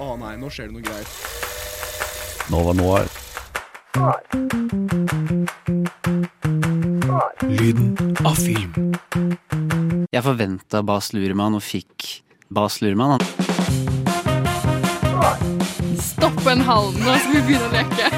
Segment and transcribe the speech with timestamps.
[0.00, 1.08] Å nei, nå skjer det noe greier.
[2.48, 3.08] Nova Noir.
[7.44, 7.90] Lyden
[8.24, 8.94] av film.
[10.08, 13.20] Jeg forventa Bas Luhrmann og fikk Bas Luhrmann.
[16.00, 18.08] Stopp en halv nå, skal vi begynne å leke.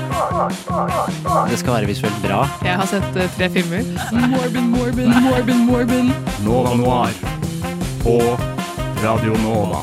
[1.50, 2.44] Det skal være visuelt bra.
[2.62, 3.90] Jeg har sett eh, tre filmer.
[4.30, 6.14] Morbin, Morbin, Morbin, Morbin.
[6.46, 7.18] Nova Noir.
[8.06, 8.20] På
[9.02, 9.82] Radio Nova.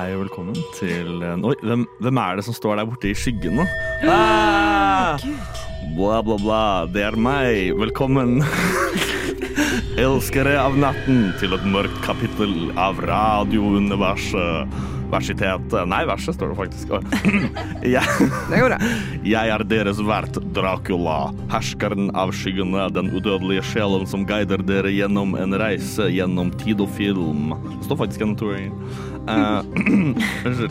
[0.00, 3.58] Hei og velkommen til Oi, hvem, hvem er det som står der borte i skyggen
[3.60, 3.66] nå?
[4.08, 5.20] Ah!
[5.96, 6.60] Bla, bla, bla.
[6.88, 7.74] Det er meg.
[7.76, 8.38] Velkommen.
[10.04, 14.78] Elskere av natten til et mørkt kapittel av radiouniverset.
[15.10, 16.92] Versitetet Nei, verset står det faktisk.
[17.94, 18.04] Jeg,
[18.50, 18.78] Det går bra.
[19.26, 25.34] jeg er deres vert Dracula, herskeren av skyggene, den udødelige sjelen som guider dere gjennom
[25.40, 27.54] en reise gjennom tid og film.
[27.80, 28.72] Det står faktisk gjennom to ganger.
[30.44, 30.70] Unnskyld.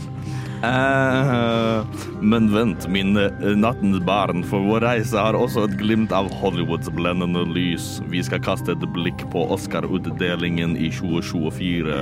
[0.63, 1.85] Eh,
[2.21, 7.45] men vent, mine nattens barn, for vår reise har også et glimt av Hollywoods blendende
[7.47, 7.87] lys.
[8.11, 11.99] Vi skal kaste et blikk på Oscar-utdelingen i 2024.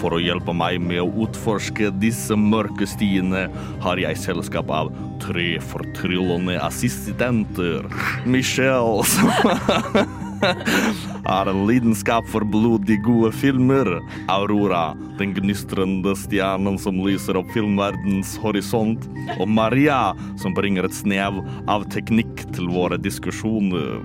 [0.00, 3.48] For å hjelpe meg med å utforske disse mørke stiene
[3.82, 7.90] har jeg selskap av tre fortryllende assistenter.
[8.26, 9.02] Michelle,
[11.24, 13.88] har en lidenskap for blodig gode filmer.
[14.32, 19.06] Aurora, den gnistrende stjernen som lyser opp filmverdens horisont.
[19.38, 24.02] Og Maria, som bringer et snev av teknikk til våre diskusjoner.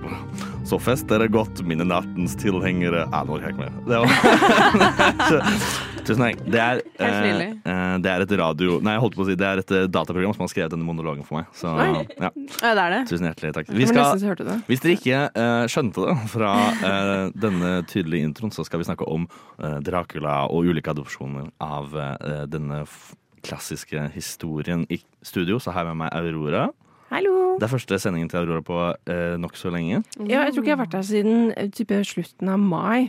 [0.68, 3.06] Så fest dere godt, mine nattens tilhengere.
[3.12, 3.74] Ah, nå orker jeg ikke mer.
[3.88, 5.94] Det var...
[6.08, 6.40] Tusen takk.
[6.48, 8.78] Det er, Helt eh, det er et radio...
[8.84, 10.86] Nei, jeg holdt på å si det er et eh, dataprogram som har skrevet denne
[10.88, 11.50] monologen for meg.
[11.56, 13.02] Så ja, Ja, det er det.
[13.10, 13.70] tusen hjertelig takk.
[13.74, 14.56] Vi var skal, så det.
[14.70, 19.08] hvis dere ikke eh, skjønte det fra eh, denne tydelige introen, så skal vi snakke
[19.08, 19.28] om
[19.60, 23.14] eh, Dracula og ulike adopsjoner av eh, denne f
[23.46, 25.60] klassiske historien i studio.
[25.62, 26.66] Så her med meg Aurora.
[27.08, 27.54] Hallo.
[27.56, 30.02] Det er første sendingen til Aurora på eh, nokså lenge.
[30.28, 33.08] Ja, jeg tror ikke jeg har vært her siden eh, type slutten av mai.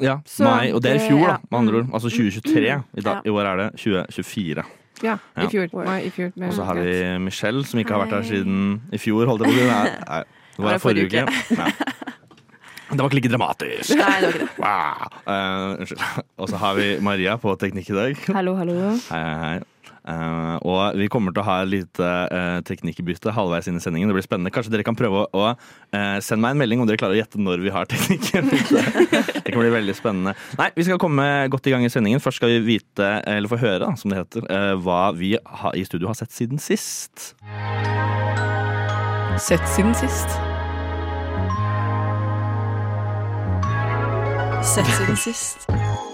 [0.00, 1.90] Ja, Så mai, Og det er i fjor, da, med andre ord.
[1.94, 2.62] Altså 2023.
[2.96, 3.20] I, dag, Ja.
[3.24, 4.64] I år er det 2024.
[5.02, 5.42] Ja, Ja.
[5.42, 5.68] i fjor.
[5.84, 6.32] Mai i fjor.
[6.46, 7.18] Og så har vi.
[7.18, 9.26] Michelle, som ikke har vært her siden i fjor.
[9.26, 9.66] Holdt jeg på å si.
[9.66, 10.22] Nei, nei,
[10.56, 11.56] det var forrige uke.
[11.58, 11.72] Nei.
[12.92, 13.94] Det var ikke like dramatisk.
[13.96, 14.48] Nei, det var ikke det.
[14.60, 15.06] Wow.
[15.24, 16.02] Uh, unnskyld.
[16.36, 18.18] Og så har vi Maria på teknikk i dag.
[18.36, 18.74] Hallo, hallo.
[19.08, 19.60] Hei, hei, hei.
[20.02, 24.10] Eh, og vi kommer til å ha et lite uh, teknikkbytte halvveis inn i sendingen.
[24.10, 24.52] Det blir spennende.
[24.54, 25.44] Kanskje dere kan prøve å,
[25.94, 28.82] eh, sende meg en melding om dere klarer å gjette når vi har teknikkbytte.
[29.12, 30.34] det kan bli veldig spennende.
[30.58, 32.22] Nei, vi skal komme godt i gang i sendingen.
[32.22, 35.86] Først skal vi vite, eller få høre, som det heter, uh, hva vi ha, i
[35.86, 37.34] studio har sett siden sist.
[39.42, 40.38] Sett siden sist.
[44.62, 46.11] Sett siden sist.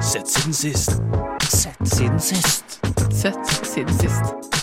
[0.00, 0.90] Sett siden sist.
[1.42, 2.80] Sett siden sist.
[3.10, 4.57] Sett siden sist.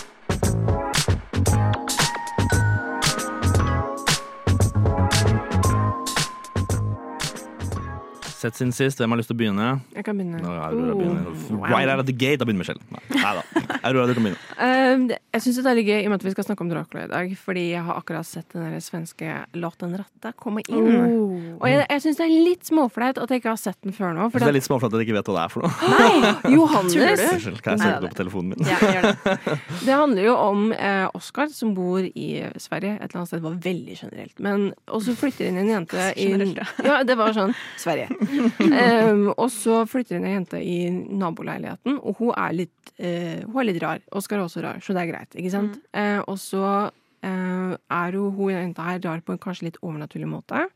[8.46, 9.00] Sett siden sist.
[9.02, 9.68] Hvem har lyst til å begynne?
[9.96, 10.38] Jeg kan begynne.
[10.38, 10.92] Nå Aurora.
[10.94, 11.64] Oh, wow.
[11.66, 12.78] Right out of the gate, da begynner Michelle.
[13.10, 13.42] Nei da.
[13.82, 14.38] Aurora, du kan begynne.
[14.62, 16.62] Um, det- jeg syns det er litt gøy i og med at vi skal snakke
[16.62, 20.30] om Dracula i dag, fordi jeg har akkurat sett den der svenske Låt den ratta
[20.38, 20.86] komme inn.
[21.10, 21.34] Oh.
[21.58, 24.14] Og jeg, jeg syns det er litt småflaut at jeg ikke har sett den før
[24.16, 24.28] nå.
[24.30, 25.90] For det er litt småflaut at jeg ikke vet hva det er for noe.
[25.96, 27.24] nei, Johannes!
[27.26, 28.70] Unnskyld, kan jeg søke det på telefonen min?
[28.70, 29.58] Ja, gjør det.
[29.88, 32.28] det handler jo om eh, Oskar som bor i
[32.62, 32.94] Sverige.
[33.00, 33.42] Et eller annet sted.
[33.42, 34.38] Det var veldig generelt.
[34.46, 36.30] Men, og så flytter inn en jente i
[36.86, 38.08] Ja, det var sånn Sverige.
[38.36, 43.60] Um, og så flytter inn en jente i naboleiligheten, og hun er litt, uh, hun
[43.62, 44.02] er litt rar.
[44.16, 45.36] Oskar er også rar, så det er greit.
[45.36, 45.78] ikke sant?
[45.96, 50.30] Eh, og så uh, er hun, hun jenta her rar på en kanskje litt overnaturlig
[50.30, 50.66] måte.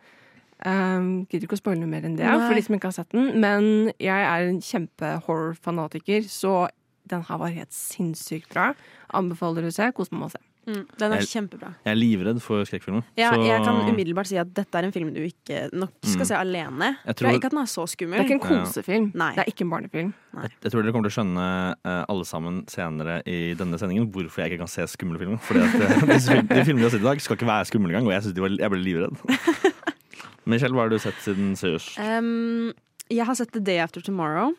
[0.60, 2.36] Um, Gidder ikke å spoile noe mer enn det Nei.
[2.44, 3.30] for de som ikke har sett den.
[3.40, 6.68] Men jeg er en kjempe-horror-fanatiker, så
[7.10, 8.70] den her var helt sinnssykt bra.
[9.16, 9.88] Anbefaler å se.
[9.96, 10.42] Kos meg se.
[10.70, 11.70] Mm, den er Jeg- kjempebra.
[11.84, 13.02] Jeg er livredd for skrekkfilmer.
[13.18, 16.20] Ja, så- jeg kan umiddelbart si at dette er en film du ikke nok skal
[16.22, 16.26] Mm.
[16.30, 16.96] se alene.
[17.06, 18.18] Jeg tror- ikke at den er så skummel.
[18.18, 19.10] Det er ikke en kosefilm.
[19.14, 19.34] Nei.
[19.34, 20.14] Det er ikke en barnefilm.
[20.42, 24.10] Jeg, jeg tror dere kommer til å skjønne uh, alle sammen senere i denne sendingen
[24.12, 25.38] hvorfor jeg ikke kan se skumle filmer.
[25.42, 28.06] Fordi at eh, de filmene vi har sett i dag, skal ikke være skumle engang,
[28.06, 29.16] og jeg, de var, jeg ble livredd.
[30.46, 31.98] Michelle, hva har du sett siden seriøst?
[32.00, 32.72] Um,
[33.10, 34.54] jeg har sett The Day After Tomorrow,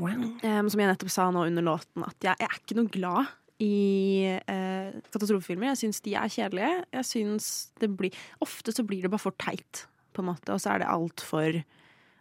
[0.00, 0.16] Wow.
[0.42, 3.26] um, som jeg nettopp sa nå under låten, at jeg, jeg er ikke noe glad
[3.60, 5.70] i eh, katastrofefilmer.
[5.74, 6.84] Jeg syns de er kjedelige.
[6.96, 9.86] Jeg synes det blir Ofte så blir det bare for teit,
[10.16, 10.48] på en måte.
[10.54, 11.60] Og så er det altfor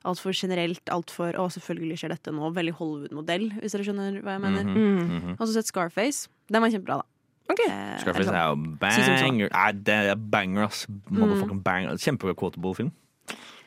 [0.08, 2.54] Altfor generelt, altfor Å, selvfølgelig skjer dette nå.
[2.56, 4.64] Veldig Hollywood-modell, hvis dere skjønner hva jeg mener.
[4.64, 5.20] Mhm, Mm.
[5.22, 5.36] -hmm.
[5.40, 6.30] Og så sett Scarface.
[6.50, 7.04] Den var kjempebra, da.
[7.52, 7.66] Okay.
[7.68, 9.50] Eh, Scarface er jo banger.
[9.52, 10.88] Nei, det er banger, ass.
[11.10, 11.98] Motherfucking banger.
[11.98, 12.92] Kjempe-quotable film.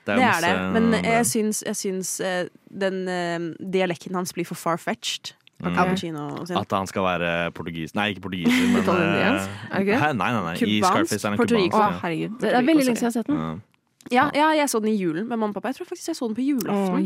[0.06, 4.44] Det er det, masse- men jeg syns, jeg syns eh, den eh, dialekten hans blir
[4.46, 5.34] for far-fetched.
[5.62, 5.78] Mm.
[5.78, 6.56] Al sin.
[6.58, 9.48] At han skal være portugis Nei, ikke portugiser, men Italiensk?
[9.48, 10.16] eh, Er det ikke det?
[10.18, 10.54] Nei, nei, nei.
[10.54, 12.38] I Kubansk, Scarface er han Å, herregud.
[12.40, 13.36] Det er veldig lenge siden jeg har sett den.
[13.38, 13.52] Ja.
[14.10, 15.70] Ja, ja, jeg så den i julen med mamma og pappa.
[15.70, 16.74] Jeg tror faktisk jeg så den på julaften.
[16.74, 17.04] Å, av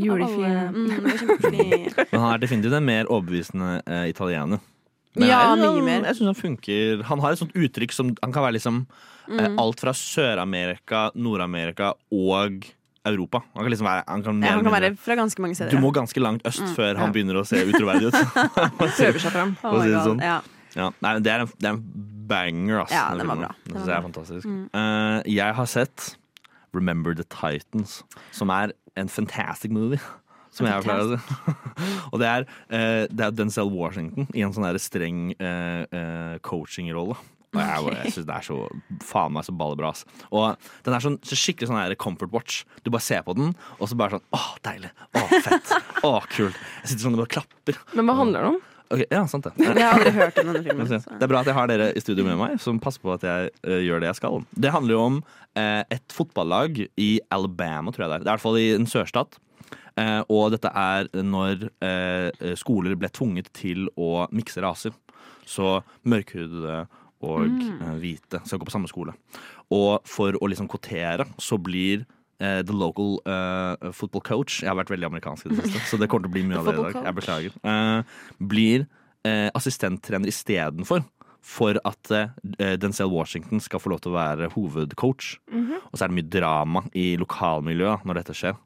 [0.73, 2.07] Mm.
[2.13, 4.59] Men han er definitivt en mer overbevisende uh, italiener.
[5.17, 6.07] Men Ja, jeg, mye mer.
[6.09, 8.87] Jeg syns han funker Han har et sånt uttrykk som Han kan være liksom
[9.27, 9.41] Mm.
[9.43, 12.63] eh, alt fra Sør-Amerika, Nord-Amerika og
[13.07, 13.43] Europa.
[13.55, 15.73] Han kan liksom være Han kan, Ja, han kan være fra ganske mange steder.
[15.73, 17.15] Du må ganske langt øst før han ja.
[17.15, 18.21] begynner å se utroverdig ut.
[18.83, 19.57] Prøver seg fram.
[19.63, 20.23] Oh si det sånn.
[20.25, 20.43] ja.
[20.77, 21.85] Ja, nei, det er en, det er en
[22.29, 22.93] banger, ass.
[22.93, 23.55] Ja, den var bra.
[23.65, 24.47] Det Den var jeg er fantastisk.
[24.47, 24.65] Mm.
[24.75, 26.17] Uh, jeg har sett
[26.77, 30.01] Remember the Titans, som er en fantastic movie.
[30.53, 31.55] Som jeg pleier å si.
[32.13, 37.17] Og det er, uh, det er Denzel Washington i en sånn der streng uh, coaching-rolle.
[37.57, 38.59] Og jeg, bare- jeg syns det er så
[39.09, 39.91] faen meg så ballebra.
[39.97, 40.05] ass.
[40.31, 40.57] Og
[40.87, 42.63] den er sånn, så skikkelig sånn her comfort watch.
[42.85, 44.93] Du bare ser på den, og så bare sånn Å, deilig.
[45.17, 45.75] Å, fett.
[46.05, 46.57] Å, kult.
[46.85, 47.81] Jeg sitter sånn og bare klapper.
[47.97, 48.63] Men hva handler det om?
[48.87, 49.51] Ok, ja, sant det.
[49.67, 50.87] Jeg har aldri hørt om denne filmen.
[50.87, 53.11] så- Det er bra at jeg har dere i studio med meg, som passer på
[53.17, 54.45] at jeg uh, gjør det jeg skal.
[54.55, 55.17] Det handler jo om
[55.59, 58.23] uh, et fotballag i Alabama, tror jeg det er.
[58.23, 59.41] Det er i hvert fall i en sørstat.
[59.99, 64.93] Uh, og dette er når eh, skoler ble tvunget til å mikse raser.
[65.49, 66.87] Så mørkhudede
[67.25, 67.97] og mm.
[68.03, 69.15] hvite skal gå på samme skole.
[69.73, 72.05] Og for å liksom kvotere, så blir
[72.43, 76.01] uh, the local uh, football coach Jeg har vært veldig amerikansk i det siste, så
[76.01, 77.03] det kommer til å bli mye av det i dag.
[77.09, 77.59] Jeg beklager.
[77.65, 78.87] Uh, blir
[79.27, 81.05] eh, assistenttrener istedenfor.
[81.47, 85.37] For at eh, Denzel Washington skal få lov til å være hovedcoach.
[85.93, 88.57] Og så er det mye drama i lokalmiljøet når dette skjer.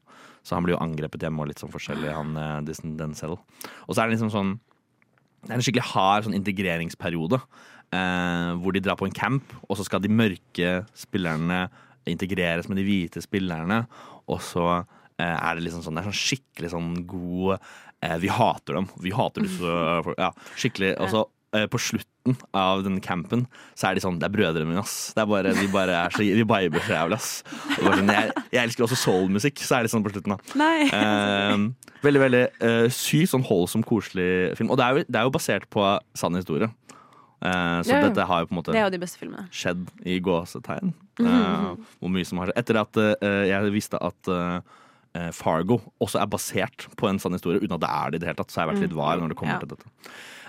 [0.41, 3.37] Så han blir jo angrepet hjemme og litt sånn forskjellig, han eh, Denzel.
[3.85, 4.55] Og så er det liksom sånn
[5.41, 7.39] Det er en skikkelig hard sånn integreringsperiode.
[7.91, 11.65] Eh, hvor de drar på en camp, og så skal de mørke spillerne
[12.07, 13.83] integreres med de hvite spillerne.
[14.31, 14.65] Og så
[15.19, 18.89] eh, er det liksom sånn Det er sånn skikkelig sånn god eh, Vi hater dem.
[19.03, 19.77] Vi hater disse
[20.07, 20.17] folk.
[20.21, 20.93] Ja, skikkelig.
[21.03, 21.25] Og så
[21.57, 25.11] eh, på slutten av denne campen så er de sånn Det er brødrene mine, ass.
[25.17, 27.31] Det er bare, vi bare er så Vi viber så jævlig, ass.
[27.75, 30.59] Sånn, jeg, jeg elsker også soulmusikk, så er det sånn på slutten, da.
[30.61, 30.87] Nei.
[30.95, 34.71] Eh, veldig veldig eh, sykt sånn holdsom, koselig film.
[34.73, 35.85] Og det er, jo, det er jo basert på
[36.17, 36.71] sann historie.
[37.41, 38.09] Eh, så Ja, ja.
[38.09, 38.99] dette har jo på en måte jo de
[39.51, 40.93] skjedd i gåsetegn.
[41.21, 42.57] Eh, hvor mye som har skjedd.
[42.57, 47.59] Etter at eh, jeg visste at eh, Fargo også er basert på en sann historie,
[47.61, 49.17] uten at det er det i det hele tatt, så har jeg vært litt var
[49.21, 49.59] når det kommer Ja.
[49.59, 49.85] til dette.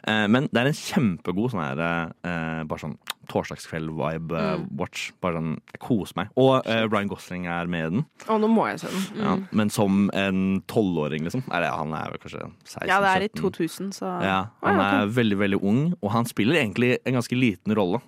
[0.09, 1.83] Eh, men det er en kjempegod sånn her
[2.25, 2.97] eh, bare sånn
[3.31, 5.11] torsdagskveld-vibe eh, watch.
[5.23, 6.33] Bare sånn, jeg koser meg.
[6.41, 8.05] Og uh, Ryan Gosling er med i den.
[8.27, 9.07] Å, nå må jeg se den.
[9.23, 11.45] Ja, men som en tolvåring, liksom.
[11.51, 12.89] Eller han er vel kanskje 16-17.
[12.91, 16.61] Ja, det er i 2000, så Ja, han er veldig, veldig ung, og han spiller
[16.63, 18.03] egentlig en ganske liten rolle.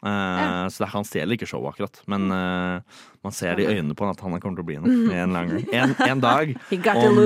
[0.00, 2.00] Eh, Så det, han stjeler ikke showet, akkurat.
[2.10, 5.12] Men eh, man ser i øynene på han at han kommer til å bli noe.
[5.12, 6.54] En, en, en dag,
[7.04, 7.18] om,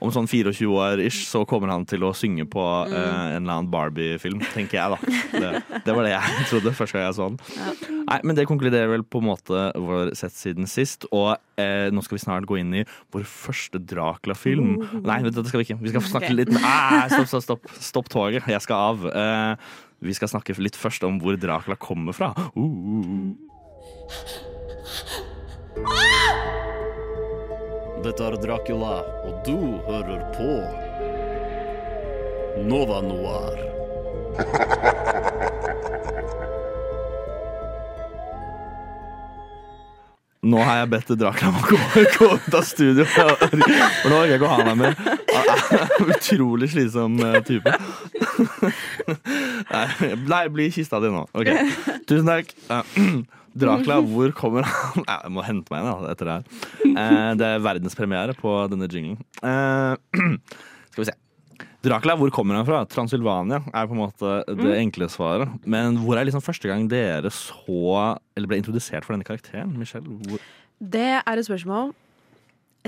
[0.00, 3.58] om sånn 24 år ish, så kommer han til å synge på uh, en eller
[3.58, 5.20] annen Barbie-film, tenker jeg, da.
[5.34, 8.00] Det, det var det jeg trodde første gang jeg så den.
[8.04, 11.04] Nei, men det konkluderer vel på en måte vår sett siden sist.
[11.12, 14.78] Og eh, nå skal vi snart gå inn i vår første Dracula-film.
[15.04, 15.80] Nei, vet du, det skal vi ikke.
[15.84, 16.40] Vi skal snakke okay.
[16.40, 17.74] litt ah, Stopp, stopp, stopp.
[17.84, 18.48] Stopp toget.
[18.48, 19.08] Jeg skal av.
[19.12, 22.32] Eh, vi skal snakke litt først om hvor Dracula kommer fra.
[22.54, 23.32] Uh.
[28.04, 29.56] Dette er Dracula, og du
[29.88, 30.50] hører på
[32.68, 33.56] Nova Noir.
[40.44, 41.78] Nå har jeg bedt Dracula om å gå,
[42.18, 43.04] gå ut av studio.
[43.14, 44.94] For nå orker jeg ikke å ha meg mer.
[46.14, 47.72] Utrolig slitsom eh, type.
[50.28, 51.24] Nei, bli i kista di nå.
[51.32, 51.50] Ok,
[52.08, 52.52] Tusen takk.
[52.68, 52.84] Eh,
[53.64, 55.04] Dracula, hvor kommer han?
[55.06, 56.62] Jeg må hente meg en etter det her.
[56.90, 59.20] Eh, Det er verdenspremiere på denne jinglen.
[59.44, 59.94] Eh,
[60.94, 61.14] Skal vi se.
[61.84, 62.80] Dracula, hvor kommer han fra?
[62.90, 65.52] Transylvania er på en måte det enkle svaret.
[65.68, 69.76] Men hvor er liksom første gang dere så Eller ble introdusert for denne karakteren?
[69.78, 70.08] Michelle?
[70.28, 70.40] Hvor?
[70.80, 71.92] Det er et spørsmål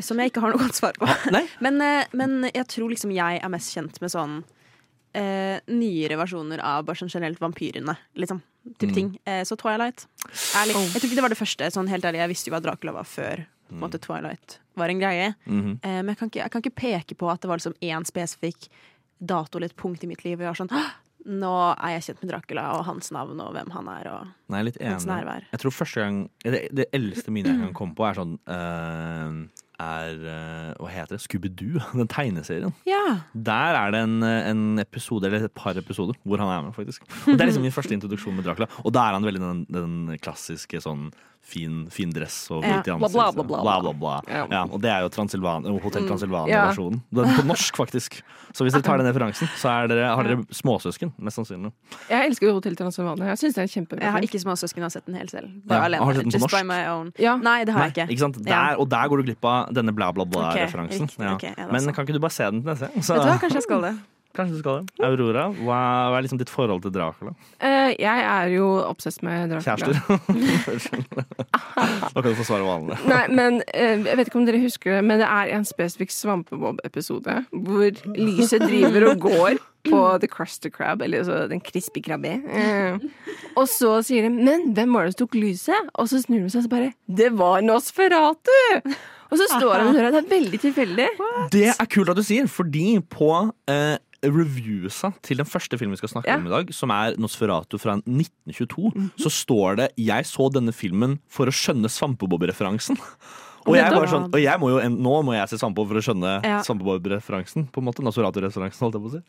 [0.05, 1.07] som jeg ikke har noe godt svar på.
[1.33, 1.45] Nei?
[1.65, 4.35] Men, eh, men jeg tror liksom jeg er mest kjent med sånn
[5.17, 8.43] eh, nyere versjoner av bare sånn generelt vampyrene, liksom.
[8.77, 8.95] Type Mm.
[8.99, 9.09] ting.
[9.25, 10.05] Eh, så Twilight.
[10.59, 10.75] Ærlig.
[10.75, 11.71] Jeg tror ikke det var det første.
[11.73, 14.89] Sånn helt ærlig, Jeg visste jo hva Dracula var før på en måte Twilight var
[14.93, 15.33] en greie.
[15.47, 15.79] Mhm.
[15.83, 18.07] Eh, men jeg kan, ikke, jeg kan ikke peke på at det var liksom én
[18.07, 18.69] spesifikk
[19.19, 20.37] dato eller et punkt i mitt liv.
[20.37, 20.87] hvor Jeg var sånn
[21.27, 24.61] nå er jeg kjent med Dracula og hans navn og hvem han er og Nei,
[24.63, 24.93] jeg enig.
[24.93, 25.47] hans nærvær.
[25.51, 29.41] Jeg tror første gang Det, det eldste minnet jeg kan komme på, er sånn eh,
[29.83, 31.23] Er eh, Hva heter det?
[31.25, 32.73] Scooby-Doo, den tegneserien.
[32.87, 33.03] Ja.
[33.35, 37.03] Der er det en, en episode, eller et par episoder, hvor han er med, faktisk.
[37.27, 38.71] Og Det er liksom min første introduksjon med Dracula.
[38.85, 41.11] Og da er han veldig den, den klassiske sånn
[41.47, 42.81] fin, fin dress og Ja.
[42.83, 44.15] hvit i Bla, bla, bla, Bla, bla, bla, bla.
[44.27, 44.47] Ja.
[44.51, 46.09] Ja, og det er jo Transylvan, Hotell Ja.
[46.11, 47.01] Transylvania-versjonen.
[47.15, 48.21] Den På norsk, faktisk.
[48.53, 51.71] Så hvis dere tar den referansen, så er dere, har dere småsøsken, mest sannsynlig.
[52.11, 53.27] Jeg elsker jo Hotell Transylvania.
[53.35, 54.01] Jeg syns det er kjempebra.
[54.03, 55.49] Jeg har ikke småsøsken jeg har sett den helt selv.
[55.71, 56.03] Ja, alene.
[56.03, 56.57] har du sett den på Just norsk?
[56.57, 57.13] by my own.
[57.19, 57.37] Ja.
[57.37, 58.11] Nei, det har Nei, jeg ikke.
[58.17, 58.43] ikke sant?
[58.45, 61.05] Der, og der går du glipp av denne bla, bla, bla-referansen.
[61.15, 61.35] Okay.
[61.37, 61.95] Okay, ja, Men sant.
[61.97, 63.03] kan ikke du bare se den til neste gang?
[63.05, 63.95] Så- Vet du hva, kanskje jeg skal det.
[64.37, 65.05] Kanskje du skal det.
[65.07, 65.79] Aurora, hva,
[66.13, 67.33] hva er liksom ditt forhold til Dracula?
[67.57, 69.97] Eh, jeg er jo obsess med Dracula.
[70.67, 71.07] Kjærester?
[72.13, 72.99] da kan du få svare vanlig.
[73.09, 76.13] Nei, men eh, jeg vet ikke om dere husker det, men det er en spesifikk
[76.13, 82.37] Svampebob-episode hvor lyset driver og går på The Cruster Crab, eller altså den crispy krabbe.
[82.51, 82.99] Eh,
[83.57, 86.51] og så sier de 'men hvem var det som tok lyset?' Og så snur de
[86.51, 88.97] seg og så bare 'det var Nosferatu'!
[89.31, 90.11] Og så står han og døra.
[90.15, 91.09] Det er veldig tilfeldig.
[91.51, 93.31] Det er kult at du sier, fordi på
[93.69, 93.97] eh,
[94.33, 96.37] reviewsa til den første filmen vi skal snakke Ja.
[96.37, 101.19] om i dag, som er Nosferatu fra 1922, så står det 'Jeg så denne filmen
[101.29, 102.99] for å skjønne Svampebob-referansen'.
[103.67, 106.05] Og jeg, bare sånn, og jeg må jo, nå må jeg se Svampebob for å
[106.05, 106.61] skjønne Ja.
[106.63, 107.67] Svampebob-referansen.
[107.75, 109.23] På en måte, Nosferatu-referansen, holdt jeg på å si.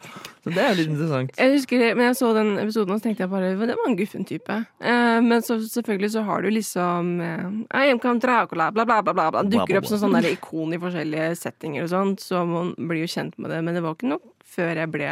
[0.46, 1.34] Så det er litt interessant.
[1.38, 3.98] Jeg husker, men jeg så den episoden og så tenkte jeg bare det var en
[3.98, 4.60] guffen type.
[4.80, 9.14] Eh, men så, selvfølgelig så har du liksom eh, Dracula, bla, bla, bla.
[9.14, 9.44] bla, bla.
[9.44, 13.10] Dukker opp som sånn der ikon i forskjellige settinger og sånt, så man blir jo
[13.10, 13.64] kjent med det.
[13.64, 14.22] Men det var ikke nok
[14.58, 15.12] før jeg ble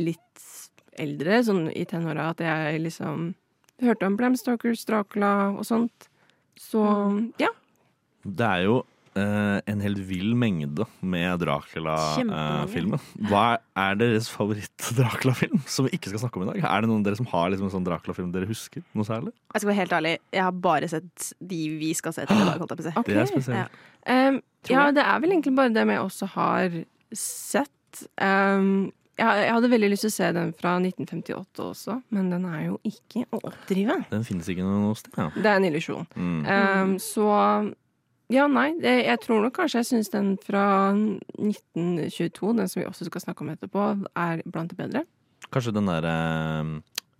[0.00, 0.48] litt
[1.00, 3.32] eldre, sånn i tenåra, at jeg liksom
[3.82, 6.08] hørte om Bram Stokers Dracula og sånt.
[6.60, 6.82] Så
[7.40, 7.50] ja.
[8.22, 8.76] Det er jo
[9.18, 13.02] eh, en helt vill mengde med Dracula-filmen.
[13.30, 13.46] Hva
[13.78, 16.62] er deres favoritt-Dracula-film som vi ikke skal snakke om i dag?
[16.68, 18.84] Er det noen av dere som har liksom en sånn Dracula-film dere husker?
[18.96, 19.34] Noe særlig?
[19.50, 22.48] Jeg skal være helt ærlig, jeg har bare sett de vi skal se til i
[22.48, 22.62] dag.
[22.62, 23.10] holdt jeg på å si.
[23.10, 23.84] Det er spesielt.
[24.02, 26.82] Um, ja, det er vel egentlig bare dem jeg også har
[27.16, 27.72] sett.
[28.16, 32.64] Um, jeg, hadde veldig lyst til å se den fra 1958 også, men den er
[32.70, 33.98] jo ikke å oppdrive.
[34.10, 35.14] Den finnes ikke noe sted.
[35.18, 35.28] Ja.
[35.36, 36.08] Det er en illusjon.
[36.16, 36.40] Mm.
[36.48, 37.28] Um, så
[38.32, 38.70] ja, nei.
[38.80, 40.64] Det, jeg tror nok kanskje jeg syns den fra
[40.96, 45.04] 1922, den som vi også skal snakke om etterpå, er blant de bedre.
[45.52, 46.14] Kanskje den derre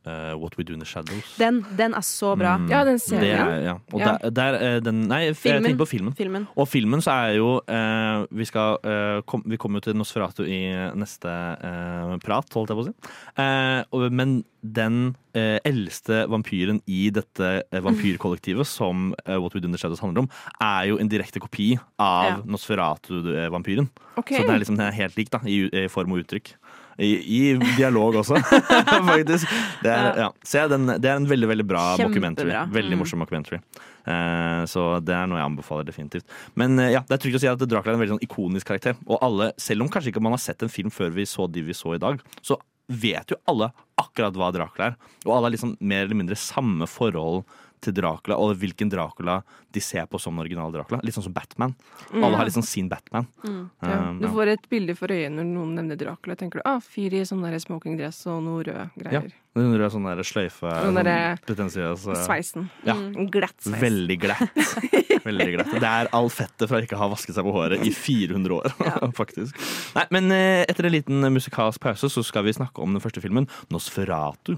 [0.07, 1.37] eh, What We Do In The Shadows.
[1.39, 2.57] Den, den er så bra.
[2.59, 2.69] Mm.
[2.71, 3.39] Ja, den Det serien.
[3.49, 3.75] er, ja.
[3.93, 4.17] Og Ja.
[4.23, 5.65] Der, der, eh, den, nei, jeg Filmen.
[5.65, 6.15] tenker på filmen.
[6.19, 6.47] Filmen.
[6.57, 10.43] Og filmen så er jo uh, Vi skal uh, kom, Vi kommer jo til Nosferatu
[10.45, 10.63] i
[10.99, 12.95] neste eh, prat, holdt jeg på å si.
[13.39, 19.81] Eh, og, men den eldste vampyren i dette vampyrkollektivet som What We Do In The
[19.81, 20.29] Shadows handler om,
[20.61, 22.37] er jo en direkte kopi av Ja.
[22.45, 23.89] Nosferatu-vampyren.
[24.21, 24.37] Okay.
[24.37, 26.53] Så det er liksom den er helt lik da, i, i form og uttrykk.
[26.99, 27.41] I, I
[27.77, 28.37] dialog også,
[29.13, 29.49] faktisk.
[29.83, 30.29] Det er, ja.
[30.53, 32.09] Ja, den, det er en veldig veldig bra Kjempebra.
[32.13, 32.53] documentary.
[32.75, 33.01] Veldig Mm.
[33.01, 33.61] morsom documentary.
[34.03, 36.27] Uh, så det er noe jeg anbefaler definitivt.
[36.59, 38.67] Men uh, ja, det er trygt å si at Dracula er en veldig sånn ikonisk
[38.69, 38.99] karakter.
[39.07, 41.63] Og alle, selv om kanskje ikke man har sett en film før vi så de
[41.65, 42.59] vi så i dag, så
[42.93, 43.71] vet jo alle
[44.03, 44.97] akkurat hva Dracula er.
[45.25, 47.45] Og alle har liksom mer eller mindre samme forhold
[47.83, 49.41] til Dracula og hvilken Dracula
[49.73, 51.01] de ser på som den originale Dracula.
[51.05, 51.75] Litt sånn som Batman.
[52.13, 53.29] Alle har liksom sin Batman.
[53.45, 53.63] Mm.
[53.83, 53.99] Ja.
[54.09, 56.37] Um, Du får et bilde for øyet når noen nevner Dracula.
[56.39, 59.33] Tenker du ah, fyr i sånn smokingdress og noe røde greier.
[59.53, 62.71] Den røde sånn sløyfe, sånn derre pretensiøs eh, Sveisen.
[62.89, 62.95] Ja.
[62.97, 63.83] Mm, Glatt sveis.
[63.83, 64.63] Veldig glatt.
[65.27, 65.75] Veldig glatt.
[65.77, 68.73] Det er all fettet fra ikke å ha vasket seg på håret i 400 år,
[69.21, 69.61] faktisk.
[69.99, 73.21] Nei, men eh, etter en liten musikalsk pause så skal vi snakke om den første
[73.25, 74.57] filmen, Nosferatu.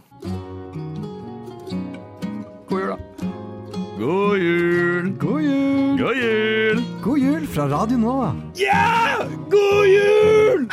[3.98, 5.10] God jul.
[5.18, 5.96] God jul.
[5.98, 6.82] God jul!
[7.02, 7.46] God jul.
[7.46, 8.34] Fra Radio Nova.
[8.54, 9.18] Ja!
[9.48, 10.66] God jul!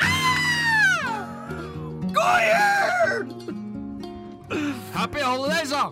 [2.14, 3.26] God jul!
[4.94, 5.92] Happy holidays, da!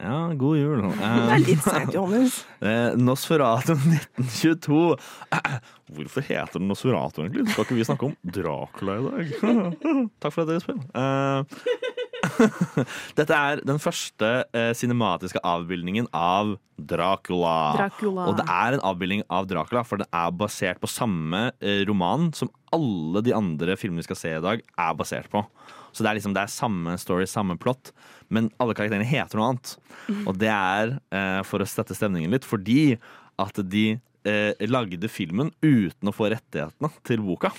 [0.00, 0.80] Ja, god jul.
[0.88, 2.38] Det Eh, er litt seigt, Johannes.
[2.64, 4.96] Eh, Nosferatu 1922.
[5.96, 7.48] Hvorfor heter den Nosferatu, egentlig?
[7.52, 9.24] Skal ikke vi snakke om Dracula i dag?
[10.22, 10.78] Takk for at dere spør.
[10.94, 11.40] Eh,
[13.18, 17.56] Dette er den første eh, cinematiske avbildningen av Dracula.
[17.76, 18.28] Dracula.
[18.30, 22.30] Og det er en avbildning av Dracula, for den er basert på samme eh, roman
[22.36, 25.42] som alle de andre filmene vi skal se i dag, er basert på.
[25.92, 27.92] Så det er liksom det er samme story, samme plott,
[28.30, 29.74] men alle karakterene heter noe annet.
[30.28, 32.98] Og det er, eh, for å sette stemningen litt, fordi
[33.40, 33.98] at de
[34.28, 37.50] eh, lagde filmen uten å få rettighetene til boka.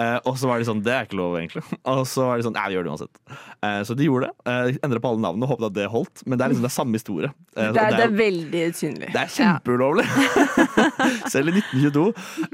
[0.00, 1.60] Eh, og så var de sånn Det er ikke lov, egentlig.
[1.90, 3.18] Og så var de sånn Ja, vi gjør det uansett.
[3.60, 4.48] Eh, så de gjorde det.
[4.48, 6.22] Eh, Endra på alle navnene og håpet at det holdt.
[6.26, 7.32] Men det er liksom det er samme historie.
[7.56, 9.10] Eh, er, Det er, det er veldig usynlig.
[9.12, 10.06] det er kjempeulovlig!
[11.34, 12.06] Selv i 1922.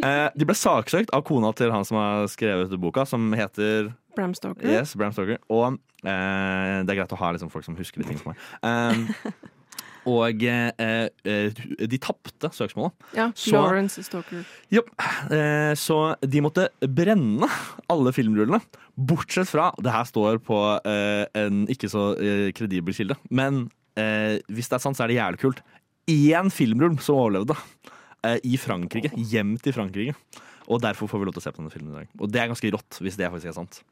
[0.02, 4.34] Eh, de ble saksøkt av kona til han som har skrevet boka, som heter Bram
[4.34, 4.66] Stoker.
[4.66, 5.38] Yes, Bram Stoker.
[5.52, 9.36] Og eh, det er greit å ha liksom, folk som husker de ting for meg.
[10.06, 10.70] Og eh,
[11.26, 12.92] eh, de tapte søksmålet.
[13.16, 14.44] Ja, Så- Florence Stoker.
[14.70, 14.82] Jo,
[15.30, 17.48] Eh, så de måtte brenne
[17.90, 18.60] alle filmrullene.
[18.96, 23.16] Bortsett fra Det her står på eh, en ikke så eh, kredibel kilde.
[23.30, 23.64] Men
[23.96, 25.60] eh, hvis det er sant, så er det jævlig kult.
[26.06, 27.56] Én filmrull som overlevde
[28.46, 29.10] i Frankrike.
[29.30, 30.14] Hjem til Frankrike.
[30.66, 32.08] Og derfor får vi lov til å se på denne filmen i dag.
[32.18, 33.82] Og det er ganske rått, hvis det faktisk er sant.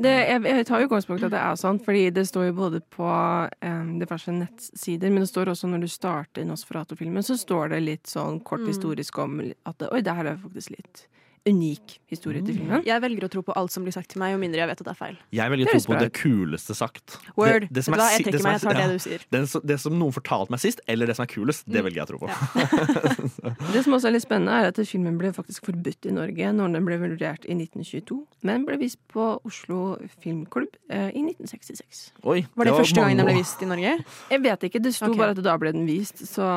[0.00, 2.54] Det, jeg, jeg tar jo utgangspunkt i at det er sant, fordi det står jo
[2.56, 7.74] både på um, diverse nettsider, men det står også når du starter Nosferatu-filmen, så står
[7.74, 8.70] det litt sånn kort Mm.
[8.72, 11.06] historisk om at oi, det her er faktisk litt
[11.48, 12.82] unik historie til filmen.
[12.86, 14.80] Jeg velger å tro på alt som blir sagt til meg, jo mindre jeg vet
[14.80, 15.16] at det er feil.
[15.36, 17.18] Jeg velger å tro på det kuleste sagt.
[17.36, 17.66] Word.
[17.68, 19.24] Det, det som er det som meg, er- jeg tar det du sier.
[19.34, 21.84] det, som- det som noen fortalte meg sist, eller det som er kulest, det Mm.
[21.88, 22.28] velger jeg å tro på.
[23.72, 26.72] Det som også er litt spennende, er at filmen ble faktisk forbudt i Norge når
[26.72, 32.12] den ble vurdert i 1922, men ble vist på Oslo Filmklubb eh, i 1966.
[32.24, 33.94] Oi, Var det, første gang den ble vist i Norge?
[34.32, 35.18] Jeg vet ikke, det sto okay.
[35.20, 36.48] bare at da ble den vist, så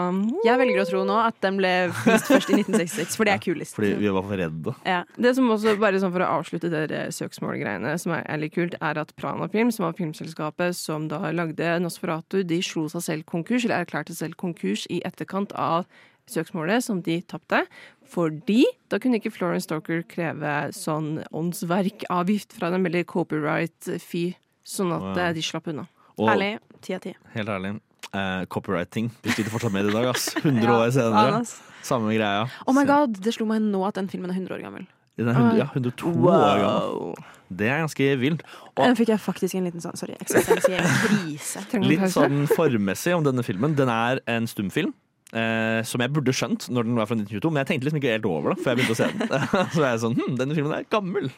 [0.46, 3.44] Jeg velger å tro nå at den ble vist først i 1966, for det er
[3.44, 3.76] kulest.
[3.78, 4.76] Fordi vi var for redde.
[4.86, 5.04] Ja.
[5.18, 8.56] Det som også, bare sånn for å avslutte det der søksmålgreiene, som er, er litt
[8.56, 13.02] kult, er at Prana Film, som var filmselskapet som da lagde Nosferatu, de slo seg
[13.06, 15.86] selv konkurs, eller erklærte selv konkurs i etterkant av
[16.32, 17.64] søksmålet som de tapte.
[18.12, 24.36] Fordi da kunne ikke Florence Stoker kreve sånn åndsverkavgift fra dem, eller copyright-fee,
[24.68, 25.18] sånn at Wow.
[25.18, 25.88] eh, de slapp unna.
[26.18, 26.60] Og Ærlig.
[26.82, 27.16] Ti av ti.
[27.34, 27.80] helt ærlig,
[28.14, 29.12] eh, copywriting.
[29.24, 30.30] Vi sliter fortsatt med det i dag, ass.
[30.44, 31.28] 100 Ja, år senere.
[31.36, 31.54] Anas.
[31.86, 32.48] Samme greia.
[32.70, 34.88] Oh my god, det slo meg nå at den filmen er 100 år gammel.
[35.20, 37.24] Den er 100, ja, 102 år gammel.
[37.52, 38.44] Det er ganske vilt.
[38.78, 41.64] Og Den fikk jeg faktisk en liten sånn, sorry, eksistensiell krise.
[41.92, 43.76] Litt sånn formmessig om denne filmen.
[43.76, 44.94] Den er en stumfilm.
[45.32, 48.16] Eh, som jeg burde skjønt når den var fra 1922, men jeg tenkte liksom ikke
[48.18, 49.46] helt over det før jeg begynte å se den.
[49.76, 51.30] så er jeg sånn hm, denne filmen er gammel.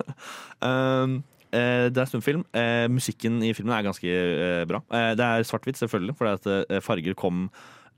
[0.66, 1.20] Um,
[1.94, 2.44] det er stumfilm.
[2.58, 4.82] Eh, musikken i filmen er ganske eh, bra.
[4.90, 7.48] Eh, det er svart-hvitt, selvfølgelig, for eh, farger kom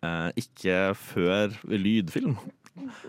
[0.03, 2.37] eh, ikke før lydfilm.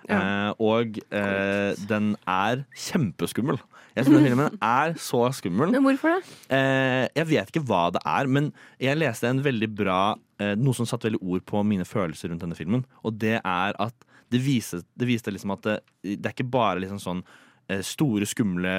[0.07, 3.59] Eh, og eh, den er kjempeskummel.
[3.97, 5.73] Jeg synes den filmen er så skummel.
[5.75, 6.37] Men hvorfor det?
[6.55, 10.01] Eh, jeg vet ikke hva det er, men jeg leste en veldig bra
[10.43, 12.87] eh, Noe som satte veldig ord på mine følelser rundt denne filmen.
[13.03, 16.83] Og det er at det viste, det viste liksom at det, det er ikke bare
[16.83, 17.23] liksom sånn
[17.71, 18.79] eh, store, skumle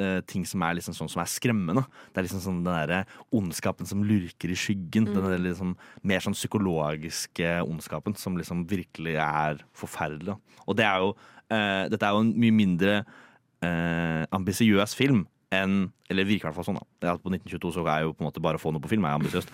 [0.00, 1.84] eh, ting som er liksom sånn som er skremmende.
[2.12, 3.02] Det er liksom sånn den derre
[3.34, 5.08] ondskapen som lurker i skyggen.
[5.10, 10.36] Den liksom mer sånn psykologiske ondskapen som liksom virkelig er forferdelig.
[10.66, 15.92] Og det er jo uh, Dette er jo en mye mindre uh, ambisiøs film En,
[16.10, 17.14] Eller virker i hvert fall sånn, da.
[17.20, 19.14] På 1922 så er jo på en måte bare å få noe på film er
[19.20, 19.52] ambisiøst.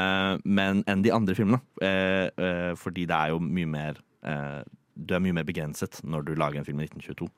[0.58, 1.60] Men enn de andre filmene.
[2.80, 4.00] Fordi det er jo mye mer
[4.96, 7.30] Du er mye mer begrenset når du lager en film i 1922.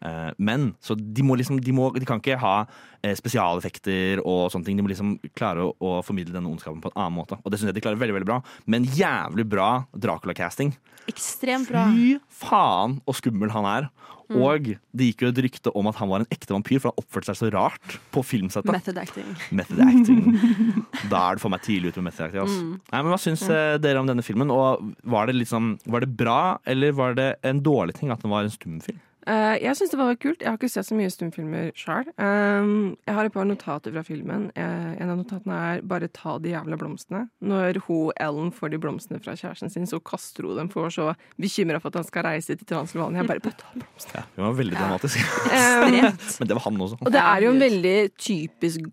[0.00, 2.54] Eh, men så de må liksom de, må, de kan ikke ha
[3.02, 4.78] eh, spesialeffekter og sånne ting.
[4.78, 7.38] De må liksom klare å, å formidle denne ondskapen på en annen måte.
[7.42, 8.40] Og det syns jeg de klarer veldig veldig bra.
[8.70, 10.74] Men jævlig bra Dracula-casting.
[11.10, 11.86] Ekstremt bra.
[11.92, 13.92] Fy faen og skummel han er.
[14.32, 17.02] Og det gikk jo et rykte om at han var en ekte vampyr, for han
[17.02, 18.72] oppførte seg så rart på filmsettet.
[18.72, 19.28] Method acting.
[19.52, 20.22] Method acting.
[21.12, 22.44] Da er det for meg tidlig ute med method acting.
[22.44, 22.86] ass.
[22.88, 23.82] Nei, men Hva syns mm.
[23.84, 24.52] dere om denne filmen?
[24.54, 28.32] Og Var det liksom, var det bra, eller var det en dårlig ting at den
[28.32, 29.02] var en stumfilm?
[29.26, 30.42] Eh, jeg syns det var kult.
[30.42, 32.10] Jeg har ikke sett så mye stumfilmer sjøl.
[32.14, 34.50] jeg har et par notater fra filmen.
[34.56, 37.28] Eh, en av notatene er 'bare ta de jævla blomstene'.
[37.42, 40.92] Når hun Ellen får de blomstene fra kjæresten sin, så kaster hun dem, for å
[40.92, 43.22] så bekymra for at han skal reise til Transylvania.
[43.22, 44.14] Jeg bare, bare ta blomstene.
[44.14, 45.18] Ja, Hun var veldig dramatisk.
[45.44, 45.92] Um,
[46.40, 46.96] Men det var han også.
[47.00, 48.90] og det er jo en veldig typisk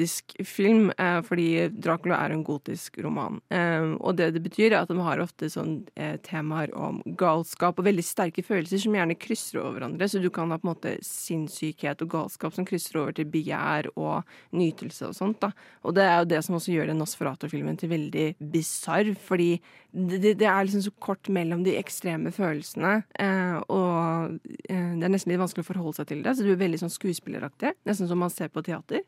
[0.00, 3.40] gotisk film, eh, fordi Dracula er en gotisk roman.
[3.50, 7.78] Eh, og det det betyr, er at de har ofte sånn eh, temaer om galskap
[7.78, 10.08] og veldig sterke følelser som gjerne krysser over hverandre.
[10.08, 13.90] Så du kan ha på en måte sinnssykhet og galskap som krysser over til begjær
[13.96, 15.40] og nytelse og sånt.
[15.40, 15.52] da.
[15.84, 19.60] Og det er jo det som også gjør den Nosferatu-filmen til veldig bisarr, fordi
[19.92, 25.08] det- det er liksom så kort mellom de ekstreme følelsene, eh, og eh, det er
[25.08, 26.36] nesten litt vanskelig å forholde seg til det.
[26.36, 29.00] Så du er veldig sånn skuespilleraktig, nesten som man ser på teater.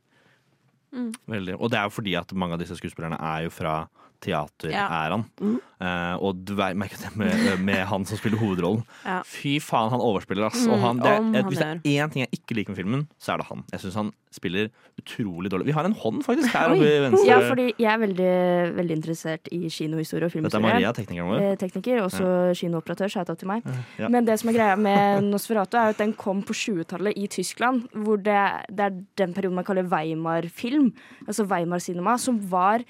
[1.31, 1.57] Veldig.
[1.59, 3.77] Og det er jo fordi at mange av disse skuespillerne er jo fra
[4.23, 5.25] teateræraen.
[5.83, 8.85] Eh, og du vet- merker det med, med han som spiller hovedrollen.
[9.05, 9.21] Ja.
[9.27, 10.63] Fy faen, han overspiller, ass.
[10.67, 12.79] Mm, Og han, det er, han hvis det er én ting jeg ikke liker med
[12.79, 13.65] filmen, så er det han.
[13.73, 15.67] Jeg syns han spiller utrolig dårlig.
[15.67, 17.27] Vi har en hånd, faktisk, her oppe i venstre.
[17.29, 18.31] Ja, fordi jeg er veldig,
[18.79, 20.69] veldig interessert i kinohistorie og Dette er filmhistorie.
[20.71, 21.43] Maria, teknikeren vår.
[21.51, 22.31] Eh, tekniker, også
[22.63, 23.11] kinooperatør.
[23.13, 23.67] Shout-out til meg.
[23.99, 24.09] Ja.
[24.09, 27.89] Men det som er greia med Nosferatu, er at den kom på 20-tallet i Tyskland.
[27.93, 28.39] Hvor det,
[28.71, 30.93] det er den perioden man kaller Weimar-film.
[31.27, 32.87] Altså Weimar-cinema, som var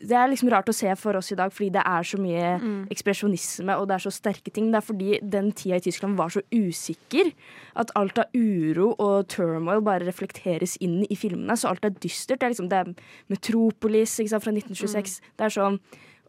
[0.00, 2.60] det er liksom rart å se for oss i dag, fordi det er så mye
[2.60, 2.86] Mm.
[2.90, 4.70] ekspresjonisme og det er så sterke ting.
[4.70, 7.32] Det er fordi den tida i Tyskland var så usikker
[7.76, 11.56] at alt av uro og turmoil bare reflekteres inn i filmene.
[11.56, 12.38] Så alt er dystert.
[12.40, 12.94] Det er liksom det er
[13.28, 15.20] Metropolis ikke sant, fra 1926.
[15.36, 15.78] Det er sånn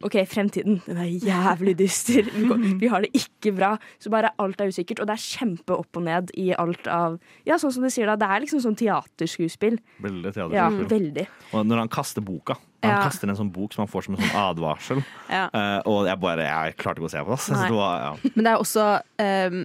[0.03, 2.27] OK, fremtiden, den er jævlig dyster.
[2.27, 3.69] Vi, går, vi har det ikke bra.
[4.03, 4.99] Så bare alt er usikkert.
[4.99, 7.15] Og det er kjempe opp og ned i alt av
[7.47, 9.79] Ja, sånn som du sier da, det er liksom sånn teaterskuespill.
[10.03, 10.57] Veldig teaterskuespill.
[10.59, 11.27] Ja, veldig.
[11.55, 13.03] Og når han kaster boka Han Ja.
[13.09, 15.01] kaster en sånn bok som han får som en sånn advarsel.
[15.35, 15.47] Ja.
[15.53, 17.55] uh, og jeg bare Jeg klarte ikke å se på det.
[17.55, 17.69] Nei.
[17.69, 18.31] det var, ja.
[18.35, 18.85] Men det er også
[19.25, 19.57] um,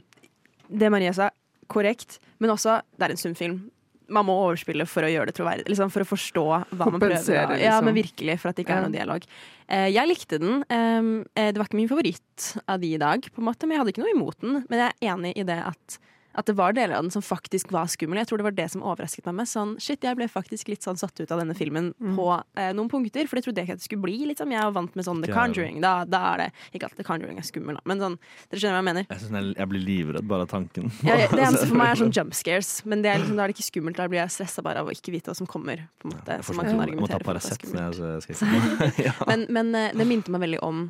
[0.80, 1.28] Det Maria sa,
[1.70, 3.59] korrekt, men også det er en stumfilm.
[4.11, 5.68] Man må overspille for å gjøre det troverdig.
[5.70, 6.42] Liksom for å forstå
[6.74, 7.14] hva man prøver.
[7.14, 7.61] Liksom.
[7.62, 9.26] Ja, men virkelig, for at det ikke er noen dialog.
[9.70, 10.64] Uh, jeg likte den.
[10.66, 13.85] Um, det var ikke min favoritt av de i dag, på en måte, men jeg
[13.85, 14.64] hadde ikke noe imot den.
[14.66, 16.00] Men jeg er enig i det at
[16.33, 18.21] at det var deler av den som faktisk var skummel.
[18.21, 19.57] Jeg tror det var det som overrasket meg mest.
[19.57, 22.90] Sånn, shit, jeg ble faktisk litt sånn satt ut av denne filmen på eh, noen
[22.93, 23.27] punkter.
[23.27, 24.16] For jeg trodde ikke at det skulle bli.
[24.31, 24.55] Liksom.
[24.55, 25.81] Jeg var vant med sånn The Conjuring.
[25.83, 28.19] Da, da er det Ikke at The Conjuring er skummel, da, men sånn,
[28.51, 29.09] dere skjønner hva jeg mener.
[29.11, 30.93] Jeg, jeg, jeg blir livredd bare av tanken.
[31.07, 33.45] Ja, ja, det eneste for meg er sånn jump scares, men det er liksom, da
[33.47, 33.99] er det ikke skummelt.
[33.99, 35.87] Da blir jeg stressa bare av å ikke vite hva som kommer.
[36.01, 36.81] På en måte, Jeg, så man forstår.
[36.81, 39.14] kan jeg må ta Paracet jeg ja.
[39.27, 40.87] Men, men eh, det minte meg veldig om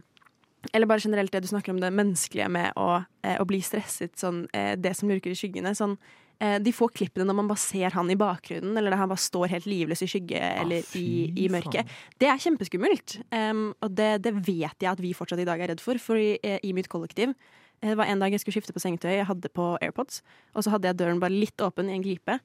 [0.72, 4.16] Eller bare generelt det du snakker om det menneskelige med å, eh, å bli stresset,
[4.20, 5.72] sånn, eh, det som lurker i skyggene.
[5.76, 5.96] Sånn,
[6.40, 9.22] eh, de få klippene når man bare ser han i bakgrunnen, eller der han bare
[9.22, 11.88] står helt livløs i skygge eller i, i mørket.
[12.20, 13.20] Det er kjempeskummelt.
[13.32, 16.00] Um, og det, det vet jeg at vi fortsatt i dag er redd for.
[16.00, 18.82] For i, eh, i mitt kollektiv eh, Det var en dag jeg skulle skifte på
[18.82, 20.22] sengetøy, jeg hadde på AirPods,
[20.54, 22.40] og så hadde jeg døren bare litt åpen i en glipe.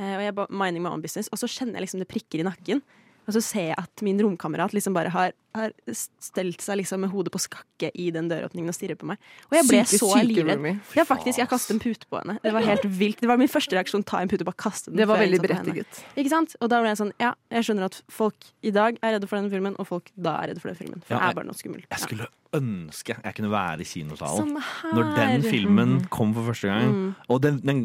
[0.00, 2.42] Eh, og jeg bare minding my own business, og så kjenner jeg liksom det prikker
[2.42, 2.82] i nakken.
[3.30, 7.12] Og så ser jeg at min romkamerat liksom bare har, har stelt seg liksom med
[7.12, 9.20] hodet på skakke i den døråpningen og stirrer på meg.
[9.52, 10.66] Og jeg ble Syke, så livredd.
[10.98, 12.40] Ja, faktisk, jeg kastet en pute på henne.
[12.42, 13.22] Det var helt vilt.
[13.22, 14.02] Det var min første reaksjon.
[14.10, 14.98] Ta en pute og bare kaste den.
[14.98, 16.02] Det var før veldig berettiget.
[16.18, 16.58] Ikke sant?
[16.58, 19.38] Og da ble jeg sånn, ja, jeg skjønner at folk i dag er redde for
[19.38, 21.06] denne filmen, og folk da er redde for den filmen.
[21.06, 21.86] For Ja, det er bare noe skummelt.
[21.86, 24.56] Jeg skulle ønske jeg kunne være i kinosalen.
[24.94, 26.90] Når den filmen kom for første gang.
[26.90, 27.10] Mm.
[27.30, 27.82] Og den, den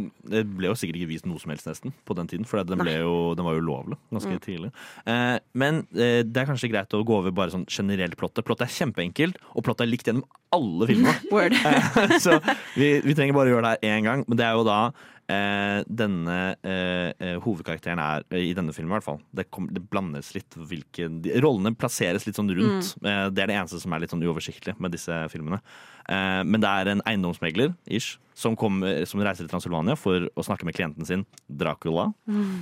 [0.57, 3.33] ble jo sikkert ikke vist noe som helst nesten på den tiden, for den, jo,
[3.37, 4.41] den var jo ulovlig ganske Mm.
[4.41, 4.71] tidlig.
[5.05, 8.43] Eh, men eh, det er kanskje greit å gå over bare sånn generelt plottet.
[8.47, 10.25] Plottet er kjempeenkelt, og plottet er likt gjennom
[10.55, 11.13] alle filmene.
[11.33, 11.53] Word.
[11.53, 12.39] Eh, Så
[12.75, 14.25] vi, vi trenger bare å gjøre det her én gang.
[14.27, 14.79] Men det er jo da
[15.25, 19.19] denne eh, eh, hovedkarakteren er, eh, i denne filmen i hvert fall.
[19.33, 22.93] Det, kom, det blandes litt hvilke de, Rollene plasseres litt sånn rundt.
[23.01, 25.61] Eh, det er det eneste som er litt sånn uoversiktlig med disse filmene.
[26.09, 30.43] Eh, men det er en eiendomsmegler, ish, som, kommer, som reiser til Transylvania for å
[30.43, 32.09] snakke med klienten sin, Dracula.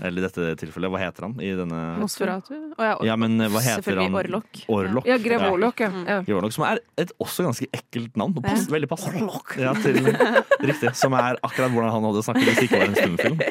[0.06, 2.54] Eller i dette tilfellet, hva heter han i denne Nosferatu.
[2.78, 4.14] Oh, ja, Ja, men eh, hva heter han?
[4.14, 4.62] Orlok.
[4.70, 5.10] Orlok.
[5.10, 5.90] Ja, grev Orlok, ja.
[6.06, 6.20] ja.
[6.38, 8.38] Orlok, som er et også ganske ekkelt navn.
[8.38, 9.26] og Pass, veldig passende.
[9.60, 9.98] Ja, til,
[10.70, 10.94] riktig.
[11.00, 13.42] Som er akkurat hvordan han hadde snakket hvis det ikke var en stumfilm.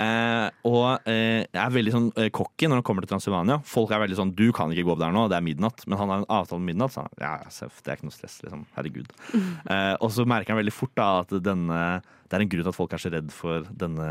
[0.00, 3.60] Eh, og eh, er veldig sånn eh, cocky når han kommer til Transylvania.
[3.68, 5.84] Folk er veldig sånn 'du kan ikke gå opp der nå, det er midnatt'.
[5.84, 8.16] Men han har en avtale om midnatt, så han, ja, ja, det er ikke noe
[8.16, 8.40] stress.
[8.46, 8.64] Liksom.
[8.78, 9.12] Herregud.
[9.30, 11.80] Eh, og så merker han veldig fort da at denne,
[12.26, 14.10] det er en grunn til at folk er så redd for denne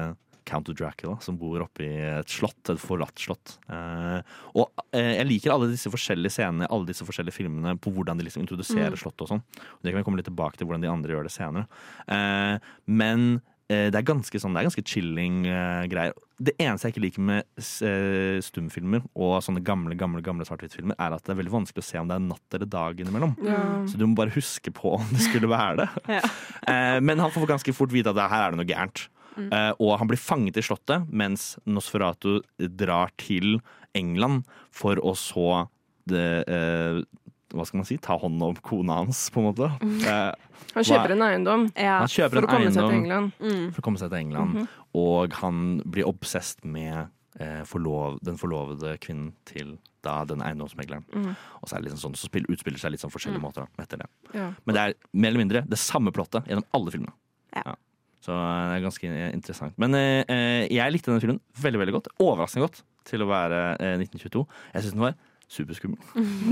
[0.49, 3.57] Count Dracula, som bor oppe i et slott, et forlatt slott.
[3.69, 4.17] Eh,
[4.57, 8.25] og eh, jeg liker alle disse forskjellige scenene, alle disse forskjellige filmene på hvordan de
[8.25, 9.45] liksom introduserer slottet og sånn.
[9.83, 11.67] Det kan vi komme litt tilbake til hvordan de andre gjør det senere.
[12.09, 13.29] Eh, men
[13.69, 16.15] det er ganske sånn, det er ganske chilling uh, greier.
[16.39, 21.13] Det eneste jeg ikke liker med eh, stumfilmer og sånne gamle gamle, gamle svart-hvitt-filmer, er
[21.13, 23.35] at det er veldig vanskelig å se om det er natt eller dag innimellom.
[23.43, 23.59] Ja.
[23.91, 25.89] Så du må bare huske på om det skulle være det.
[26.19, 26.23] Ja.
[26.69, 29.07] Eh, men han får ganske fort vite at her er det noe gærent.
[29.39, 33.57] Eh, og han blir fanget i slottet mens Nosferatu drar til
[33.97, 34.43] England
[34.75, 35.63] for å så
[36.09, 36.99] det, eh,
[37.53, 39.69] hva skal man si, ta hånd om kona hans, på en måte.
[40.05, 41.99] Eh, Han kjøper en eiendom Ja.
[42.03, 43.31] han kjøper for å komme seg til eiendom England.
[43.39, 43.71] Mm.
[43.73, 47.07] for å komme seg til England, og han blir obsesst med
[47.39, 51.03] eh, forlov, den forlovede kvinnen til da den eiendomsmegleren.
[51.11, 51.33] Mm.
[51.59, 53.65] Og så, er det liksom sånn, så spill, utspiller det seg litt sånn forskjellige måter
[53.81, 54.07] etter det.
[54.33, 54.51] Ja.
[54.65, 57.15] Men det er mer eller mindre det samme plottet gjennom alle filmene.
[57.55, 57.73] Ja.
[58.23, 59.75] Så eh, det er ganske interessant.
[59.81, 62.11] Men eh, eh, jeg likte denne filmen veldig veldig godt.
[62.23, 64.45] Overraskende godt til å være eh, 1922.
[64.75, 65.17] Jeg syns den var
[65.49, 65.99] superskummel.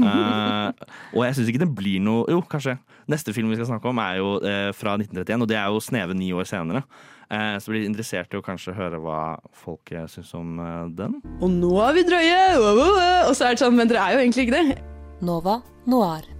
[0.04, 0.72] uh,
[1.14, 2.78] og jeg syns ikke det blir noe Jo, kanskje.
[3.12, 5.84] Neste film vi skal snakke om, er jo uh, fra 1931, og det er jo
[5.84, 6.84] sneve ni år senere.
[7.28, 9.22] Uh, så blir jeg interessert i å kanskje høre hva
[9.56, 10.58] folk syns om
[10.98, 11.20] den.
[11.42, 12.40] Og nå er vi drøye!
[12.58, 13.28] wow, wow, wow.
[13.30, 14.82] Og så er det sånn, men dere er jo egentlig ikke det.
[15.26, 16.37] Nova Noir.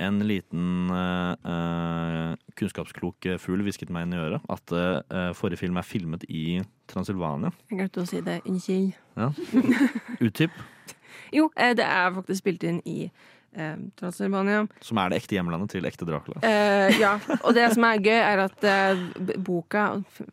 [0.00, 5.76] En liten uh, eh, kunnskapsklok fugl hvisket meg inn i øret at uh, forrige film
[5.76, 7.52] er filmet i Transylvania.
[7.68, 8.40] Jeg glemte å si det.
[8.48, 8.94] Unnskyld.
[9.20, 9.30] Ja.
[10.26, 10.56] Utdyp.
[11.34, 14.64] Jo, eh, det er faktisk spilt inn i eh, Transylvania.
[14.84, 16.42] Som er det ekte hjemlandet til ekte Dracula.
[16.46, 19.04] Eh, ja, og det som er gøy, er at eh,
[19.38, 19.86] boka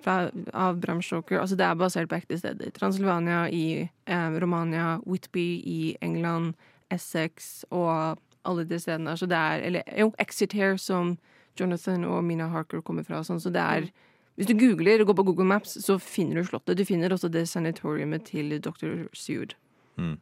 [0.03, 0.19] fra,
[0.53, 2.73] av Bram Stoker altså Det er basert på ekte steder.
[2.77, 6.55] Transylvania i eh, Romania, Whitby i England,
[6.93, 9.15] Essex og alle de stedene.
[9.17, 11.17] Så det er Eller jo, Exeter, som
[11.59, 13.23] Jonathan og Mina Harker kommer fra.
[13.23, 13.89] Sånn, så det er
[14.37, 16.77] Hvis du googler og går på Google Maps, så finner du slottet.
[16.77, 19.07] Du finner også det sanatoriumet til dr.
[19.11, 19.55] Seward.
[19.97, 20.19] Mm.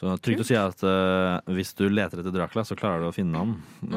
[0.00, 3.12] Så trygt å si at uh, hvis du leter etter Dracula, så klarer du å
[3.12, 3.50] finne ham,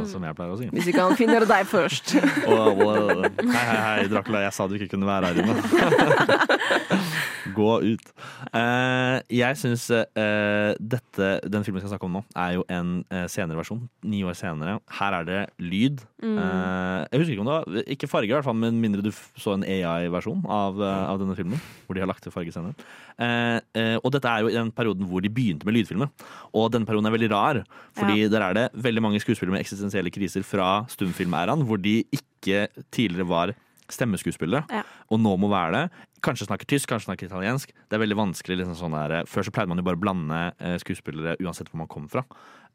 [0.09, 0.67] som jeg pleier å si.
[0.75, 2.17] Hvis ikke han finner deg først.
[2.43, 5.55] oh, og, hei, hei, hei, Dracula, jeg sa du ikke kunne være her inne.
[7.53, 8.11] Gå ut.
[8.55, 12.93] Uh, jeg syns uh, dette, den filmen vi skal snakke om nå, er jo en
[13.13, 13.81] eh, senere versjon.
[14.07, 14.77] Ni år senere.
[14.99, 16.01] Her er det lyd.
[16.23, 16.37] Mm.
[16.39, 19.09] Eh, jeg husker ikke om det var Ikke farge, i hvert fall, med mindre du
[19.11, 21.59] f- så en AI-versjon av, eh, av denne filmen.
[21.87, 22.75] Hvor de har lagt til fargescener.
[23.19, 26.09] Eh, eh, og dette er jo i den perioden hvor de begynte med lydfilmer.
[26.53, 27.61] Og denne perioden er veldig rar,
[27.97, 32.67] fordi der er det veldig mange skuespillere med eksistensielle kriser fra stumfilmæraen, hvor de ikke
[32.91, 33.53] tidligere var
[33.93, 34.83] stemmeskuespillere, Ja.
[35.11, 35.91] og nå må være det.
[36.23, 37.67] Kanskje snakker tysk, kanskje snakker italiensk.
[37.89, 38.57] Det er veldig vanskelig.
[38.63, 41.77] Liksom sånn der, før så pleide man jo bare å blande eh, skuespillere uansett hvor
[41.83, 42.23] man kom fra.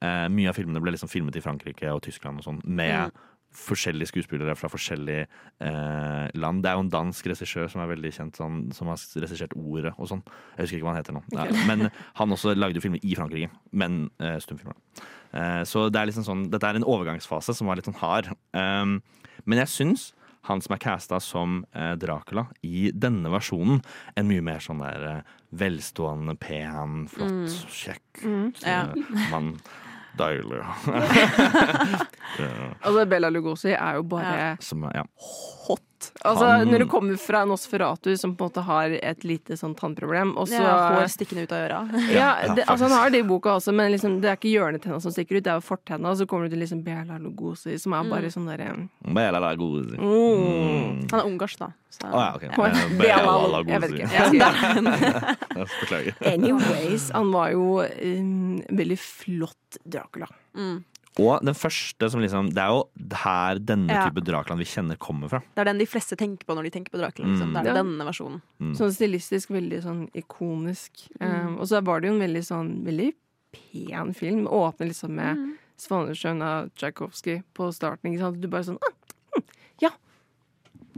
[0.02, 3.10] Eh, mye av filmene ble liksom filmet i Frankrike og Tyskland og sånn, med
[3.54, 5.22] forskjellige skuespillere fra forskjellige
[5.64, 6.62] eh, land.
[6.62, 9.94] Det er jo en dansk regissør som er veldig kjent, sånn, som har regissert Ordet
[9.98, 10.22] og sånn.
[10.56, 11.22] Jeg husker ikke hva han heter nå.
[11.34, 11.88] Ja, men
[12.20, 14.76] han også lagde jo filmer i Frankrike, men eh, stumfilmer.
[15.32, 18.30] Eh, så det er liksom sånn, dette er en overgangsfase som var litt sånn hard.
[18.52, 18.98] Um,
[19.48, 20.10] men jeg syns
[20.48, 23.82] han som er casta som eh, Dracula i denne versjonen,
[24.16, 27.68] en mye mer sånn der eh, velstående, pen, flott, Mm.
[27.74, 28.78] kjekk Mm, ja.
[28.92, 29.50] eh, mann.
[30.18, 30.62] Deilig.
[32.82, 35.02] Altså, Bella Lugosi er jo bare Som, ja.
[35.68, 35.84] hot.
[36.24, 39.74] Altså, Han- Når du kommer fra Nosferatu, som på en måte har et lite sånn
[39.74, 41.80] tannproblem, og så Ja, hår stikkende ut av øra.
[42.14, 45.00] Ja, det, altså Han har det i boka også, men liksom, det er ikke hjørnetenna
[45.02, 46.10] som stikker ut, det er jo fortenna.
[46.12, 49.98] Og så kommer du til liksom Bela Lugosi, som er bare sånn derre Bela Lugosi.
[49.98, 51.10] mm.
[51.10, 51.72] Han er ungarsk, da.
[51.90, 52.06] Så.
[52.06, 52.42] Å ja, ok.
[52.42, 52.66] Ja.
[52.66, 53.70] Eh, Bela Lugosi.
[53.72, 55.28] Jeg vet ikke.
[55.80, 56.14] Beklager.
[56.22, 60.28] Anyways, han var jo en veldig flott Dracula.
[60.56, 60.84] Mm.
[61.18, 62.84] Og den første som liksom Det er jo
[63.24, 64.04] her denne Ja.
[64.08, 65.40] type Dracula vi kjenner, kommer fra.
[65.54, 67.26] Det er den de fleste tenker på når de tenker på Dracula.
[67.28, 67.50] Liksom.
[67.50, 67.54] Mm.
[67.54, 67.82] Det er Ja.
[67.82, 68.42] denne versjonen.
[68.60, 68.74] Mm.
[68.76, 71.08] Sånn stilistisk veldig sånn ikonisk.
[71.20, 73.12] Um, og så var det jo en veldig sånn veldig
[73.52, 74.46] pen film.
[74.46, 75.54] Åpner liksom med Mm.
[75.78, 78.12] Svanesjøen av Tsjajkovskij på starten.
[78.12, 78.40] Ikke sant?
[78.40, 78.94] Du bare sånn ah,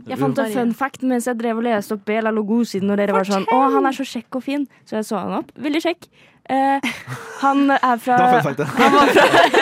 [0.08, 3.12] Jeg fant en fun fact mens jeg drev og leste opp Bela Lugosi når dere
[3.12, 4.66] var sånn Å, han er så kjekk og fin.
[4.88, 5.50] Så jeg så han opp.
[5.60, 6.06] Veldig kjekk.
[6.50, 6.80] Eh,
[7.42, 9.10] han er fra Det var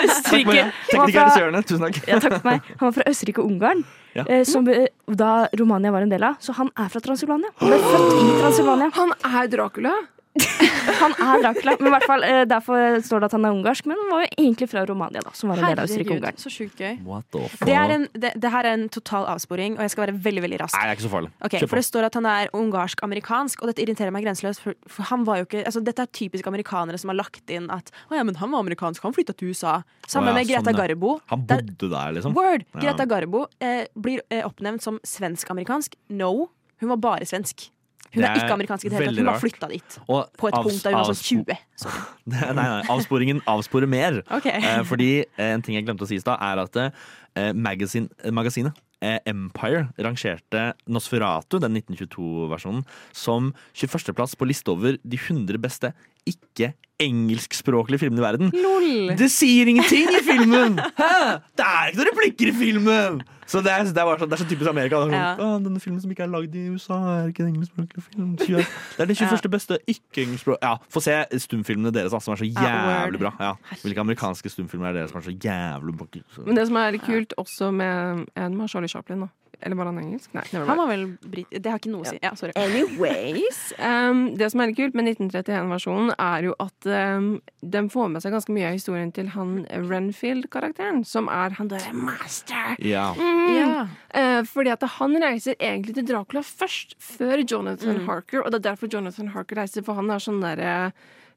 [0.04, 0.52] Østerrike.
[0.54, 0.66] det.
[0.94, 1.98] Han var fra- tusen takk.
[2.08, 2.60] Ja, takk for meg.
[2.78, 3.82] Han var fra Østerrike og Ungarn,
[4.14, 4.24] Ja.
[4.28, 6.38] eh, som da Romania var en del av.
[6.40, 7.50] Så han er fra Transylvania.
[7.60, 8.90] Han ble født i Transylvania.
[8.94, 9.92] Han er Dracula!
[11.00, 11.74] Han er Dracula.
[11.78, 14.24] Men i hvert fall, eh, derfor står det at han er ungarsk, men han var
[14.24, 16.98] jo egentlig fra Romania, da, som var en del av Østerrike-Ungarn så sjukt gøy.
[17.06, 17.66] What the fuck?
[17.68, 20.44] Det, er en, det, det her er en total avsporing, og jeg skal være veldig
[20.46, 20.76] veldig rask.
[20.78, 21.32] Nei, det er ikke så farlig.
[21.38, 21.80] Ok, Kjør for på.
[21.80, 24.64] Det står at han er ungarsk-amerikansk, og dette irriterer meg grenseløst.
[24.64, 27.70] For, for han var jo ikke, altså Dette er typisk amerikanere som har lagt inn
[27.74, 29.80] at å ja, men han var amerikansk, han flytta til USA.
[30.08, 30.84] Sammen Å ja, med Greta sånn, ja.
[30.84, 31.16] Garbo.
[31.32, 32.36] Han bodde der, liksom.
[32.36, 32.66] Word!
[32.74, 32.82] Ja.
[32.84, 35.96] Greta Garbo eh, blir eh, oppnevnt som svensk-amerikansk.
[36.20, 36.48] No,
[36.82, 37.70] hun var bare svensk.
[38.14, 39.20] Hun er, er ikke amerikansk i det hele tatt.
[39.20, 39.98] Hun bare flytta dit.
[40.06, 41.62] Og På et punkt da hun var sånn 20.
[41.78, 41.94] Så.
[42.34, 44.20] Nei, nei, avsporingen avsporer mer.
[44.40, 44.58] Okay.
[44.58, 48.10] Eh, fordi eh, en ting jeg glemte å si i stad, er at eh, magazine,
[48.24, 55.60] eh, magasinet eh, Empire rangerte Nosferatu, den 1922-versjonen, som 21.-plass på liste over de 100
[55.62, 55.92] beste
[56.32, 58.52] ikke-engelskspråklige filmen i verden.
[58.54, 59.16] Lol!
[59.18, 60.78] Det sier ingenting i filmen!
[60.98, 61.10] Hæ?
[61.58, 63.20] Det er ikke noen replikker i filmen!
[63.48, 64.98] Så det er, det er, bare sånn, det er så typisk Amerika.
[65.06, 65.20] Er Ja.
[65.38, 68.34] sånn, «Å, denne filmen som ikke er lagd i USA, er ikke en engelskspråklig film.
[68.36, 68.58] Det
[69.00, 69.48] er den 21.
[69.54, 70.58] beste ikke-engelskspråk...
[70.60, 71.14] Ja, Få se
[71.46, 73.32] stumfilmene deres, som er så jævlig bra.
[73.40, 73.54] Ja.
[73.80, 76.10] Hvilke amerikanske stumfilmer er deres som er så jævlig bra?
[76.44, 79.32] Men det som er kult også med en med Charlie Chaplin, da.
[79.60, 80.30] Eller var han engelsk?
[80.36, 81.48] Nei, Han var vel brit...
[81.50, 82.18] Det har ikke noe å si.
[82.22, 82.52] Ja, sorry.
[82.54, 83.72] Anyways.
[83.82, 86.86] Um, det som er litt kult med 1931-versjonen, er jo at
[87.18, 87.26] um,
[87.74, 91.92] den får med seg ganske mye av historien til han Renfield-karakteren, som er han derre
[91.96, 92.76] master.
[92.86, 93.10] Ja.
[93.18, 93.44] Mm.
[93.56, 93.86] Ja.
[94.14, 98.06] Uh, fordi at han reiser egentlig til Dracula først, før Jonathan Mm.
[98.06, 98.42] Harker.
[98.44, 100.92] Og det er derfor Jonathan Harker reiser, for han er sånn derre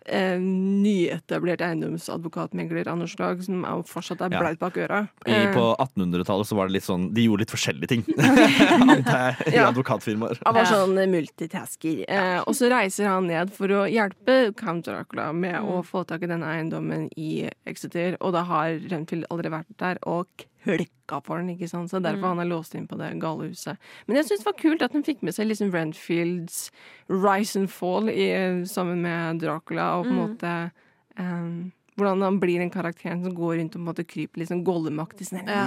[0.06, 5.02] eh, nyetablert eiendomsadvokatmegler av noe slag, som er, fortsatt er blaut bak øra.
[5.26, 8.04] I, Eh, på 1800-tallet så var det litt sånn De gjorde litt forskjellige ting.
[8.92, 9.68] Antar jeg, I Ja.
[9.70, 10.42] advokatfirmaer.
[10.46, 12.04] Han var sånn multitasker.
[12.08, 16.24] Eh, og så reiser han ned for å hjelpe Count Dracula med å få tak
[16.24, 18.18] i denne eiendommen i Exeter.
[18.22, 20.28] Og da har Renfield aldri vært der og
[20.64, 21.92] klikka for den, ikke sant.
[21.92, 23.82] Så derfor han er låst inn på det gale huset.
[24.08, 26.64] Men jeg syns det var kult at han fikk med seg liksom Renfields
[27.10, 28.30] rise and fall i,
[28.70, 30.56] sammen med Dracula, og på en måte
[31.18, 31.48] eh,
[32.02, 34.64] hvordan han blir den karakteren som går rundt og på en måte kryper litt sånn
[34.68, 35.64] gollemaktig sånn Ja.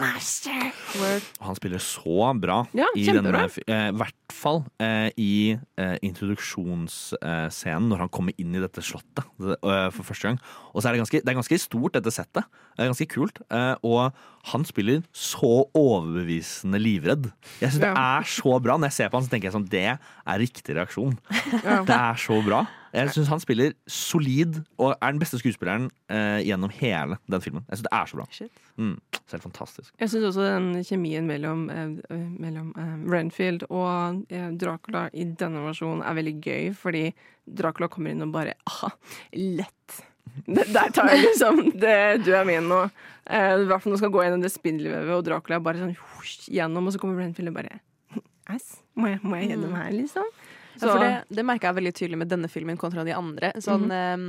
[1.44, 8.04] Han spiller så bra Ja, i denne eh, hvert fall eh, i eh, introduksjonsscenen når
[8.04, 10.38] han kommer inn i dette slottet eh, for første gang.
[10.72, 12.46] Og så er det ganske, det er ganske stort, dette settet.
[12.74, 13.40] Det er ganske kult.
[13.50, 14.14] Eh, og
[14.50, 17.30] han spiller så overbevisende livredd.
[17.62, 18.78] Jeg syns det er så bra.
[18.78, 21.16] Når jeg ser på han, så tenker jeg sånn Det er riktig reaksjon.
[21.62, 21.82] Ja.
[21.88, 22.64] Det er så bra.
[22.94, 27.64] Jeg syns han spiller solid og er den beste skuespilleren eh, gjennom hele den filmen.
[27.66, 28.26] Jeg synes det er så bra.
[28.30, 28.62] Shit.
[28.78, 29.90] Mm, så helt fantastisk.
[30.00, 35.64] Jeg syns også den kjemien mellom, eh, mellom eh, Renfield og eh, Dracula i denne
[35.66, 37.08] versjonen er veldig gøy, fordi
[37.44, 38.92] Dracula kommer inn og bare aha,
[39.34, 40.02] lett.
[40.46, 42.84] Det, der tar jeg liksom det, Du er min nå.
[43.26, 45.98] Eh, I hvert fall når du skal gå gjennom det spindelvevet, og Dracula bare sånn
[45.98, 47.80] husj, gjennom, og så kommer Renfield og bare
[48.50, 50.26] Ass, må jeg, må jeg gjennom her, liksom?
[50.80, 53.52] Ja, for det, det merka jeg veldig tydelig med denne filmen kontra de andre.
[53.62, 54.24] Sånn, eh,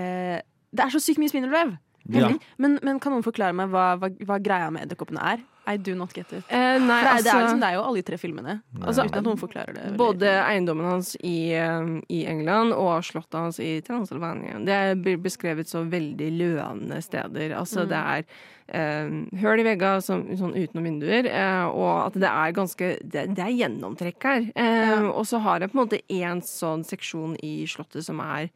[0.00, 0.38] eh,
[0.74, 1.76] det er så sykt mye spindelvev!
[2.12, 2.28] Ja.
[2.60, 5.44] Men, men kan noen forklare meg hva, hva, hva greia med edderkoppene er?
[5.66, 6.44] I do not get it.
[6.52, 8.54] Eh, nei, det, er, det, er, altså- liksom, det er jo alle de tre filmene.
[8.82, 9.84] Altså, uten at noen forklarer det.
[9.96, 14.58] Både eiendommen hans i, eh, i England og slottet hans i Transylvania.
[14.64, 17.54] Det blir beskrevet som veldig løende steder.
[17.56, 18.26] Altså det er
[18.68, 23.24] eh, høl i veggene som, sånn utenom vinduer, eh, og at det er ganske Det,
[23.34, 24.50] det er gjennomtrekk her.
[24.54, 28.50] Eh, Og så har jeg på en måte én sånn seksjon i slottet som er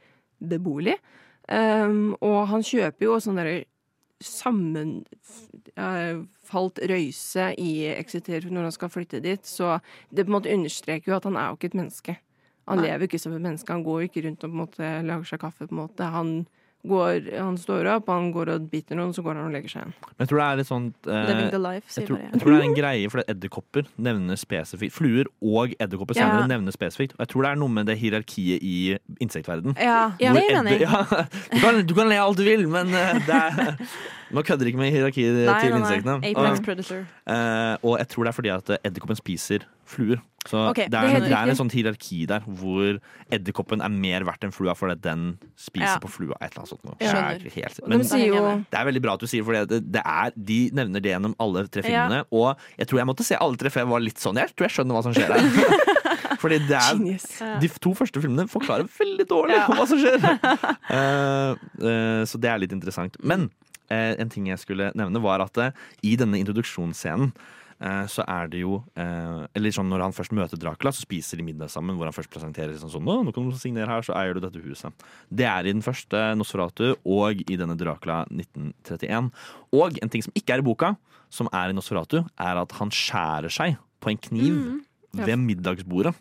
[0.44, 0.99] beboelig.
[1.49, 3.62] Um, og han kjøper jo sånn derre
[4.25, 9.79] sammenfalt røyse i Exeter når han skal flytte dit, så
[10.11, 12.13] det på en måte understreker jo at han er jo ikke et menneske.
[12.69, 12.89] Han Nei.
[12.89, 15.39] lever ikke som et menneske, han går ikke rundt og på en måte lager seg
[15.41, 15.63] kaffe.
[15.67, 16.03] på en måte.
[16.13, 16.29] Han,
[16.88, 19.83] går, han står opp, han går og biter noen, så går han og legger seg
[19.85, 19.94] igjen.
[20.09, 22.55] Men jeg tror det er litt sånt eh, Living the life, jeg, tror, jeg tror
[22.55, 26.27] det er en greie for edderkopper nevner spesifikt Fluer og edderkopper Ja.
[26.29, 27.14] senere nevnes spesifikt.
[27.18, 28.77] Og jeg tror det er noe med det hierarkiet i
[29.24, 29.77] insektverden.
[29.79, 31.03] Ja, ja det mener jeg ja,
[31.53, 33.77] du, kan, du kan le alt du vil, men eh, det er
[34.35, 35.79] Man kødder ikke med hierarkiet Nei, til nei, nei.
[35.81, 36.16] insektene.
[36.37, 37.05] Apex Og, Predator.
[37.33, 40.20] eh, og jeg tror det er fordi at edderkoppen spiser fluer.
[40.49, 42.97] Så okay, det, er, det, det er en sånn hierarki der hvor
[43.35, 45.27] edderkoppen er mer verdt enn flua fordi den
[45.61, 46.01] spiser Ja.
[46.01, 46.39] på flua.
[46.41, 46.85] Et eller annet sånt.
[46.89, 46.97] noe.
[47.59, 50.33] Helt- Men de jo det er veldig bra at du sier for det, det er,
[50.33, 52.07] de nevner det gjennom alle tre Ja.
[52.09, 52.25] filmene.
[52.33, 54.69] Og jeg tror jeg måtte se alle tre før jeg var litt sånn Jeg tror
[54.69, 55.95] jeg skjønner hva som skjer her.
[56.43, 59.67] Fordi det er De to første filmene forklarer veldig dårlig Ja.
[59.67, 60.19] hva som skjer.
[60.89, 63.17] Uh, uh, så det er litt interessant.
[63.23, 63.51] Men
[63.91, 65.59] eh, en ting jeg skulle nevne, var at
[66.03, 67.33] i denne introduksjonsscenen
[68.11, 71.47] så er det jo eh, Eller sånn når han først møter Dracula, så spiser de
[71.47, 71.95] middag sammen.
[71.99, 74.62] Hvor han først presenterer sånn, sånn Nå, kan du signere her, så eier du dette
[74.64, 75.07] huset.
[75.31, 79.31] Det er i den første Nosferatu og i denne Dracula 1931.
[79.79, 80.97] Og en ting som ikke er i boka,
[81.31, 84.59] som er i Nosferatu, er at han skjærer seg på en kniv
[85.19, 86.14] ved middagsbordet.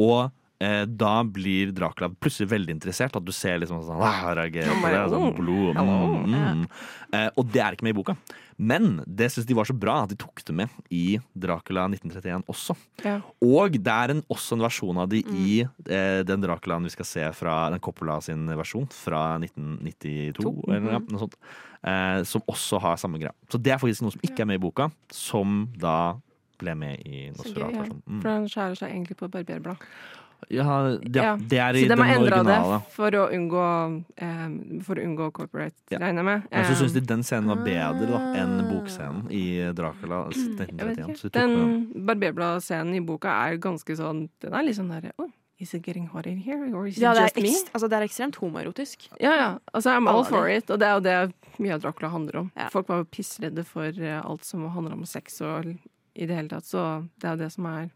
[0.00, 3.16] Og eh, da blir Dracula plutselig veldig interessert.
[3.16, 6.64] At du ser liksom sånn ah, reagerer på det, sånn blod mm, mm.
[7.16, 8.16] Eh, Og det er ikke med i boka.
[8.60, 12.44] Men det syns de var så bra at de tok det med i Dracula 1931
[12.52, 12.76] også.
[13.06, 13.16] Ja.
[13.40, 17.08] Og det er en, også en versjon av de i eh, den Draculaen vi skal
[17.08, 20.54] se fra den Coppola sin versjon fra 1992, To.
[20.68, 21.38] eller ja, noe sånt.
[21.80, 23.32] Eh, som også har samme greia.
[23.48, 26.18] Så det er faktisk noe som ikke er med i boka, som da
[26.60, 27.70] ble med i Så ja.
[28.04, 28.20] Mm.
[28.20, 29.80] For han skjærer seg egentlig på barberblad.
[30.48, 34.80] Ja, det, Ja, det er i Så de har endra det for å unngå, eh,
[34.82, 35.98] for å unngå corporate, Ja.
[35.98, 36.42] regner jeg med.
[36.50, 41.08] Men så Eh, syns de den scenen var bedre da, enn bokscenen i Dracula 1931.
[41.08, 41.16] ikke.
[41.18, 41.92] Så de tok med den.
[41.92, 45.28] Den barberbladscenen i boka er ganske sånn Den er litt sånn derre oh,
[45.60, 46.74] Is it getting hot in here?
[46.74, 47.70] Or is it Ja, det just me?
[47.74, 49.10] altså, det er ekstremt homoerotisk.
[49.20, 49.58] Ja, ja.
[49.74, 50.70] Altså, I'm all for it.
[50.70, 52.50] Og det er jo det mye av Dracula handler om.
[52.56, 52.70] Ja.
[52.70, 55.66] Folk var jo pissredde for eh, alt som handler om sex og
[56.16, 56.64] i det hele tatt.
[56.64, 57.90] Så det er jo det som er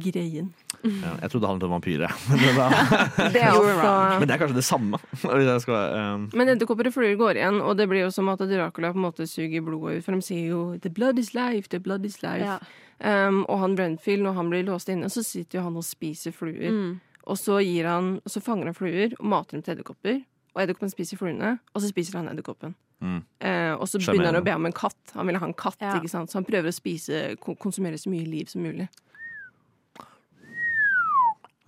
[0.00, 0.52] greien.
[0.84, 2.12] Ja, jeg trodde det handlet om vampyrer.
[2.28, 2.40] Men
[3.32, 5.00] det, er også men det er kanskje det samme.
[5.22, 8.28] Hvis jeg skal, um, Men edderkopper og fluer går igjen, og det blir jo som
[8.32, 10.04] at Dracula på en måte suger blodet ut.
[10.04, 12.44] For de sier jo 'the blood is life', 'the blood is life'.
[12.44, 12.58] Ja.
[13.00, 16.32] Um, og han Brenfield, når han blir låst inne, så sitter jo han og spiser
[16.32, 16.70] fluer.
[16.70, 17.00] Mm.
[17.24, 20.22] Og så, gir han, så fanger han fluer og mater dem til edderkopper.
[20.54, 22.74] Og edderkoppen spiser fluene, og så spiser han edderkoppen.
[23.02, 23.22] Mm.
[23.42, 25.00] Uh, og så begynner han å be om en katt.
[25.16, 25.96] Han vil ha en katt, Ja.
[25.98, 26.30] ikke sant?
[26.30, 28.88] så han prøver å spise, konsumere så mye liv som mulig.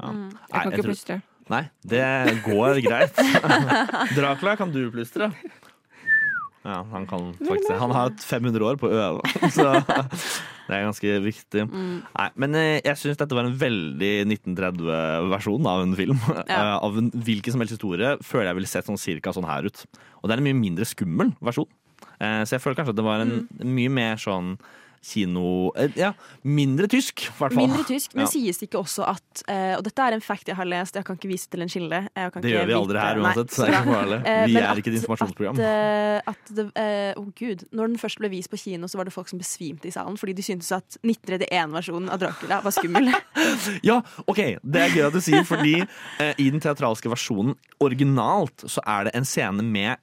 [0.00, 0.10] Ja.
[0.12, 0.26] Mm.
[0.30, 1.22] Jeg kan jeg ikke tror- plystre.
[1.46, 2.06] Nei, det
[2.42, 3.14] går greit.
[4.18, 5.28] Dracula kan du plystre.
[6.66, 7.76] Ja, han kan faktisk det.
[7.78, 9.20] Han har hatt 500 år på å øve,
[9.54, 9.68] så
[10.66, 11.62] det er ganske viktig.
[11.70, 16.18] Nei, men eh, jeg syns dette var en veldig 1930-versjon av en film.
[16.50, 16.74] Ja.
[16.86, 19.84] Av en hvilken som helst historie føler jeg ville sett sånn cirka sånn her ut.
[20.18, 21.70] Og det er en mye mindre skummel versjon.
[22.18, 24.56] Eh, Så jeg føler kanskje at det var en mye mer sånn
[25.06, 27.62] kino eh, Ja, mindre tysk, i hvert fall.
[27.68, 28.30] Mindre tysk, men Ja.
[28.32, 31.04] sies det ikke også at eh, Og dette er en fact jeg har lest, jeg
[31.06, 32.02] kan ikke vise til en kilde.
[32.16, 33.50] Det gjør vi aldri her uansett.
[33.54, 34.18] så det er ikke farlig.
[34.26, 35.60] Eh, Vi er at- ikke et informasjonsprogram.
[35.60, 35.64] At,
[36.26, 39.04] eh, at det, eh, oh gud, når den først ble vist på kino, så var
[39.04, 43.12] det folk som besvimte i salen fordi de syntes at 1931-versjonen av Dracula var skummel.
[43.82, 45.80] Ja, ok, det er gøy at du sier, fordi
[46.20, 49.96] eh, i den teatralske versjonen, originalt, så er det en scene med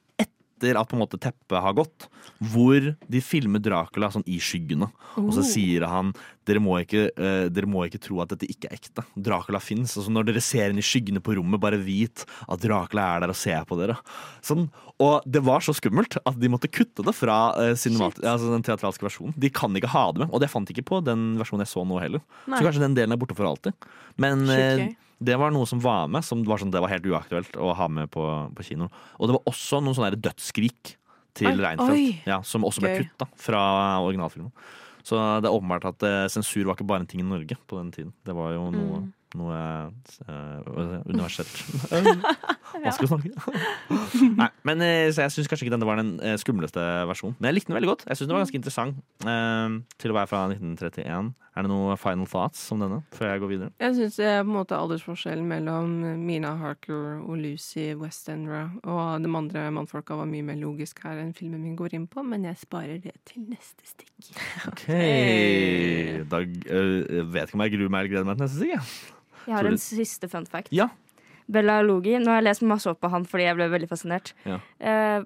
[0.63, 2.07] etter at på en måte teppet har gått,
[2.53, 4.89] hvor de filmer Dracula sånn i skyggene.
[5.19, 5.45] Og så Oh.
[5.45, 6.13] sier han
[6.45, 9.03] dere må, ikke, uh, dere må ikke tro at dette ikke er ekte.
[9.15, 9.95] Dracula fins.
[9.97, 13.29] Altså, når dere ser inn i skyggene på rommet, bare vit at Dracula er der
[13.29, 13.95] og ser på dere.
[14.43, 18.63] Sånn, og det var så skummelt at de måtte kutte det fra uh, altså den
[18.65, 19.35] teatralske versjonen.
[19.37, 21.71] De kan ikke ha det med, og det fant de ikke på den versjonen jeg
[21.71, 22.23] så nå heller.
[22.47, 22.59] Nei.
[22.59, 23.73] Så kanskje den delen er borte for alltid.
[24.17, 24.95] Men gøy.
[25.25, 27.87] Det var noe som var med, som var sånn, det var helt uaktuelt å ha
[27.91, 28.23] med på,
[28.57, 28.89] på kino.
[29.19, 30.95] Og det var også noen sånne dødsskrik
[31.33, 33.63] til Reinfeldt, ja, som også ble kutta fra
[34.05, 34.51] originalfilmen.
[35.03, 37.75] Så det er åpenbart at eh, sensur var ikke bare en ting i Norge på
[37.81, 38.13] den tiden.
[38.23, 39.01] Det var jo noe,
[39.33, 39.39] Mm.
[39.41, 39.57] noe
[40.29, 41.49] eh, universelt.
[42.83, 43.31] Hva skal vi snakke.
[44.39, 47.35] Nei, men eh, så jeg syns kanskje ikke denne var den eh, skumleste versjonen.
[47.39, 48.05] Men jeg likte den veldig godt.
[48.09, 51.33] Jeg synes den var ganske interessant eh, til å være fra 1931.
[51.53, 53.71] Er det noe final thoughts om denne før jeg går videre?
[53.83, 54.15] Jeg syns
[54.73, 55.91] aldersforskjellen mellom
[56.23, 61.33] Mina Harker og Lucy Westendra og de andre mannfolka var mye mer logisk her enn
[61.37, 64.31] filmen min går inn på, men jeg sparer det til neste stikk.
[64.71, 64.87] Ok
[66.31, 68.73] Da øh, vet ikke om jeg gruer meg eller gleder meg til neste stikk.
[68.73, 69.13] jeg.
[69.43, 70.73] Jeg har en siste fun fact.
[70.73, 70.89] Ja.
[71.51, 72.15] Bella Logi.
[72.17, 74.33] Nå har jeg lest masse opp på han fordi jeg ble veldig fascinert.
[74.47, 74.57] Ja.
[74.79, 75.25] Eh,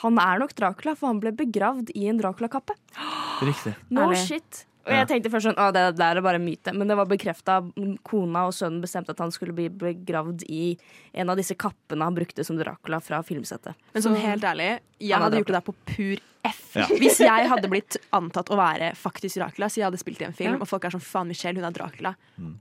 [0.00, 2.76] han er nok Dracula, for han ble begravd i en Dracula-kappe.
[3.42, 3.74] Riktig.
[3.90, 4.64] No shit.
[4.86, 6.72] Og jeg tenkte først sånn, å, det der er bare en myte.
[6.76, 7.58] Men det var bekrefta.
[8.06, 10.72] Kona og sønnen bestemte at han skulle bli begravd i
[11.20, 13.76] en av disse kappene han brukte som Dracula fra filmsettet.
[13.94, 16.58] Men sånn helt ærlig, jeg hadde gjort det der på pur F.
[16.78, 16.86] Ja.
[16.86, 20.32] Hvis jeg hadde blitt antatt å være faktisk Dracula, så jeg hadde spilt i en
[20.36, 20.60] film, Ja.
[20.62, 22.14] og folk er sånn faen, Michelle, hun er Dracula.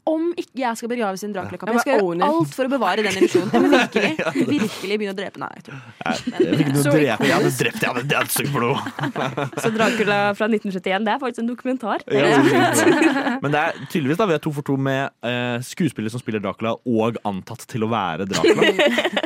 [0.09, 1.77] Om ikke jeg skal begraves i en Dracula-kappe, Ja.
[1.77, 3.51] jeg skal Jeg gjøre alt for å bevare den illusjonen.
[3.53, 4.11] Jeg virkelig,
[4.59, 5.77] virkelig begynne å drepe Nei, jeg tror.
[6.09, 7.27] Jeg fikk noe Så drepe.
[7.30, 8.77] Jeg hadde drept, jeg hadde, jeg hadde sugd blod.
[9.63, 12.03] Så Dracula fra 1971, det er faktisk en dokumentar.
[12.09, 16.19] Ja, Men det er tydeligvis da vi er to for to med uh, skuespiller som
[16.19, 18.73] spiller Dracula og antatt til å være Dracula.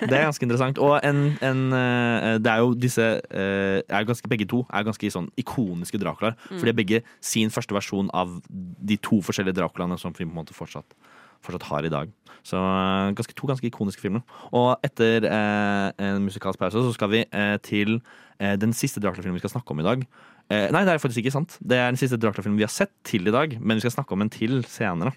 [0.04, 0.78] Det er ganske interessant.
[0.84, 5.12] Og en, en, uh, det er jo disse uh, er ganske, Begge to er ganske
[5.14, 6.36] sånn ikoniske Draculaer.
[6.50, 6.58] Mm.
[6.58, 10.30] For de er begge sin første versjon av de to forskjellige Draculaene som vi på
[10.32, 10.96] en måte fortsatt
[11.44, 12.12] fortsatt har i dag.
[12.48, 14.22] Så eh, ganske, to ganske ikoniske filmer.
[14.56, 17.98] Og etter eh, en musikalsk pause så skal vi eh, til
[18.40, 20.06] eh, den siste Dracula-filmen vi skal snakke om i dag.
[20.48, 21.58] Eh, nei, det er faktisk ikke sant.
[21.60, 24.16] Det er den siste Dracula-filmen vi har sett til i dag, men vi skal snakke
[24.16, 25.12] om en til senere.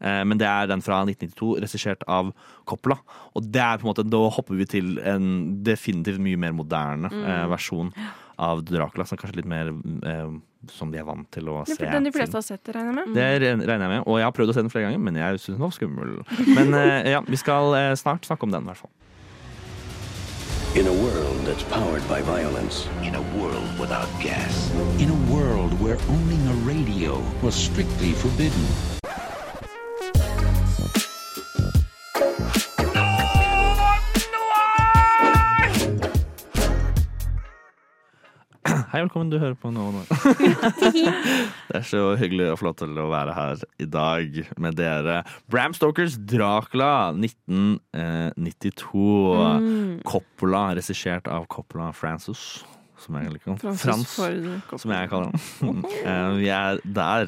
[0.00, 2.32] Eh, men det er den fra 1992, regissert av
[2.68, 2.96] Coppola.
[3.36, 5.26] Og det er på en måte, da hopper vi til en
[5.66, 7.50] definitivt mye mer moderne Mm.
[7.52, 7.92] versjon
[8.36, 9.06] av Dracula.
[9.08, 10.28] Som kanskje litt mer eh,
[10.72, 11.78] som de er vant til å se.
[11.80, 13.16] er den de fleste har sett, regner jeg med.
[13.16, 13.26] Det
[13.68, 14.04] regner jeg med.
[14.04, 16.14] Og jeg har prøvd å se den flere ganger, men jeg syns den var skummel.
[16.58, 18.94] Men eh, ja, vi skal eh, snart snakke om den, i hvert fall.
[20.76, 22.86] In a world that's powered by violence.
[23.02, 24.70] In a world without gas.
[25.00, 28.66] In a world where owning a radio was strictly forbidden.
[38.92, 39.30] Hei, velkommen.
[39.32, 39.84] Du hører på nå.
[39.90, 40.02] nå.
[41.68, 45.16] det er så hyggelig og flott å være her i dag med dere.
[45.50, 49.02] Bram Stokers Dracula 1992.
[49.64, 49.98] Mm.
[50.06, 52.42] Coppola, regissert av Coppola Francis.
[53.02, 53.58] Som jeg liker.
[53.60, 55.82] Francis Frans, som jeg kaller ham.
[56.06, 57.26] Eh, Vi er der.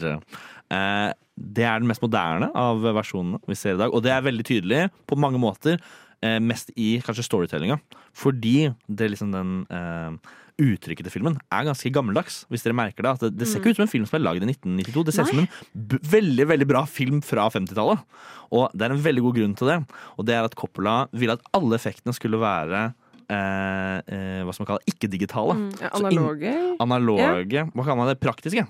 [0.72, 4.24] Eh, Det er den mest moderne av versjonene vi ser i dag, og det er
[4.26, 4.80] veldig tydelig
[5.10, 5.74] på mange måter.
[6.22, 7.76] eh, Mest i kanskje storytellinga,
[8.16, 10.10] fordi det er liksom den eh,
[10.58, 12.42] uttrykket til filmen er ganske gammeldags.
[12.50, 14.24] Hvis dere merker Det at det, det ser ikke ut som en film som er
[14.24, 15.04] lagd i 1992.
[15.06, 18.06] Det ser ut som en veldig veldig bra film fra 50-tallet.
[18.54, 19.78] Og det er en veldig god grunn til det.
[20.16, 22.88] Og det er at Coppola ville at alle effektene skulle være
[23.28, 25.58] eh, eh, hva som man kaller ikke-digitale.
[25.58, 26.54] Mm, ja, analoge.
[26.84, 27.66] Analoge.
[27.74, 28.20] Hva kaller man det?
[28.22, 28.64] Praktiske.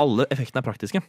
[0.00, 1.04] Alle effektene er praktiske.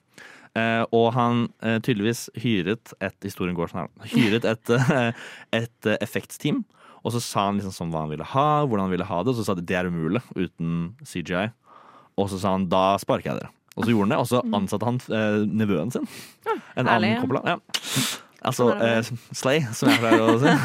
[0.59, 4.73] Eh, og han eh, tydeligvis hyret et historien går sånn her, hyret et,
[5.61, 6.65] et eh, effektsteam.
[7.01, 9.33] Og så sa han liksom sånn hva han ville ha, hvordan han ville ha det.
[9.33, 11.47] Og så sa de det er umulig uten CGI.
[12.19, 13.49] Og så sa han da sparker jeg dere.
[13.77, 16.05] Og så gjorde han det, og så ansatte han eh, nevøen sin.
[16.75, 17.15] En herlig.
[17.15, 17.41] annen Coppola.
[17.55, 17.57] Ja.
[18.41, 20.53] Altså Sånn eh, Slay, som jeg pleier å si.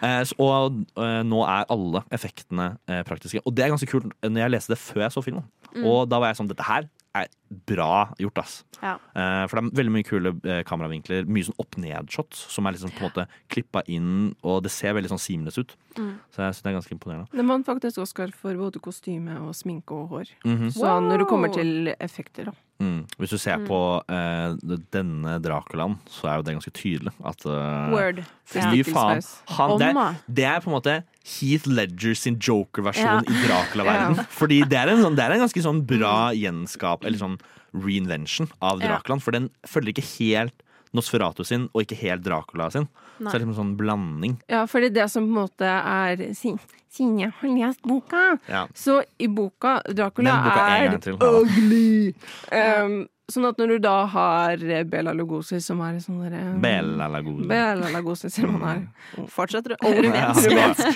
[0.00, 3.42] Eh, så- og eh, nå er alle effektene eh, praktiske.
[3.44, 5.44] Og det er ganske kult når jeg leste det før jeg så filmen.
[5.74, 5.82] Mm.
[5.90, 6.86] Og da var jeg sånn Dette her
[7.16, 7.26] er
[7.66, 8.54] bra gjort, ass.
[8.78, 8.94] Ja.
[9.16, 11.26] Uh, for det er veldig mye kule uh, kameravinkler.
[11.30, 15.12] Mye sånn opp-ned-shots som er liksom på en måte klippa inn, og det ser veldig
[15.12, 15.74] sånn seamless ut.
[15.98, 16.14] Mm.
[16.30, 17.40] Så jeg synes det er ganske imponerende.
[17.42, 20.34] Den vant faktisk Oscar for både kostyme og sminke og hår.
[20.46, 20.74] Mhm.
[20.76, 22.58] Så når det kommer til effekter, da.
[22.80, 23.02] Mm.
[23.20, 23.66] Hvis du ser Mm.
[23.68, 23.78] på
[24.08, 28.22] uh, denne Draculaen, så er jo det ganske tydelig at uh, Word.
[28.48, 28.70] Fy Ja.
[28.88, 29.20] faen.
[29.58, 30.94] Han, det, er, det er på en måte
[31.34, 33.20] Heath Ledger sin Joker-versjon Ja.
[33.20, 34.16] i Dracula-verden.
[34.22, 34.24] Ja.
[34.32, 37.38] Fordi det er, en sånn, det er en ganske sånn bra gjenskap, eller sånn
[37.76, 38.96] reinvention av Ja.
[38.96, 39.20] Draculaen.
[39.22, 40.62] For den følger ikke helt
[40.92, 42.88] Nosferatu sin, og ikke helt Dracula sin.
[43.20, 43.30] Nei.
[43.30, 44.36] Så det er liksom en sånn blanding.
[44.50, 46.56] Ja, fordi det som på en måte er si-
[46.90, 48.66] Siden jeg har lest boka, Ja.
[48.74, 52.12] så i boka Dracula boka er til, ugly.
[52.50, 54.56] Um, sånn at når du da har
[54.90, 57.46] Bela Lugosi, som er sånn derre Bela Lugosi.
[57.46, 60.32] Bela Lugosi, som om han er Fortsetter Old Ja.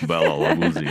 [0.02, 0.88] Bela Lugosi.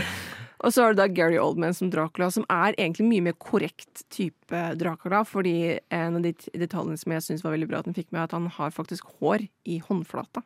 [0.64, 4.06] Og så har du da Gary Oldman som Dracula, som er egentlig mye mer korrekt
[4.14, 5.24] type Dracula.
[5.28, 8.22] Fordi en av de detaljene som jeg syns var veldig bra at den fikk med,
[8.22, 10.44] er at han har faktisk hår i håndflata.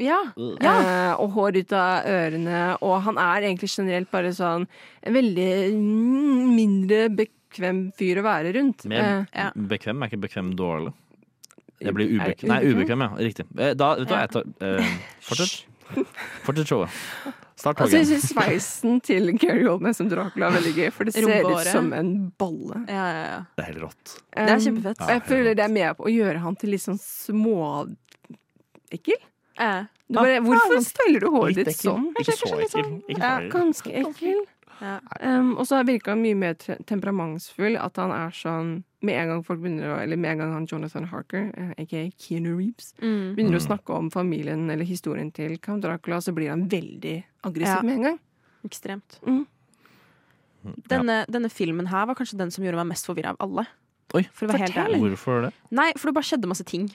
[0.00, 0.20] Ja.
[0.38, 2.62] Eh, og hår ut av ørene.
[2.86, 4.64] Og han er egentlig generelt bare sånn
[5.04, 8.86] en veldig mm, mindre bekvem fyr å være rundt.
[8.88, 10.94] Men Eh, bekvem er ikke bekvem dårlig.
[11.80, 12.48] Jeg blir ubekvem.
[12.48, 12.80] Nei, ubekvem?
[12.80, 13.10] ubekvem, ja.
[13.28, 13.46] Riktig.
[13.58, 14.96] Eh, Da, vet du hva, jeg tar eh,
[15.28, 15.66] Fortsett.
[16.46, 17.00] Fortsett showet.
[17.60, 18.22] Start altså, jeg toget.
[18.22, 21.90] syns sveisen til Gary Oldman som Dracula er veldig gøy, for det ser ut som
[21.92, 22.78] en balle.
[22.88, 23.40] Ja, ja, ja.
[23.58, 24.14] Det er helt rått.
[24.32, 25.02] Det er Um, kjempefett.
[25.04, 29.20] og jeg føler det er med på å gjøre han til litt sånn småekkel.
[29.60, 29.82] Eh.
[30.10, 32.08] Bare, hvorfor sånn styler du håret ditt sånn?
[32.18, 32.88] Ikke så ekkel.
[33.12, 34.40] Så ganske ekkel.
[34.80, 34.98] Ja.
[35.20, 37.76] Um, og så virker han mye mer temperamentsfull.
[37.76, 40.66] At han er sånn Med en gang folk begynner å Eller med en gang han
[40.66, 43.34] Jonathan Harker, eh, aka Keanu Reeves, Mm.
[43.36, 43.66] begynner å Mm.
[43.68, 47.82] snakke om familien eller historien til Count Dracula, så blir han veldig aggressiv Ja.
[47.82, 48.18] med en gang.
[48.64, 49.18] Ekstremt.
[49.26, 49.46] Mm.
[50.90, 53.66] Denne, denne filmen her var kanskje den som gjorde meg mest forvirra av alle.
[54.14, 54.26] Oi.
[54.34, 54.52] For å.
[54.52, 55.52] Hvorfor det?
[55.70, 56.90] Nei, for det bare skjedde masse ting.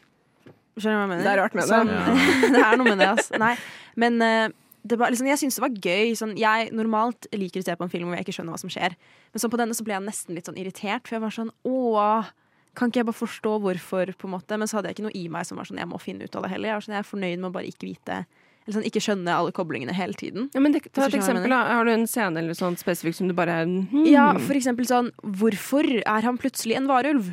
[0.77, 1.23] Skjønner du hva jeg mener?
[1.23, 1.69] Det er rart med det.
[1.71, 2.51] Sånn, Ja.
[2.53, 3.39] det er noe med det, altså.
[3.39, 3.55] Nei,
[3.95, 4.55] men eh, det
[4.93, 6.13] var, liksom, jeg syns det var gøy.
[6.19, 8.71] Sånn, jeg normalt liker å se på en film hvor jeg ikke skjønner hva som
[8.73, 8.95] skjer.
[9.33, 11.53] Men sånn på denne så ble jeg nesten litt sånn irritert, for jeg var sånn
[11.65, 12.33] åh,
[12.75, 14.57] kan ikke jeg bare forstå hvorfor, på en måte?
[14.59, 16.35] Men så hadde jeg ikke noe i meg som var sånn jeg må finne ut
[16.35, 16.69] av det heller.
[16.69, 18.25] Jeg, var sånn, jeg er fornøyd med å bare ikke vite
[18.65, 20.49] Eller sånn, ikke skjønne alle koblingene hele tiden.
[20.55, 21.49] Ja, men det, ta et eksempel.
[21.53, 24.05] da Har du en scene eller sånn spesifikk som du bare hmm.
[24.09, 27.31] Ja, for eksempel sånn Hvorfor er han plutselig en varulv?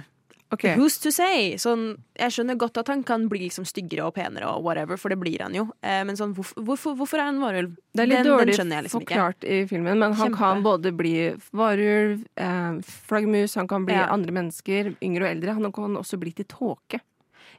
[0.52, 0.64] Ok.
[0.76, 1.54] Who's to say?
[1.56, 5.08] Sånn, jeg skjønner godt at han kan bli liksom styggere og penere, og whatever, for
[5.08, 5.64] det blir han jo.
[5.82, 7.76] Eh, men sånn, hvorfor, hvorfor, hvorfor er han varulv?
[7.94, 10.38] Det er litt Den- den dårlig jeg liksom forklart i filmen, men han Kjempe.
[10.38, 11.14] kan både bli
[11.54, 14.08] varulv, eh, flaggermus, han kan bli Ja.
[14.12, 15.52] andre mennesker, yngre og eldre.
[15.54, 17.00] Han kan også bli til tåke.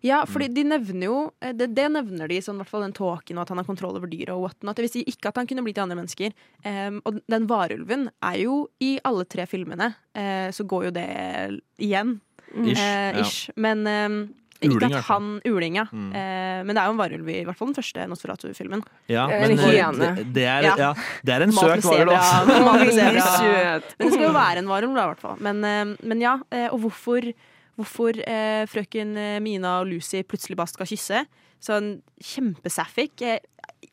[0.03, 3.41] Ja, for de nevner jo eh, Det, det nevner de, sånn, fall den tåken, og
[3.43, 4.75] at han har kontroll over dyret og whatnot.
[4.75, 6.33] Det vil si ikke at han kunne bli til andre mennesker.
[6.65, 11.61] Um, og den varulven er jo i alle tre filmene, uh, så går jo det
[11.79, 12.19] igjen.
[12.53, 12.79] Ish.
[12.79, 13.25] Eh, ja.
[13.55, 14.17] Men em,
[14.63, 15.85] ikke at han Uling, ja.
[15.91, 16.09] Mm.
[16.15, 18.83] Eh, men det er jo en varulv i hvert fall den første Nosferatu-filmen.
[19.11, 20.75] Ja, Eller men det, det, er, Ja.
[20.79, 20.91] ja,
[21.25, 22.45] det er en søt varulv, altså.
[23.99, 25.39] Men det skal jo være en varulv, da, i hvert fall.
[25.43, 27.27] Men, eh, men ja, eh, og hvorfor,
[27.79, 31.25] hvorfor eh, frøken eh, Mina og Lucy plutselig bare skal kysse.
[31.63, 33.21] Sånn kjempesapphic.
[33.23, 33.39] Eh,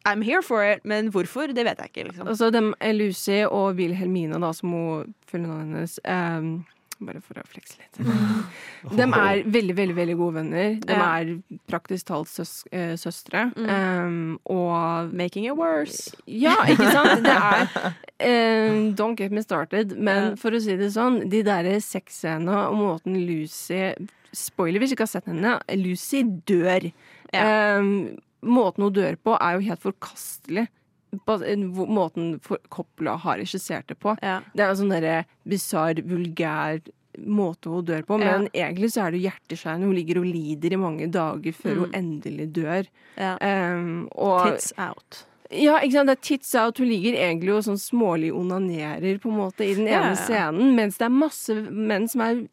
[0.08, 2.28] I'm here for it, men hvorfor, det vet jeg ikke, liksom.
[2.30, 6.52] Altså dem, eh, Lucy og Wilhelmina, da, som hun følger navnet hennes ehm,
[7.00, 8.00] Bare for å flekse litt.
[8.98, 10.74] De er veldig, veldig veldig gode venner.
[10.84, 11.30] De er
[11.70, 13.46] praktisk talt søs, eh, søstre.
[13.56, 16.12] Ehm, og Making it worse.
[16.28, 17.24] Ja, ikke sant?
[17.24, 19.96] Det er um, Don't get me started.
[19.96, 23.94] Men for å si det sånn, de derre sexscenene og måten Lucy
[24.36, 25.56] Spoiler hvis ikke har sett henne.
[25.80, 26.90] Lucy dør.
[27.32, 30.68] Um, måten hun dør på, er jo helt forkastelig.
[31.16, 34.16] Måten Coppola har regissert det på.
[34.22, 34.40] Ja.
[34.54, 36.80] Det er en sånn derre bisarr, vulgær
[37.26, 38.18] måte hun dør på.
[38.22, 39.88] Men egentlig så er det hjerteskjærende.
[39.90, 42.86] Hun ligger og lider i mange dager før hun endelig dør.
[43.18, 43.34] Ja.
[43.42, 45.24] Um, og Tits out.
[45.50, 46.06] ja, ikke sant?
[46.12, 46.78] Det er tits out.
[46.78, 50.22] Hun ligger egentlig og sånn smålig onanerer på en måte i den ene ja.
[50.22, 52.44] scenen, mens det er masse menn som er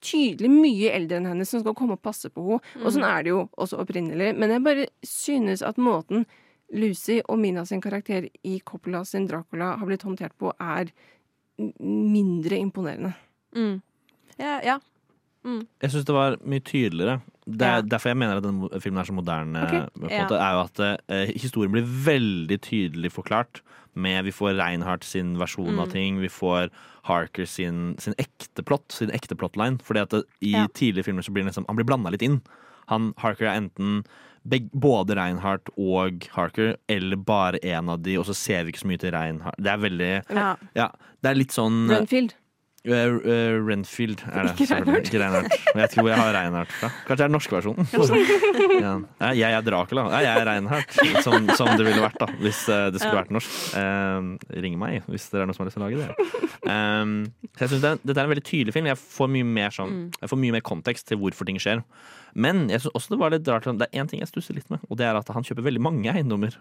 [0.00, 2.60] tydelig mye eldre enn henne, som skal komme og passe på henne.
[2.82, 3.10] Og sånn Mm.
[3.14, 4.30] er det jo også opprinnelig.
[4.36, 6.26] Men jeg bare synes at måten
[6.72, 10.90] Lucy og Mina sin karakter i Coppola sin Dracula har blitt håndtert på, er
[11.80, 13.12] mindre imponerende.
[13.56, 13.80] Mm.
[14.38, 14.78] Ja, ja.
[15.44, 17.20] Jeg syns det var mye tydeligere.
[17.48, 17.82] Det er Ja.
[17.82, 19.62] Derfor jeg mener at denne filmen er så moderne.
[19.64, 19.80] Okay.
[20.10, 20.24] Ja.
[20.28, 23.62] måte, er jo at eh, Historien blir veldig tydelig forklart.
[23.94, 25.92] Med Vi får Reinhardt sin versjon av Mm.
[25.92, 26.20] ting.
[26.20, 26.70] Vi får
[27.04, 29.78] Harker sin, sin ekte plott, sin ekte plotline.
[29.82, 30.66] Fordi at det, i Ja.
[30.68, 32.42] tidligere filmer så blir han liksom, han blir blanda litt inn.
[32.88, 34.04] Han, Harker er enten
[34.44, 38.90] både Reinhardt og Harker, eller bare en av de, og så ser vi ikke så
[38.90, 39.60] mye til Reinhardt.
[39.62, 40.56] Det er veldig Ja.
[40.74, 40.90] Ja,
[41.22, 42.34] det er litt sånn Renfield.
[42.80, 44.52] Eh, uh, Renfield er det.
[44.56, 44.74] Ikke.
[44.78, 45.08] Reinhardt.
[45.10, 45.56] Ikke Reinhardt.
[45.76, 46.88] Jeg tror jeg har Reinhardt fra.
[47.04, 48.80] Kanskje det er den norske versjonen.
[48.80, 48.92] ja.
[49.42, 50.06] Jeg er Dracula.
[50.24, 53.58] Jeg er Reinhardt, som, som det ville vært da hvis eh, det skulle vært norsk.
[53.76, 56.40] Eh, ring meg hvis dere er noen som har lyst til å lage det.
[56.70, 57.12] Um,
[57.56, 58.88] så jeg synes det, Dette er en veldig tydelig film.
[58.90, 60.02] Jeg får mye mer, sånn, Mm.
[60.22, 61.80] jeg får mye mer kontekst til hvorfor ting skjer.
[62.32, 64.68] Men jeg synes også det var litt rart Det er én ting jeg stusser litt
[64.70, 66.56] med, og det er at han kjøper veldig mange eiendommer.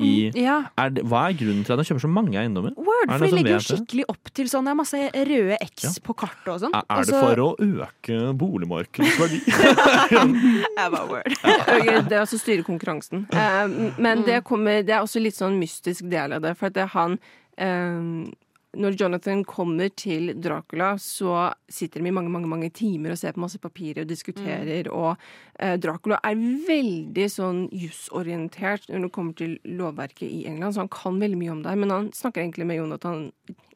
[0.00, 0.56] I, Ja.
[0.78, 2.72] er det, hva er grunnen til at han kjøper så mange eiendommer?
[2.76, 4.64] Word, for de legger jo skikkelig opp til sånn.
[4.64, 5.90] Det er masse røde X Ja.
[6.06, 6.74] på kartet og sånn.
[6.74, 9.40] Er, er det for å øke boligmarkedets verdi?
[9.46, 11.32] Jeg bare, word.
[11.76, 13.26] okay, Det er altså styre konkurransen.
[13.32, 13.66] Eh,
[13.98, 14.24] men Mm.
[14.26, 16.56] det, kommer, det er også litt sånn mystisk del av det.
[16.58, 17.18] For at det er han
[17.58, 18.30] eh,
[18.78, 23.34] Når Jonathan kommer til Dracula, så sitter de i mange mange, mange timer og ser
[23.34, 24.86] på masse papirer og diskuterer.
[24.86, 24.94] Mm.
[24.94, 25.16] Og
[25.58, 30.92] eh, Dracula er veldig sånn jussorientert når det kommer til lovverket i England, så han
[30.94, 31.74] kan veldig mye om det.
[31.82, 33.26] Men han snakker egentlig med Jonathan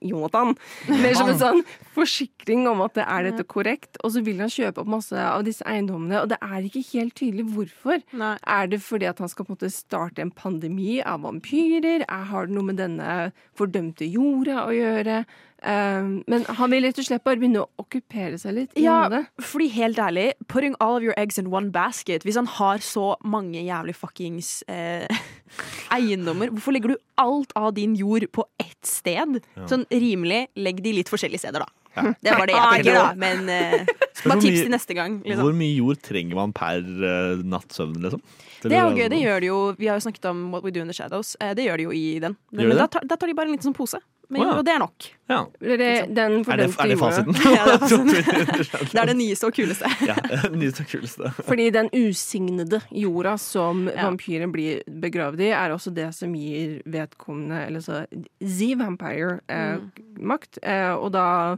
[0.05, 0.55] Jonathan!
[0.91, 1.63] Mer som en sånn
[1.97, 3.99] forsikring om at det er dette korrekt.
[4.03, 7.17] Og så vil han kjøpe opp masse av disse eiendommene, og det er ikke helt
[7.19, 8.05] tydelig hvorfor.
[8.17, 8.35] Nei.
[8.57, 12.05] Er det fordi at han skal på en måte starte en pandemi av vampyrer?
[12.05, 15.25] Er, har det noe med denne fordømte jorda å gjøre?
[15.65, 18.75] Um, men han vil rett og slett bare begynne å okkupere seg litt.
[18.77, 19.23] Ja, det.
[19.41, 23.15] fordi helt ærlig, putting all of your eggs in one basket Hvis han har så
[23.25, 25.09] mange jævlig fuckings eh,
[25.97, 29.41] eiendommer, hvorfor legger du alt av din jord på ett sted?
[29.57, 29.71] Ja.
[29.71, 31.85] Sånn rimelig, legg de litt forskjellige steder, da.
[31.95, 32.13] Ja.
[32.21, 33.07] Det var det jeg tenker, da.
[33.25, 35.21] Men eh, hvor bare tips til neste gang.
[35.25, 35.45] Liksom.
[35.47, 38.25] Hvor mye jord trenger man per uh, nattsøvn, liksom?
[38.61, 39.09] Til Det er jo gøy.
[39.13, 39.61] Det gjør de jo.
[39.79, 41.35] Vi har jo snakket om What We Do in the Shadows.
[41.41, 42.37] Eh, det gjør de jo i den.
[42.51, 44.01] Men, Men da tar, da tar de bare en liten sånn pose.
[44.33, 44.53] Men, oh, ja.
[44.59, 45.07] Og det er nok.
[45.29, 45.39] Ja.
[45.61, 47.35] Er det, den Er det, er det fasiten?
[47.55, 48.89] Ja, det er fasiten.
[48.93, 49.91] Det er det nyeste og kuleste.
[50.11, 50.17] ja,
[50.55, 51.33] nyeste og kuleste.
[51.45, 54.07] Fordi den usignede jorda som Ja.
[54.09, 58.05] vampyren blir begravd i, er også det som gir vedkommende, eller så
[58.41, 59.79] The Vampire, eh,
[60.19, 60.59] makt.
[60.63, 61.57] Eh, og da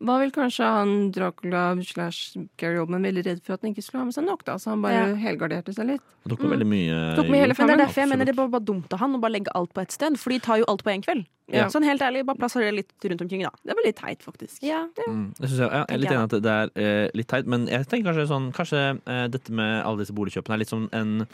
[0.00, 4.02] var vel kanskje han Dracula slash Gary Oldman veldig redd for at han ikke skulle
[4.02, 5.14] ha med seg nok, da, så han bare Ja.
[5.16, 6.02] helgarderte seg litt.
[6.22, 7.54] Det tok med veldig mye Tok med hele.
[7.58, 9.32] Men det er derfor jeg mener det er bare, bare dumt av han å bare
[9.38, 10.18] legge alt på ett sted.
[10.20, 11.24] For de tar jo alt på én kveld.
[11.52, 11.68] Ja.
[11.70, 13.52] Sånn helt ærlig, bare plasser det litt rundt omkring, da.
[13.62, 14.62] Det var litt teit, faktisk.
[14.66, 17.46] Ja, Mm, jeg, ja, jeg er litt enig i at det er eh, litt teit,
[17.46, 20.88] men jeg tenker kanskje sånn Kanskje eh, dette med alle disse boligkjøpene er litt som
[20.96, 21.28] en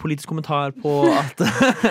[0.00, 1.40] politisk kommentar på at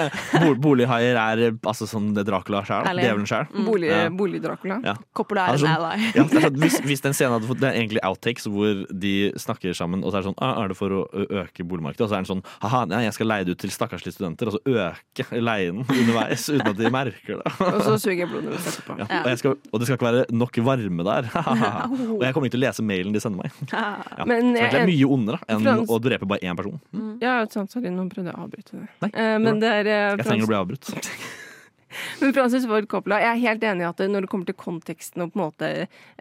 [0.64, 2.88] bolighaier er eh, altså sånn det Dracula sjøl.
[3.00, 3.48] Djevelen sjøl.
[3.66, 4.06] Bolig, Ja.
[4.14, 4.80] Bolig-Dracula.
[4.86, 4.94] Ja.
[5.16, 6.08] Coppola er Altså, en ally.
[6.16, 9.76] Ja, sånn, hvis, hvis den scenen hadde fått Det er egentlig outtakes hvor de snakker
[9.78, 11.02] sammen, og så er det sånn ah, Er det for å
[11.44, 12.06] øke boligmarkedet?
[12.08, 14.50] Og så er den sånn Haha, nei, jeg skal leie det ut til stakkarslige studenter,
[14.50, 17.54] og så øke leien underveis uten at de merker det.
[17.68, 18.98] Og så suger jeg blodet ut etterpå.
[19.02, 21.30] Ja, og, jeg skal, og det skal ikke være nok varme der.
[22.14, 23.62] og jeg kommer ikke til å lese mailen de sender meg.
[23.74, 26.80] Ja, Men så det er mye ondere enn å drepe bare én person.
[27.24, 28.90] Ja, sant, sorry, nå prøvde jeg å avbryte det.
[29.04, 30.94] Nei, Eh, men det er eh, Jeg trenger å bli avbrutt.
[32.24, 35.22] Men Francis Ford Coppola, jeg er helt enig i at når det kommer til konteksten
[35.22, 35.68] og på en måte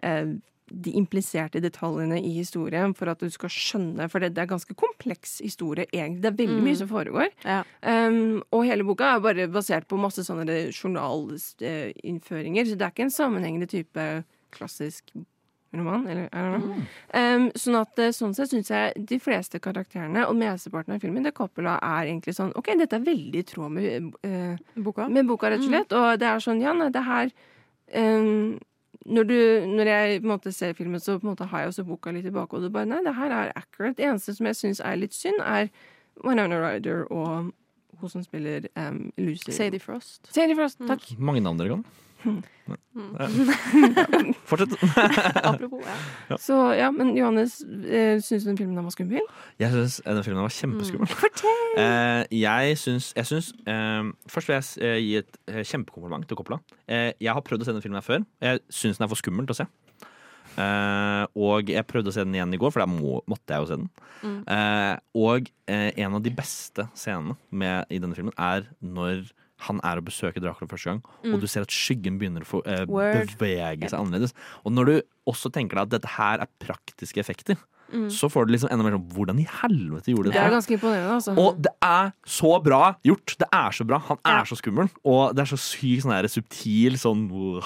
[0.05, 0.27] eh,
[0.73, 4.73] de impliserte detaljene i historien for at du skal skjønne For det, det er ganske
[4.79, 6.21] kompleks historie, egentlig.
[6.23, 6.67] Det er veldig Mm.
[6.69, 7.27] mye som foregår.
[7.43, 7.59] Ja.
[7.81, 13.07] Um, og hele boka er bare basert på masse sånne journalinnføringer, så det er ikke
[13.07, 14.07] en sammenhengende type
[14.53, 15.11] klassisk
[15.81, 16.07] roman.
[16.09, 16.83] Eller, know.
[17.13, 21.25] Um, sånn at eh, sånn sett syns jeg de fleste karakterene og mesteparten av filmen
[21.25, 25.07] det Coppola er egentlig sånn OK, dette er veldig i tråd med, uh, Boka.
[25.09, 25.97] med boka, rett og slett.
[25.97, 27.33] Og det er sånn, ja, nei, det her
[27.95, 28.59] um,
[29.05, 31.73] når, du, når jeg på en måte ser filmen, så på en måte har jeg
[31.73, 32.71] også boka litt i bakhodet.
[32.71, 33.97] Bare, nei, det her er accurate.
[33.97, 35.67] Det eneste som jeg syns er litt synd, er
[36.23, 37.51] Winona Ryder og
[37.99, 39.51] hun som spiller um, Lucy.
[39.51, 40.27] Sadie Frost.
[40.33, 41.05] Sadie Frost, takk.
[41.17, 41.85] Mange navn dere kan.
[42.23, 42.43] Mm.
[44.47, 44.75] Fortsett.
[45.49, 45.81] Apropos,
[46.29, 46.37] ja.
[46.39, 49.25] Så ja, men Johannes, eh, syns du den filmen var skummel?
[49.59, 51.11] Jeg syns den filmen var kjempeskummel.
[51.11, 51.63] Fortell!
[51.81, 56.39] Eh, jeg syns, jeg syns eh, Først vil jeg eh, gi et eh, kjempekompliment til
[56.39, 56.61] Coppola.
[56.87, 58.27] Eh, jeg har prøvd å se den filmen her før.
[58.43, 59.69] Jeg syns den er for skummel til å se.
[60.53, 63.63] Eh, og jeg prøvde å se den igjen i går, for da må, måtte jeg
[63.63, 63.89] jo se den.
[64.23, 64.41] Mm.
[64.55, 64.95] Eh,
[65.25, 69.25] og eh, en av de beste scenene med, i denne filmen er når
[69.67, 71.33] han er og besøker Dracula første gang, Mm.
[71.35, 74.33] og du ser at skyggen begynner å få, eh, bevege seg annerledes.
[74.65, 77.57] Og når du også tenker deg at dette her er praktiske effekter,
[77.93, 78.07] Mm.
[78.09, 80.43] så får du liksom enda mer sånn Hvordan i helvete gjorde de Det det?
[80.47, 81.37] er ganske imponerende, altså.
[81.37, 83.35] Og det er så bra gjort!
[83.37, 83.99] Det er så bra.
[83.99, 84.89] Han er så skummel.
[85.05, 87.61] Og det er så sykt sånn der subtil sånn og,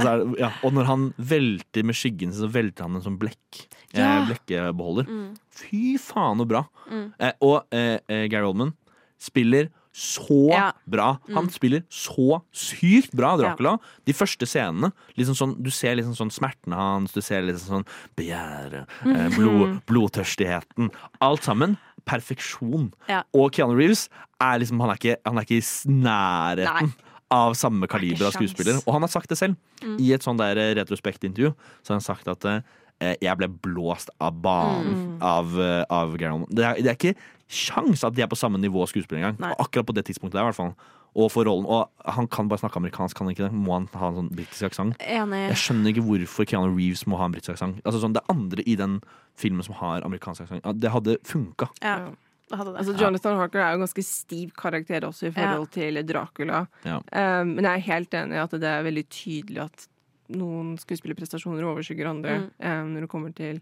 [0.32, 0.50] det, ja.
[0.64, 3.66] og når han velter med skyggen sin, så velter han en sånn blekk.
[3.92, 5.04] Eh, blekkebeholder.
[5.10, 5.36] Mm.
[5.50, 6.64] Fy faen, så bra!
[6.90, 7.12] Mm.
[7.20, 8.72] Eh, og eh, eh, Gary Oldman
[9.18, 10.72] spiller så Ja.
[10.86, 11.18] bra.
[11.34, 11.50] Han Mm.
[11.52, 13.78] spiller så sykt bra Dracula.
[14.04, 14.92] De første scenene.
[15.16, 17.86] Liksom sånn, du ser liksom sånn smertene hans, du ser liksom sånn
[18.16, 19.82] begjæret, eh, blod, Mhm.
[19.86, 20.90] blodtørstigheten.
[21.20, 21.76] Alt sammen
[22.06, 22.92] perfeksjon.
[23.08, 23.22] Ja.
[23.34, 24.08] Og Keanu Reeves
[24.40, 26.80] er liksom Han er ikke, han er ikke i nærheten.
[26.82, 26.92] Nei.
[27.32, 28.82] av samme kaliber av skuespiller.
[28.88, 29.54] Og han har sagt det selv.
[29.82, 30.00] Mm.
[30.00, 32.60] I et sånn retrospektintervju så har han sagt at eh,
[33.00, 35.18] jeg ble blåst av banen Mm.
[35.22, 36.48] av, eh, av Gary Oldman.
[36.54, 37.16] Det er, det er ikke
[37.48, 39.56] sjans at de er på samme nivå skuespiller engang.
[39.58, 40.74] Akkurat på det tidspunktet der, i hvert fall.
[41.16, 41.66] Og for rollen.
[41.66, 43.52] Og han kan bare snakke amerikansk, kan han ikke det?
[43.52, 44.94] Må han ha en sånn britisk aksent?
[45.00, 47.80] Jeg skjønner ikke hvorfor Keanu Reeves må ha en britisk aksent.
[47.82, 49.00] Altså, sånn, det er andre i den
[49.34, 50.62] filmen som har amerikansk aksent.
[50.80, 51.68] Det hadde funka.
[51.82, 51.96] Ja,
[52.48, 52.78] det hadde det.
[52.84, 56.66] Altså, Jonathan Harker er jo en ganske stiv karakter også i forhold til Dracula.
[56.84, 57.00] Ja.
[57.10, 59.88] Um, men jeg er helt enig i at det er veldig tydelig at
[60.30, 63.60] noen skuespillerprestasjoner overskygger andre um, når det kommer til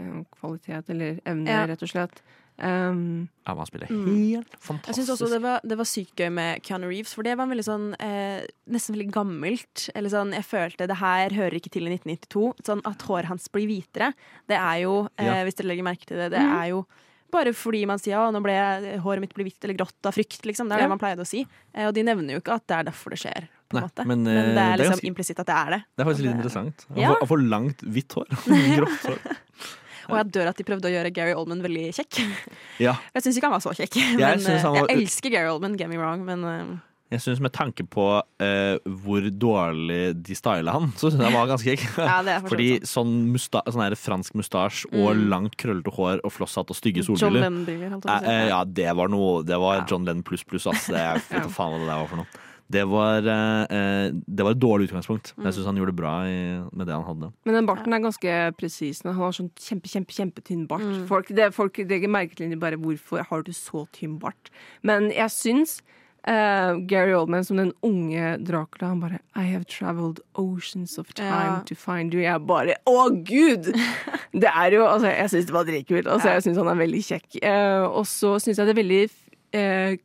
[0.00, 1.66] um, kvalitet eller evne, Ja.
[1.66, 2.20] rett og slett.
[2.58, 4.06] Um, Ja, man spiller Mm.
[4.06, 4.94] helt Jeg fantastisk.
[4.96, 7.64] synes også det var, det var sykt gøy med Keanu Reeves, for det var veldig
[7.66, 9.90] sånn eh, nesten veldig gammelt.
[9.94, 12.54] Eller sånn, jeg følte det her hører ikke til i 1992.
[12.64, 14.14] Sånn at håret hans blir hvitere,
[14.48, 15.44] det er jo, eh, Ja.
[15.44, 16.86] hvis dere legger merke til det, det er jo
[17.30, 20.40] bare fordi man sier ja, nå ble håret mitt ble hvitt eller grått av frykt,
[20.46, 20.68] liksom.
[20.70, 20.84] Det er Ja.
[20.88, 21.46] det man pleide å si.
[21.74, 24.06] Eh, og de nevner jo ikke at det er derfor det skjer, på en måte.
[24.06, 25.80] men, Men, eh, det er er liksom implisitt at det er det.
[25.96, 26.86] Det er faktisk litt interessant.
[26.94, 27.14] Å Ja.
[27.26, 28.26] få langt, hvitt hår.
[28.76, 29.18] Grått hår.
[30.08, 32.20] Og jeg dør at de prøvde å gjøre Gary Oldman veldig kjekk.
[32.86, 32.92] Ja.
[33.14, 33.96] Jeg syns ikke han var så kjekk.
[34.16, 36.76] Men, jeg, eh, var- jeg elsker Gary Oldman, get me wrong, men eh,
[37.10, 41.36] Jeg synes Med tanke på uh, hvor dårlig de styla han, så syns jeg han
[41.38, 41.84] var ganske kjekk.
[42.02, 45.28] Ja, det er Fordi sånn, musta sånn fransk mustasje og Mm.
[45.30, 47.90] langt, krøllete hår og flosshatt og stygge John Lennon-briller.
[47.94, 48.26] holdt jeg på å si.
[48.26, 49.84] Eh, eh, ja, det var noe Det var.
[49.88, 50.86] John Lennon pluss pluss, ass.
[50.90, 52.26] Det, jeg vet faen hva det der var for noe.
[52.68, 55.32] Det var, eh, eh, det var et dårlig utgangspunkt.
[55.36, 56.38] Men Jeg syns han gjorde det bra i,
[56.72, 57.32] med det han hadde.
[57.44, 59.02] men den barten er ganske presis.
[59.04, 60.82] Han har sånn kjempe, kjempe, kjempetynn bart.
[60.82, 61.06] Mm.
[61.06, 64.50] Folk, det, folk legger merke til bare hvorfor har du så tynn bart.
[64.82, 65.80] Men jeg syns
[66.26, 71.28] eh, Gary Oldman som den unge Dracula Han bare I have traveled oceans of time
[71.28, 71.62] Ja.
[71.66, 72.20] to find you.
[72.22, 73.70] Jeg bare Å, gud!
[74.34, 76.06] Det er jo Altså, jeg syns det var dritkult.
[76.10, 76.34] Altså, Ja.
[76.34, 77.38] jeg syns han er veldig kjekk.
[77.42, 79.10] Eh, og så syns jeg det er veldig
[79.54, 79.96] eh,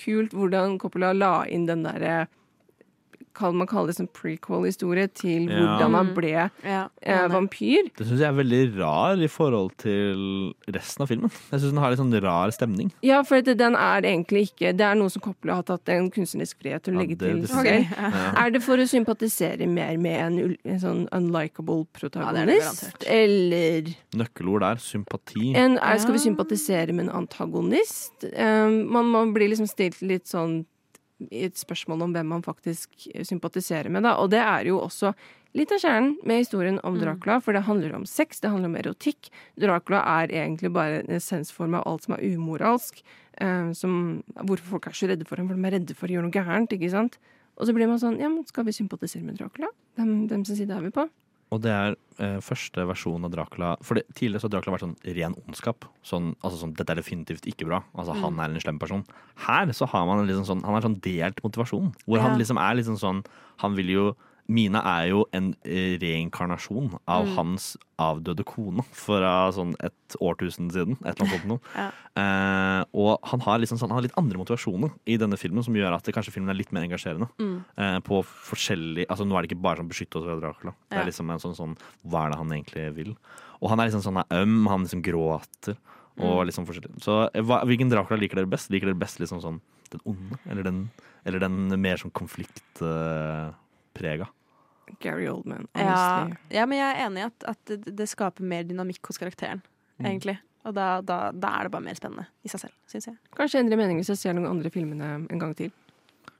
[0.00, 2.26] kult hvordan Coppola la inn den derre
[3.34, 5.60] Kan man kalle det som prequel-historie til Ja.
[5.78, 7.90] hvordan han ble Ja, eh, vampyr.
[7.96, 11.30] Det syns jeg er veldig rar i forhold til resten av filmen.
[11.52, 12.90] Jeg syns den har litt sånn rar stemning.
[13.02, 16.10] Ja, for det, den er egentlig ikke Det er noe som Coppola har tatt en
[16.10, 17.88] kunstnerisk frihet til å Ja, legge det- til Okay.
[17.90, 18.32] Ja.
[18.46, 22.82] Er det for å sympatisere mer med en, en sånn unlikable Ja, det det protagonist?
[22.82, 23.04] garantert.
[23.06, 24.76] Eller Nøkkelord der.
[24.76, 25.54] Sympati.
[25.54, 28.24] en, er, skal vi sympatisere med en antagonist?
[28.36, 30.64] Um, man, man blir liksom stilt litt sånn
[31.30, 32.88] et spørsmål om hvem man faktisk
[33.26, 34.16] sympatiserer med, da.
[34.22, 35.12] Og det er jo også
[35.54, 37.00] litt av kjernen med historien om Mm.
[37.02, 39.30] Dracula, for det handler om sex, det handler om erotikk.
[39.58, 43.02] Dracula er egentlig bare en essensform av alt som er umoralsk.
[43.40, 46.12] eh, som, hvorfor folk er så redde for ham, for de er redde for å
[46.12, 47.18] gjøre noe gærent, ikke sant?
[47.56, 49.68] Og så blir man sånn, ja, men skal vi sympatisere med Dracula?
[49.96, 51.08] Hvem, hvem sin side er vi på?
[51.50, 54.84] Og det er eh, første versjon av Dracula For det, Tidligere så har Dracula vært
[54.86, 55.84] sånn ren ondskap.
[56.06, 57.82] Sånn, altså sånn, Dette er definitivt ikke bra.
[57.98, 59.02] Altså Han er en slem person.
[59.46, 61.92] Her så har man en liksom sånn Han har sånn delt motivasjon.
[62.06, 62.28] Hvor Ja.
[62.28, 63.24] han liksom er liksom sånn
[63.64, 64.04] Han vil jo
[64.50, 67.34] Mina er jo en eh, reinkarnasjon av Mm.
[67.36, 70.96] hans avdøde kone fra sånn et årtusen siden.
[71.04, 71.60] Et eller annet sånt noe.
[71.78, 71.90] Ja.
[72.20, 75.74] Eh, og han har, liksom sånn, han har litt andre motivasjoner i denne filmen, som
[75.78, 77.28] gjør at det, kanskje filmen er litt mer engasjerende.
[77.38, 77.60] Mm.
[77.78, 80.74] Eh, på forskjellig Altså Nå er det ikke bare sånn beskytte oss fra Dracula.
[80.90, 81.76] Det er liksom en sånn, sånn
[82.08, 83.14] Hva er det han egentlig vil?
[83.62, 85.76] Og han er liksom sånn øm, han liksom gråter.
[86.18, 86.46] Og Mm.
[86.50, 88.68] liksom forskjellig Så eh, hva, Hvilken Dracula liker dere best?
[88.74, 90.90] Liker dere best liksom sånn den onde, eller den,
[91.24, 94.26] eller den mer sånn konfliktprega?
[95.00, 96.36] Gary Oldman, Ja, honestly.
[96.56, 99.62] ja, men jeg er enig i at, at det, det skaper mer dynamikk hos karakteren,
[100.00, 100.06] Mm.
[100.06, 100.38] egentlig.
[100.64, 103.16] Og da, da, da er det bare mer spennende i seg selv, syns jeg.
[103.36, 105.70] Kanskje endre mening hvis jeg ser noen andre filmene en gang til.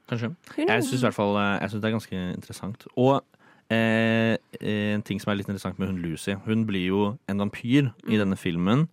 [0.08, 0.34] Kanskje.
[0.58, 2.86] Jeg syns i hvert fall eh, Jeg synes det er ganske interessant.
[2.96, 3.22] Og
[3.70, 7.92] eh, en ting som er litt interessant med hun Lucy Hun blir jo en vampyr
[8.08, 8.88] i denne filmen.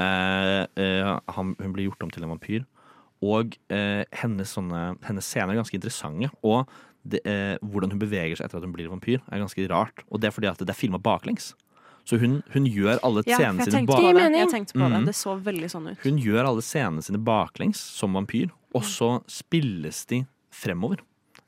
[0.00, 2.64] Eh, eh, han, hun blir gjort om til en vampyr.
[3.24, 6.30] Og eh, hennes, sånne, hennes scener er ganske interessante.
[6.44, 6.66] Og
[7.12, 10.04] det, eh, hvordan hun beveger seg etter at hun blir vampyr, er ganske rart.
[10.10, 11.54] Og det er fordi at det er filma baklengs.
[12.06, 14.74] Så hun, hun gjør alle Ja, scenene sine baklengs.
[14.74, 15.06] Mhm.
[15.08, 15.98] Det så veldig sånn ut.
[16.04, 21.02] Hun gjør alle scenene sine baklengs som vampyr, og så spilles de fremover.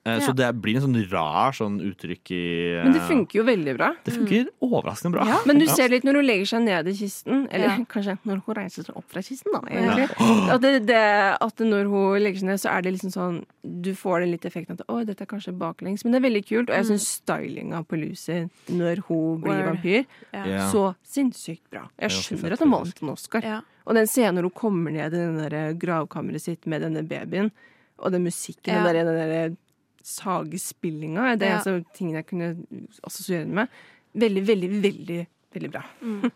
[0.09, 0.27] Eh, Ja.
[0.27, 2.41] Så det blir en sånn rar sånn uttrykk i
[2.85, 3.91] Men det funker jo veldig bra.
[4.05, 5.27] Det funker overraskende bra.
[5.29, 5.39] Ja.
[5.47, 7.77] Men du ser litt når hun legger seg ned i kisten, eller Ja.
[7.95, 9.61] kanskje når hun reiser seg opp fra kisten, da.
[10.55, 11.03] At, det, det,
[11.45, 14.45] at når hun legger seg ned, så er det liksom sånn Du får den litt
[14.49, 16.71] effekten at oi, dette er kanskje baklengs, men det er veldig kult.
[16.71, 20.07] Og jeg syns stylinga på Lucy når hun blir vampyr,
[20.73, 21.85] så sinnssykt bra.
[22.01, 23.45] Jeg er skjønner at hun vant en Oscar.
[23.45, 23.61] Ja.
[23.89, 27.51] Og den scenen når hun kommer ned i den gravkammeret sitt med denne babyen,
[27.99, 28.83] og den musikken, Ja.
[28.85, 29.57] den der, den der
[30.09, 31.59] sagespillinga, er det Ja.
[31.59, 32.51] altså tingen jeg kunne
[33.05, 33.69] assosiere den med.
[34.15, 35.83] Veldig, veldig, veldig veldig bra.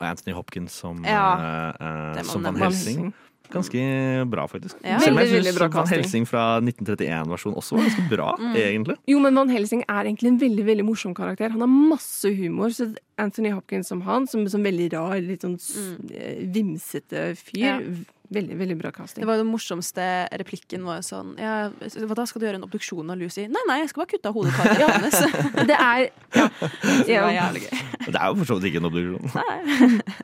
[0.00, 2.56] Og Anthony Hopkins som, Ja, uh, eh, som Van.
[2.56, 3.12] Helsing.
[3.52, 3.80] Ganske
[4.30, 4.78] bra, faktisk.
[4.82, 4.96] Ja.
[5.04, 5.98] Selv om jeg syns Van casting.
[6.00, 8.54] Helsing fra 1931-versjonen også var ganske bra, Mm.
[8.56, 8.96] egentlig.
[9.06, 11.50] Jo, men Van Helsing er egentlig en veldig veldig morsom karakter.
[11.52, 12.68] Han har masse humor.
[12.72, 15.76] Så Anthony Hopkins som han, som, som veldig rar, litt sånn s-
[16.10, 17.60] eh, vimsete fyr.
[17.60, 17.78] Ja.
[18.32, 19.20] Veldig, veldig bra casting.
[19.20, 20.04] Det var jo den morsomste
[20.40, 21.68] replikken var sånn ja,
[22.08, 23.44] Hva da, skal du gjøre en obduksjon av Lucy?
[23.52, 25.18] Nei, nei, jeg skal bare kutte av hodekaret hans.
[25.70, 26.46] Det er ja,
[27.08, 27.82] Det var jævlig gøy.
[28.06, 29.28] Det er jo for så vidt ikke en obduksjon.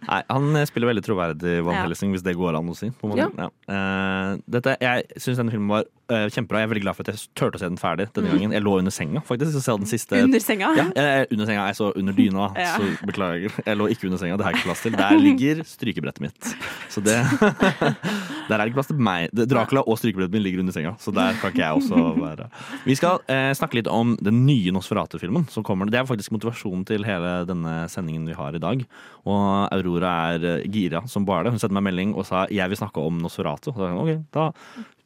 [0.08, 1.84] Nei, han eh, spiller veldig troverdig Van Ja.
[1.84, 2.88] Helsing, hvis det går an å si.
[3.00, 3.12] På.
[3.20, 3.28] Ja.
[3.36, 3.50] Ja.
[3.68, 6.60] Uh, dette, jeg syns denne filmen var kjempebra.
[6.60, 8.36] Jeg er veldig glad for at jeg turte å se den ferdig denne Mm.
[8.38, 8.52] gangen.
[8.52, 9.60] Jeg lå under senga, faktisk.
[9.62, 10.72] Så den siste Under senga?
[10.76, 11.66] Ja, jeg, under senga.
[11.70, 12.76] Jeg så under dyna, Ja.
[12.78, 13.50] så beklager.
[13.66, 14.92] Jeg lå ikke under senga, det har jeg ikke plass til.
[14.92, 16.56] Der ligger strykebrettet mitt.
[16.90, 17.16] Så det
[18.50, 19.30] Der er det ikke plass til meg.
[19.32, 22.48] Dracula og strykebrettet mitt ligger under senga, så der kan ikke jeg også være.
[22.84, 25.86] Vi skal eh, snakke litt om den nye Nosferatu-filmen som kommer.
[25.90, 28.82] Det er faktisk motivasjonen til hele denne sendingen vi har i dag.
[29.24, 31.52] Og Aurora er eh, gira som bare det.
[31.54, 33.70] Hun sendte meg melding og sa 'jeg vil snakke om Nosferatu'.
[33.70, 34.50] Så ok, da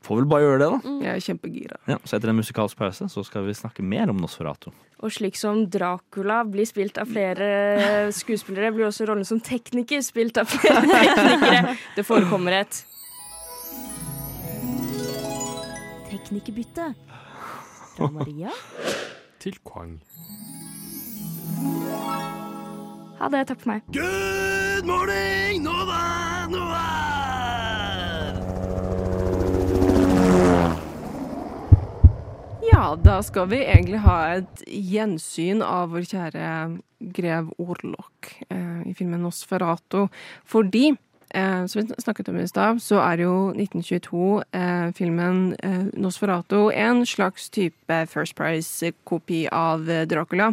[0.05, 0.95] får vel bare gjøre det, da.
[1.05, 1.79] Jeg er kjempegira.
[1.89, 4.71] Ja, så etter en musikalsk pause så skal vi snakke mer om Nosferatu.
[5.05, 10.39] Og slik som Dracula blir spilt av flere skuespillere, blir også rollen som tekniker spilt
[10.41, 11.77] av flere teknikere.
[11.97, 12.83] Det forekommer et
[16.15, 16.93] Teknikerbytte
[17.97, 18.53] fra Maria.
[19.43, 19.97] Til Kwang.
[23.19, 23.43] Ha det.
[23.51, 23.83] Takk for meg.
[23.95, 27.14] Good morning, Nova, Nova!
[32.85, 36.49] Da skal vi egentlig ha et gjensyn av vår kjære
[37.17, 40.09] grev Orlok eh, i filmen Nosferatu.
[40.45, 40.91] Fordi,
[41.33, 47.49] eh, som vi snakket om i stad, så er jo 1922-filmen eh, Nosferatu en slags
[47.55, 50.53] type First Price-kopi av eh, Dracula.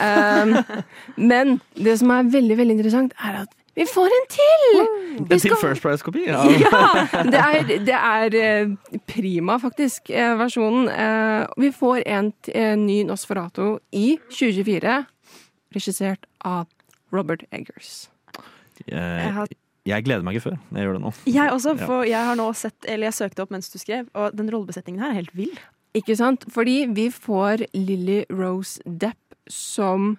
[0.00, 0.56] Um,
[1.30, 4.78] men det som er veldig, veldig interessant, er at vi får en til!
[5.20, 6.22] En til First Price-kopi?
[6.28, 6.42] Ja.
[6.64, 7.22] Ja!
[7.26, 10.88] Det er, det er eh, prima, faktisk, eh, versjonen.
[10.88, 14.96] Eh, Vi får en, en ny Nosferatu i 2024,
[15.76, 16.66] regissert av
[17.12, 18.08] Robert Eggers.
[18.86, 19.48] Jeg, har-
[19.86, 21.12] jeg gleder meg ikke før jeg gjør det nå.
[21.30, 24.34] Jeg også, for jeg har nå sett Eller jeg søkte opp mens du skrev, og
[24.36, 25.52] den rollebesetningen her er helt vill.
[25.96, 26.44] Ikke sant?
[26.52, 29.16] Fordi vi får Lily Rose Depp
[29.48, 30.16] som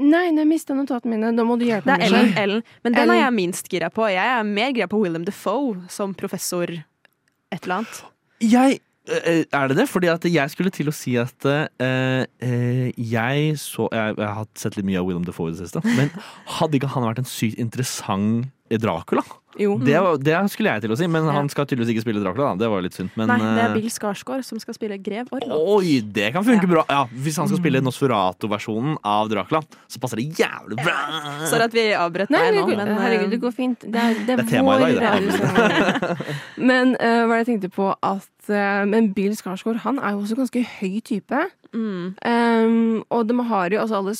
[0.00, 1.32] Nei, jeg mista notatene mine.
[1.36, 2.20] Da må du hjelpe Det er meg.
[2.20, 2.62] Ellen, Ellen.
[2.84, 3.16] Men den Ellen.
[3.16, 4.06] er jeg minst gira på.
[4.08, 8.00] Jeg er mer gira på Willem Defoe som professor et eller annet.
[8.40, 8.80] Jeg
[9.10, 9.88] eh, Er det det?
[9.90, 11.66] Fordi at jeg skulle til å si at uh,
[12.24, 15.82] uh, jeg så jeg, jeg har sett litt mye av Willem Defoe i det siste.
[15.84, 16.12] Men
[16.58, 18.48] hadde ikke han vært en sykt interessant
[18.78, 19.24] Dracula?
[19.58, 19.74] Jo.
[19.82, 22.52] Det, det skulle jeg til å si, men han skal tydeligvis ikke spille Dracula.
[22.52, 22.62] Da.
[22.62, 23.10] Det var litt synd.
[23.18, 25.64] Men, Nei, det er eh, Bill Skarsgård som skal spille grev Orlok.
[25.74, 26.84] Oi, det kan funke bra!
[26.86, 30.96] Ja, hvis han skal spille Nosferatu-versjonen av Dracula, så passer det jævlig bra!
[31.50, 33.86] Sorry at vi avbrøt deg nå, men herregud, eh, det går fint.
[33.86, 36.30] Det er, det er, Det er tema i vår dag, det.
[36.70, 40.38] Men uh, hva jeg tenkte på at uh, Men Bill Skarsgård han er jo også
[40.38, 41.42] ganske høy type.
[41.72, 44.14] Mm, Um, og de har jo, altså alle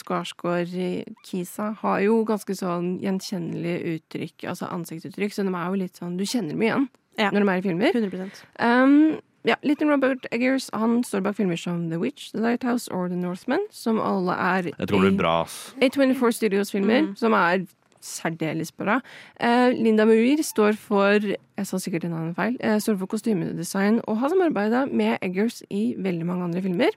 [0.74, 6.16] Skarsgård-kisa har jo ganske sånn gjenkjennelige uttrykk, altså ansiktsuttrykk, så de er jo litt sånn
[6.18, 6.88] Du kjenner dem igjen
[7.18, 7.30] Ja.
[7.30, 7.92] når de er i filmer.
[7.92, 12.88] 100 Um, ja, Little Robert Eggers han står bak filmer som The Witch, The Lighthouse
[12.92, 15.74] og The Northman, som alle er Jeg tror det blir bra, ass.
[15.80, 17.16] A24 Studios-filmer, Mm.
[17.16, 17.66] som er
[18.00, 19.00] særdeles bra.
[19.38, 24.00] Eh, Linda Muir står for jeg sa sikkert en annen feil, eh, står for kostymedesign
[24.08, 26.88] og har samarbeida med Eggers i veldig mange andre filmer.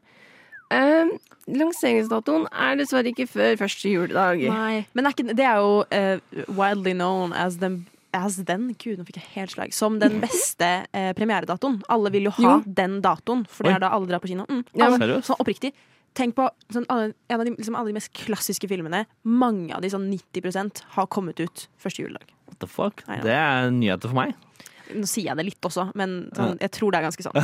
[0.73, 1.13] Eh,
[1.59, 4.43] lanseringsdatoen er dessverre ikke før første juledag.
[4.49, 4.83] Nei.
[4.95, 9.07] Men er ikke, det er jo uh, widely known as den As den, Gud, nå
[9.07, 9.71] fikk jeg helt slag.
[9.73, 11.79] Som den beste eh, premieredatoen.
[11.89, 12.57] Alle vil jo ha Jo.
[12.77, 14.45] den datoen, for det er da alle drar på kino.
[14.45, 15.31] Mm, Ja, alle, seriøst?
[15.31, 15.71] sånn oppriktig.
[16.13, 19.07] Tenk på sånn, alle, en av de, liksom, alle de mest klassiske filmene.
[19.25, 22.29] Mange av de, sånn 90% har kommet ut første juledag.
[22.51, 23.01] What the fuck?
[23.25, 24.37] Det er nyheter for meg.
[24.91, 27.39] Nå sier jeg det litt også, men sånn, jeg tror det er ganske sant.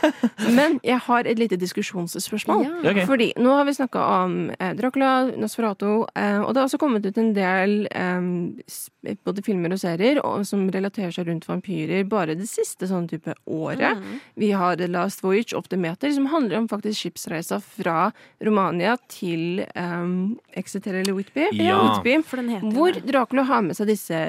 [0.58, 2.62] Men jeg har et lite diskusjonsspørsmål.
[2.64, 2.72] Ja.
[2.92, 3.06] Okay.
[3.08, 7.06] Fordi nå har vi snakka om eh, Dracula, Nosferatu, eh, og det har også kommet
[7.06, 12.36] ut en del eh, både filmer og serier og, som relaterer seg rundt vampyrer bare
[12.38, 13.98] det siste sånn type året.
[13.98, 14.20] Mm.
[14.40, 18.10] Vi har The Last Voyage of the Meter, som handler om faktisk skipsreisa fra
[18.44, 20.06] Romania til eh,
[20.60, 21.50] Exeter eller Whitby.
[21.58, 21.80] Ja.
[21.82, 23.04] Whitby For den heter hvor det.
[23.08, 24.20] Dracula har med seg disse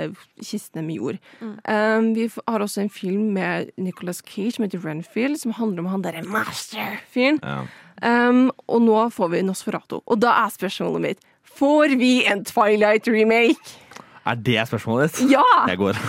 [0.43, 1.22] kistene med jord.
[1.39, 1.53] Mm.
[1.66, 5.89] Um, vi har også en film med Nicolas Cage som heter Renfield, som handler om
[5.93, 7.39] han derre master-fyren.
[7.43, 7.63] Ja.
[8.03, 10.01] Um, og nå får vi Nosferatu.
[10.03, 13.78] Og da er spørsmålet mitt Får vi en Twilight-remake?
[14.28, 15.32] Er det spørsmålet ditt?
[15.32, 15.45] Ja!
[15.70, 15.99] Jeg går.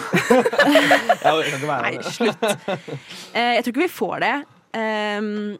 [1.23, 2.43] jeg Nei, slutt.
[2.43, 4.35] Uh, jeg tror ikke vi får det.
[4.77, 5.57] Ehm,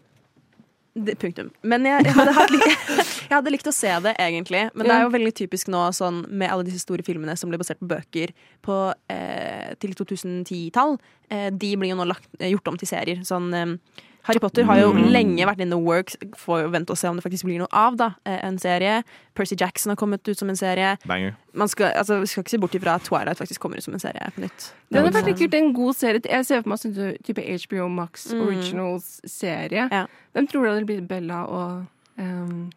[0.97, 1.51] det punktum.
[1.67, 2.87] Men jeg, jeg, hadde litt,
[3.29, 4.63] Jeg hadde likt å se det, egentlig.
[4.73, 7.61] Men det er jo veldig typisk nå sånn, med alle disse store filmene som ble
[7.61, 8.33] basert på bøker
[8.65, 8.79] på
[9.13, 10.97] eh, til 2010-tall.
[11.29, 13.25] Eh, de blir jo nå lagt, eh, gjort om til serier.
[13.29, 15.05] Sånn, eh, Harry Potter har jo Mm.
[15.13, 16.17] lenge vært in the works.
[16.37, 17.97] Får jo vente og se om det faktisk blir noe av.
[17.97, 19.03] da eh, En serie.
[19.35, 20.97] Percy Jackson har kommet ut som en serie.
[21.07, 21.37] Banger.
[21.55, 24.01] Man skal, altså, skal ikke se bort ifra at Twilight faktisk kommer ut som en
[24.01, 24.73] serie på nytt.
[24.91, 26.21] Det hadde vært kult, en god serie.
[26.25, 28.43] Jeg ser for meg en type HBO Max Mm.
[28.47, 29.89] Originals-serie.
[29.93, 30.07] Ja.
[30.35, 31.87] Hvem tror du hadde blitt Bella og
[32.19, 32.73] um,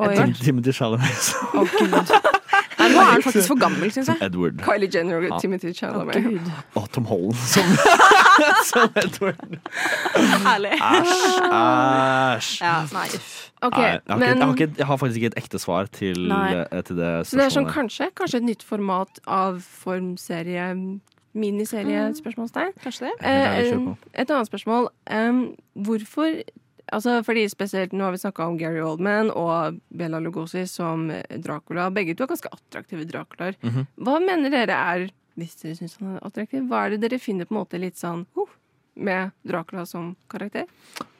[0.00, 0.12] Oi.
[0.12, 0.34] Edward?
[0.36, 2.10] Timothy Chalamet Gud.
[2.80, 4.16] Nei, nå er han faktisk for gammel, syns jeg.
[4.26, 4.60] Edward.
[4.64, 5.38] Kylie Jenner og Ja.
[5.42, 6.16] Timothy Chalamet.
[6.16, 7.76] Å, Og Tom Holland som,
[8.70, 9.58] som Edward.
[10.54, 10.72] Ærlig.
[10.80, 11.44] Æsj.
[11.50, 12.50] Æsj.
[12.64, 13.06] Ja, nei,
[13.60, 15.88] Okay, Nei, jeg, har ikke, jeg, har ikke, jeg har faktisk ikke et ekte svar
[15.92, 16.62] til, Nei.
[16.72, 20.70] eh, til det Så det er sånn kanskje, kanskje et nytt format av formserie,
[21.36, 22.16] miniserie, Mm.
[22.16, 22.72] spørsmålstegn.
[22.82, 23.12] Kanskje det.
[23.20, 23.76] Eh,
[24.14, 24.88] et annet spørsmål.
[25.12, 25.42] Um,
[25.76, 26.40] hvorfor
[26.92, 31.08] Altså, fordi spesielt Nå har vi snakka om Gary Oldman og Bela Lugosi som
[31.42, 31.88] Dracula.
[31.94, 33.58] Begge to er ganske attraktive Draculaer.
[33.62, 33.86] Mhm.
[33.96, 37.46] Hva mener dere er, hvis dere syns han er attraktiv, hva er det dere finner
[37.46, 38.50] på en måte litt sånn uh,
[38.96, 40.66] med Dracula som karakter?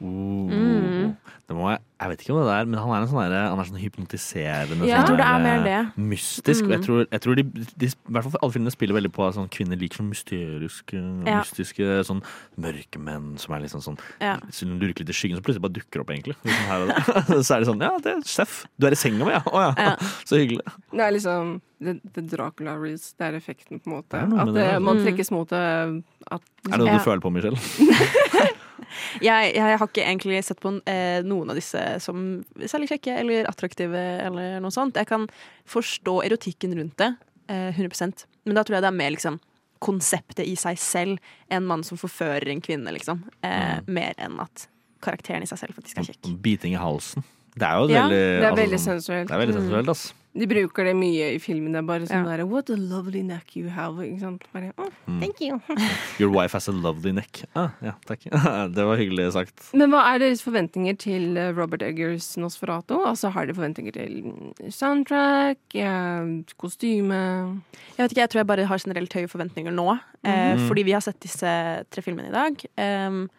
[0.01, 0.51] Oh.
[0.51, 1.15] Mm.
[1.47, 3.43] Det må jeg, jeg vet ikke om det er, men han er en sånn, der,
[3.51, 4.87] han er sånn hypnotiserende.
[4.89, 4.89] Ja.
[4.89, 6.03] sånn Jeg tror det er mer eh, det.
[6.11, 6.63] Mystisk.
[6.65, 6.71] Mm.
[6.73, 7.43] jeg tror, jeg tror de,
[7.83, 10.97] de, i hvert fall alle filmene spiller veldig på at sånn, kvinner liker sånn mysteriske,
[11.27, 11.37] Ja.
[11.43, 12.23] mystiske sånn
[12.57, 14.39] mørke menn som er liksom sånn Ja.
[14.49, 16.35] Som lurker litt i skyggen, som plutselig bare dukker opp, egentlig.
[16.41, 18.65] Liksom her og så er det sånn Ja, det er Seff.
[18.81, 19.43] Du er i senga mi, ja.
[19.45, 19.71] Å ja.
[19.77, 19.95] Ja.
[20.25, 20.65] Så hyggelig.
[20.91, 23.11] Det er liksom the, the Dracula reels.
[23.13, 24.17] Det er effekten, på en måte.
[24.25, 24.81] Det At det, eh, altså.
[24.89, 25.05] man Mm.
[25.05, 26.03] trekkes mot det.
[26.31, 26.97] At, Er det noe Ja.
[26.97, 27.57] du føler på, Michelle?
[29.27, 33.49] Jeg, jeg har ikke egentlig sett på eh, noen av disse som særlig kjekke eller
[33.49, 34.95] attraktive eller noe sånt.
[34.99, 35.27] Jeg kan
[35.69, 37.13] forstå erotikken rundt det,
[37.47, 39.39] eh, 100% Men da tror jeg det er mer liksom
[39.81, 41.19] konseptet i seg selv.
[41.49, 43.23] En mann som forfører en kvinne, liksom.
[43.41, 43.93] Eh, Mm.
[43.93, 44.67] Mer enn at
[45.01, 46.41] karakteren i seg selv faktisk er kjekk.
[46.41, 47.23] Biting i halsen.
[47.53, 49.27] Det er jo Ja, veldig det er veldig altså, sensuelt.
[49.27, 49.61] Det er veldig Mm.
[49.61, 50.13] sensuelt, ass.
[50.33, 51.73] De bruker det mye i filmen.
[51.73, 52.37] Det er bare sånn Ja.
[52.37, 53.95] der What a lovely neck you have.
[53.99, 54.43] Ikke sant?
[54.53, 55.19] Bare, «Å, Mm.
[55.19, 55.59] thank you.
[56.19, 57.43] Your wife has a lovely neck.
[57.53, 58.21] Ah, ja, takk.
[58.73, 59.73] det var hyggelig sagt.
[59.73, 63.03] Men hva er deres forventninger til eh, Robert Eggers Nosferatu?
[63.05, 67.59] Altså, Har dere forventninger til soundtrack, eh, kostyme
[67.97, 69.99] Jeg vet ikke, jeg tror jeg bare har generelt høye forventninger nå.
[70.23, 70.67] Eh, Mhm.
[70.69, 72.65] Fordi vi har sett disse tre filmene i dag.
[72.77, 73.29] em,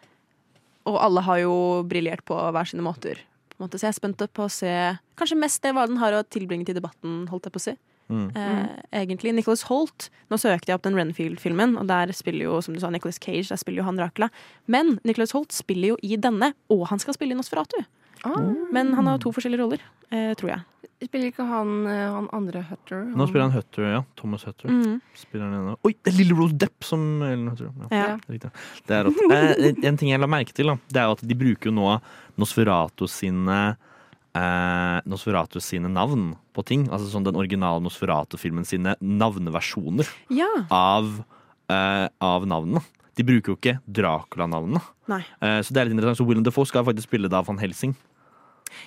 [0.84, 3.16] og alle har jo briljert på hver sine måter.
[3.62, 3.78] På en måte.
[3.78, 4.74] Så jeg er spent på å se
[5.14, 7.74] kanskje mest det hva den har å tilbringe til debatten, holdt jeg på å si.
[8.10, 8.24] Mm.
[8.34, 9.30] Eh, egentlig.
[9.36, 10.08] Nicholas Holt.
[10.32, 13.46] Nå søkte jeg opp den Renfield-filmen, og der spiller jo, som du sa, Nicholas Cage.
[13.52, 14.32] Der spiller jo han Dracula.
[14.66, 17.78] Men Nicholas Holt spiller jo i denne, og han skal spille i Nosferatu.
[18.24, 20.66] ah, Men han har to forskjellige roller, eh, tror jeg.
[21.02, 23.04] Spiller ikke han, eh, han andre Hutter?
[23.16, 24.02] Nå spiller han Hutter, ja.
[24.16, 24.70] Thomas Hutter.
[24.70, 25.00] Mm.
[25.18, 25.76] Spiller han ene.
[25.84, 27.70] Oi, det er lille Rose Depp som Ellen Hutter.
[27.90, 28.02] Ja.
[28.12, 28.18] Ja.
[28.30, 28.50] Riktig.
[28.86, 31.24] Det er at, Eh, en ting jeg la merke til, da, det er jo at
[31.26, 31.88] de bruker jo nå
[32.38, 33.58] Nosferatu sine
[34.34, 36.86] eh, Nosferatu sine navn på ting.
[36.88, 40.48] Altså sånn den originale Nosferatu-filmen sine navneversjoner Ja.
[40.70, 41.24] av,
[41.68, 42.82] eh, av navnene.
[43.14, 44.80] De bruker jo ikke Dracula-navnene.
[45.10, 46.16] Eh, så det er litt interessant.
[46.22, 47.94] Så Willem Defoe skal faktisk spille da van Helsing.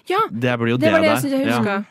[0.09, 1.65] Ja, Det jo det var det jeg jeg huska.
[1.65, 1.83] Ja.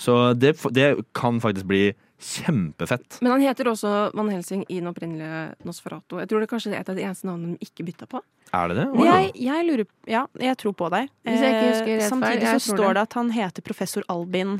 [0.00, 0.86] Så det, det
[1.16, 1.90] kan faktisk bli
[2.20, 3.18] kjempefett.
[3.24, 6.18] Men han heter også Van Helsing i den opprinnelige Nosferatu.
[6.20, 8.20] Jeg tror det er kanskje et av de eneste navnene de ikke bytta på.
[8.56, 8.86] Er det det?
[8.96, 9.14] Oh, ja.
[9.22, 11.08] Jeg, jeg lurer Ja, jeg tror på deg.
[11.28, 13.02] Hvis jeg ikke Eh, husker rett Samtidig feil, jeg så står det.
[13.08, 14.56] at han heter professor Albin,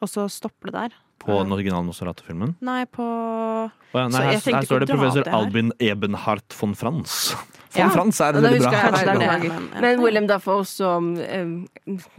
[0.00, 0.98] og så stopper det der.
[1.20, 2.54] På den originale Nosferatu-filmen?
[2.64, 5.28] Nei, på oh, ja, nei, her, her står det professor.
[5.36, 7.34] Albin Ebenhardt von Frans.
[7.70, 8.70] Von Ja, Frans er veldig bra.
[8.72, 9.80] jeg det er det.
[9.80, 11.52] Men, William Dafoe som um,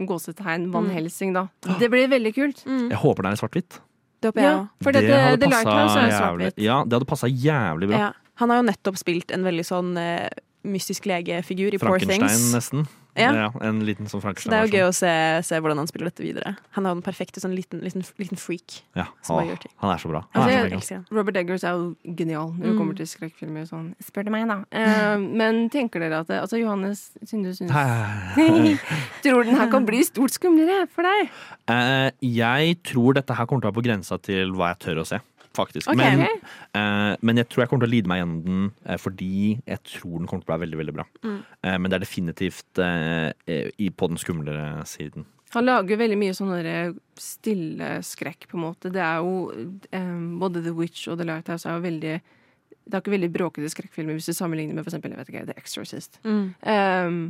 [0.08, 0.92] gåsetegn Van Mm.
[0.96, 1.46] Helsing, da.
[1.78, 2.62] Det blir veldig kult.
[2.66, 3.80] Mm, Jeg håper det er svart-hvitt.
[4.22, 4.68] det håper jeg Ja, òg.
[4.82, 6.58] for det, hadde det, passet Lighthouse er svart-hvitt.
[6.58, 7.98] Ja, det hadde passa jævlig bra.
[7.98, 8.12] Ja.
[8.40, 10.28] Han har jo nettopp spilt en veldig sånn uh,
[10.64, 12.16] mystisk legefigur i Poor Things.
[12.16, 12.88] Frankenstein, nesten.
[13.16, 13.50] Ja.
[13.60, 15.10] en liten sånn Så det er jo gøy å se,
[15.44, 16.56] se hvordan han spiller dette videre.
[16.72, 18.78] Han er jo den perfekte sånn liten, liten, liten freak.
[18.96, 19.06] Ja.
[19.22, 19.72] som Åh, gjør ting.
[19.82, 20.22] han er så bra.
[20.34, 21.04] Altså, er så jeg-.
[21.12, 22.78] Robert Eggers er jo genial når det Mm.
[22.78, 23.66] kommer til skrekkfilmer.
[23.68, 23.94] Sånn.
[24.02, 24.64] Spør du meg, da.
[24.72, 28.78] Eh, men tenker dere at det, Altså, Johannes, siden du syns Hei.
[29.22, 31.28] Tror den her kan bli stort skumlere for deg?
[31.68, 35.02] Eh, jeg tror dette her kommer til å være på grensa til hva jeg tør
[35.02, 35.20] å se.
[35.54, 35.88] Faktisk.
[35.92, 36.20] Okay, Men,
[36.74, 39.30] eh, men jeg tror jeg kommer til å lide meg gjennom den eh, fordi
[39.68, 41.04] jeg tror den kommer til å være veldig veldig bra.
[41.24, 41.38] Mm.
[41.62, 45.26] Eh, men det er definitivt eh, eh, i, på den skumlere siden.
[45.52, 46.52] Han lager veldig mye sånn
[47.20, 48.88] stille skrekk, på en måte.
[48.94, 49.50] Det er jo
[49.92, 53.68] eh, Både The Witch og The Lighthouse er jo veldig Det er ikke veldig bråkete
[53.70, 56.16] skrekkfilmer hvis du sammenligner med for eksempel, jeg vet ikke, The Exorcist.
[56.24, 56.54] Mm.
[56.64, 57.20] Um,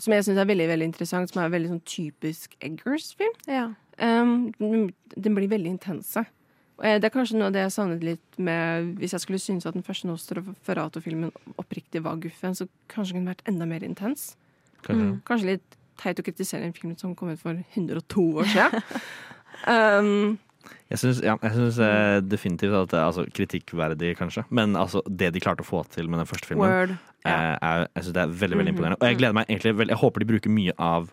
[0.00, 3.34] som jeg syns er veldig veldig interessant, som er veldig sånn typisk Eggers-film.
[3.50, 3.64] Ja.
[4.00, 6.22] Um, den- den blir veldig intense.
[6.82, 9.66] Eh, Det er kanskje noe av det jeg savnet litt med Hvis jeg skulle synes
[9.66, 14.36] at den første Nosferatu-filmen oppriktig var guffen, så kanskje den kunne vært enda mer intens.
[14.82, 15.06] Kanskje.
[15.10, 15.22] Mm.
[15.28, 18.82] Kanskje litt teit å kritisere en film som kom ut for 102 år siden.
[19.68, 20.38] um,
[20.90, 24.44] Jeg syns, ja, eh, definitivt at det er altså, kritikkverdig, kanskje.
[24.50, 28.04] Men altså, det de klarte å få til med den første filmen, eh, er, jeg
[28.06, 28.76] synes det er veldig veldig Mhm.
[28.78, 28.98] imponerende.
[29.00, 31.12] Og jeg gleder meg egentlig Jeg håper de bruker mye av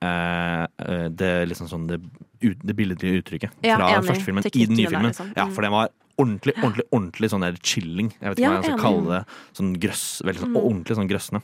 [0.00, 1.98] det, liksom sånn, det,
[2.40, 4.06] det billedlige uttrykket fra enig.
[4.06, 5.10] første filmen i den nye filmen.
[5.10, 5.32] liksom.
[5.36, 5.88] Ja, for den var
[6.18, 8.12] ordentlig, ordentlig ordentlig sånn der chilling.
[8.20, 9.20] Jeg vet ikke Ja, hva jeg skal kalle det.
[9.58, 10.06] Sånn grøss.
[10.26, 10.62] Veldig sånn, Mm.
[10.62, 11.42] ordentlig sånn grøssende.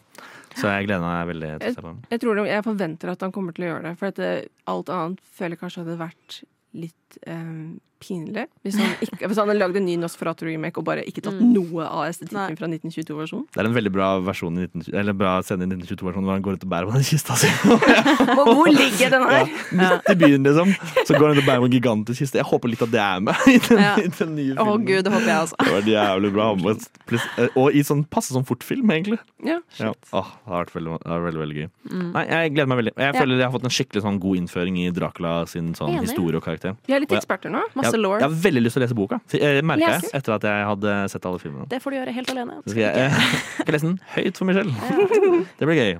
[0.55, 2.03] Så jeg gleder meg veldig til å se på den.
[2.11, 3.99] jeg, tror det, jeg forventer at han kommer til å gjøre det.
[3.99, 6.43] For det, alt annet føler jeg kanskje hadde vært
[6.75, 8.47] litt um, pinlig.
[8.65, 11.53] Hvis han, ikke, hvis han hadde lagd en ny Nosferatu-remake og bare ikke tatt Mm.
[11.57, 13.47] noe av estetikken fra 1922-versjonen.
[13.55, 16.43] Det er en veldig bra versjon i 19, eller bra scene i 1922-versjonen hvor han
[16.45, 17.49] går ut og bærer på den kista si.
[18.35, 19.49] Hvor ligger den her?
[19.73, 20.71] Midt i byen, liksom.
[21.07, 22.39] Så går han ut og bærer på en gigantisk kiste.
[22.41, 23.95] Jeg håper litt at det er med i den, Ja.
[24.01, 24.87] i den nye Å filmen.
[24.87, 25.57] gud, det håper jeg altså.
[25.65, 26.47] Det var jævlig bra.
[27.61, 29.19] Og i sånn passe sånn fortfilm, egentlig.
[29.45, 29.93] Ja, Ja.
[30.13, 31.69] Åh, det har vært veldig, det har vært veldig, veldig gøy.
[31.91, 32.13] Mm.
[32.15, 32.95] Nei, Jeg gleder meg veldig.
[32.97, 33.21] Jeg Ja.
[33.21, 36.45] føler jeg har fått en skikkelig sånn god innføring i Dracula sin sånn historie og
[36.45, 36.77] karakter.
[36.87, 37.63] Vi er litt eksperter nå.
[37.75, 38.20] Masse jeg, lore.
[38.22, 39.18] jeg har veldig lyst til å lese boka,
[39.66, 41.68] merka jeg, etter at jeg hadde sett alle filmene.
[41.70, 42.59] Det får du gjøre helt alene.
[42.64, 43.22] Så skal jeg,
[43.59, 44.82] jeg skal lese den høyt for meg selv.
[45.59, 45.95] Det blir gøy.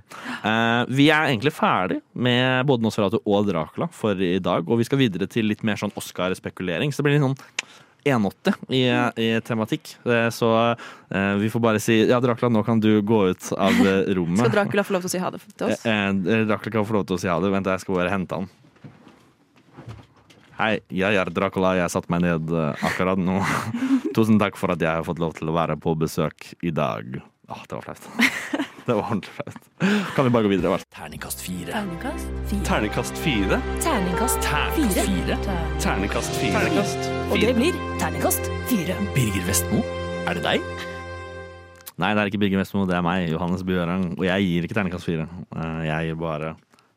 [0.45, 4.67] Uh, vi er egentlig ferdig med både Nosferatu og Dracula for i dag.
[4.69, 6.93] Og vi skal videre til litt mer sånn Oscar-spekulering.
[6.93, 7.39] Så det blir litt sånn
[8.05, 8.83] 1,80 i,
[9.25, 9.95] i tematikk.
[10.05, 10.51] Eh, Så
[11.09, 14.43] eh, vi får bare si ja, Dracula, nå kan du gå ut av eh, rommet.
[14.45, 15.87] Skal Dracula få lov til å si ha det til oss?
[15.89, 17.53] Eh, eh, Dracula kan få lov til å si ha det.
[17.55, 18.51] Vent, jeg skal bare hente han.
[20.55, 21.73] Hei, jeg er Dracula.
[21.81, 23.41] Jeg satte meg ned eh, akkurat nå.
[24.17, 27.17] Tusen takk for at jeg har fått lov til å være på besøk i dag.
[27.51, 28.07] Åh, det var flaut.
[28.85, 29.55] Det var ordentlig flaut.
[30.13, 30.69] Kan vi bare gå videre?
[30.75, 30.83] Vær?
[30.93, 31.73] Terningkast fire.
[31.73, 32.67] Terningkast fire.
[32.69, 33.59] Terningkast fire.
[33.81, 35.07] Terningkast Terningkast fire.
[35.09, 35.39] fire.
[35.81, 37.23] Terningkast fire.
[37.33, 38.99] Og det blir terningkast fire.
[39.17, 39.81] Birger Vestmo,
[40.29, 40.69] er det deg?
[41.97, 44.05] Nei, det er ikke Birger Vestmo, det er meg, Johannes Bjørang.
[44.19, 45.25] Og jeg gir ikke terningkast fire.
[45.57, 46.53] Eh, Jeg gir bare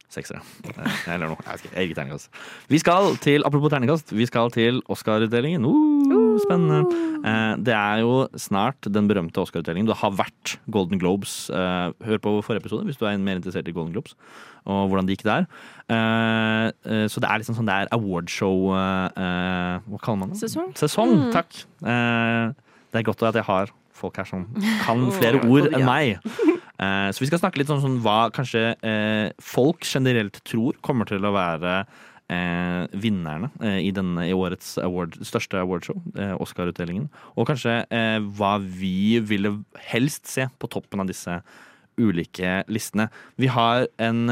[0.09, 0.39] seksere.
[0.63, 1.57] Eh, Eller noe.
[1.75, 2.29] Gir terningkast.
[2.71, 5.65] Vi skal til, apropos terningkast, vi skal til Oscar-utdelingen.
[5.67, 6.79] Uh, spennende.
[7.27, 9.87] Eh, Det er jo snart den berømte Oscar-utdelingen.
[9.89, 11.49] Det har vært Golden Globes.
[11.49, 14.15] Eh, Hør på forrige episode hvis du er mer interessert i Golden Globes
[14.67, 15.45] og hvordan det gikk der.
[17.07, 20.41] Så det er liksom sånn det er awardshow Hva kaller man det?
[20.41, 20.73] Sesong.
[20.75, 21.31] Sesong, Mm.
[21.31, 21.51] takk.
[21.79, 24.45] Det er godt at jeg har folk her som
[24.83, 26.19] kan flere ord enn meg.
[26.79, 31.09] Eh, Så vi skal snakke litt om sånn hva kanskje eh, folk generelt tror kommer
[31.09, 31.79] til å være
[32.29, 37.07] eh, vinnerne eh, i, denne, i årets award, største awardshow, eh, Oscar-utdelingen.
[37.35, 39.55] Og kanskje eh, hva vi ville
[39.89, 41.39] helst se på toppen av disse
[41.97, 43.07] ulike listene.
[43.41, 44.27] Vi har en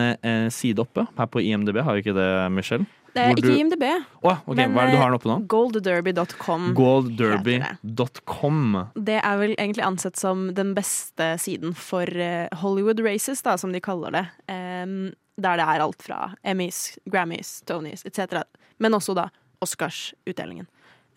[0.54, 2.86] side oppe her på IMDb, har vi ikke det, Michelle?
[3.16, 3.84] Det er ikke du- IMDb.
[4.28, 4.66] Oh, okay.
[4.68, 5.38] Men, Hva er det du har den oppe nå?
[5.48, 6.74] Goldderby.com.
[6.76, 8.76] Goldderby.com.
[9.08, 13.72] Det er vel egentlig ansett som den beste siden for eh, Hollywood races, da, som
[13.76, 14.26] de kaller det.
[14.52, 18.44] Um, der det er alt fra Emmys, Grammys, Tonys etc.
[18.80, 19.28] Men også da
[19.64, 20.68] Oscarsutdelingen.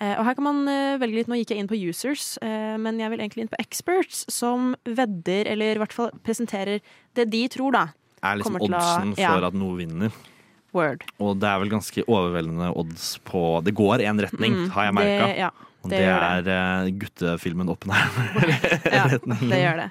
[0.00, 1.28] Eh, og her kan man eh, velge litt.
[1.30, 4.74] Nå gikk jeg inn på users, eh, men jeg vil egentlig inn på experts, som
[4.86, 6.78] vedder, eller i hvert fall presenterer
[7.18, 7.86] det de tror, da.
[8.22, 10.10] Er liksom oddsen å- oddsen for at noe vinner.
[10.76, 11.04] Word.
[11.18, 14.94] Og det er vel ganske overveldende odds på Det går én retning, Mm, har jeg
[14.94, 15.28] merka.
[15.38, 15.50] ja,
[15.84, 16.98] og det er det.
[16.98, 18.50] guttefilmen Oppenheimer.
[18.92, 19.90] Ja, det gjør det.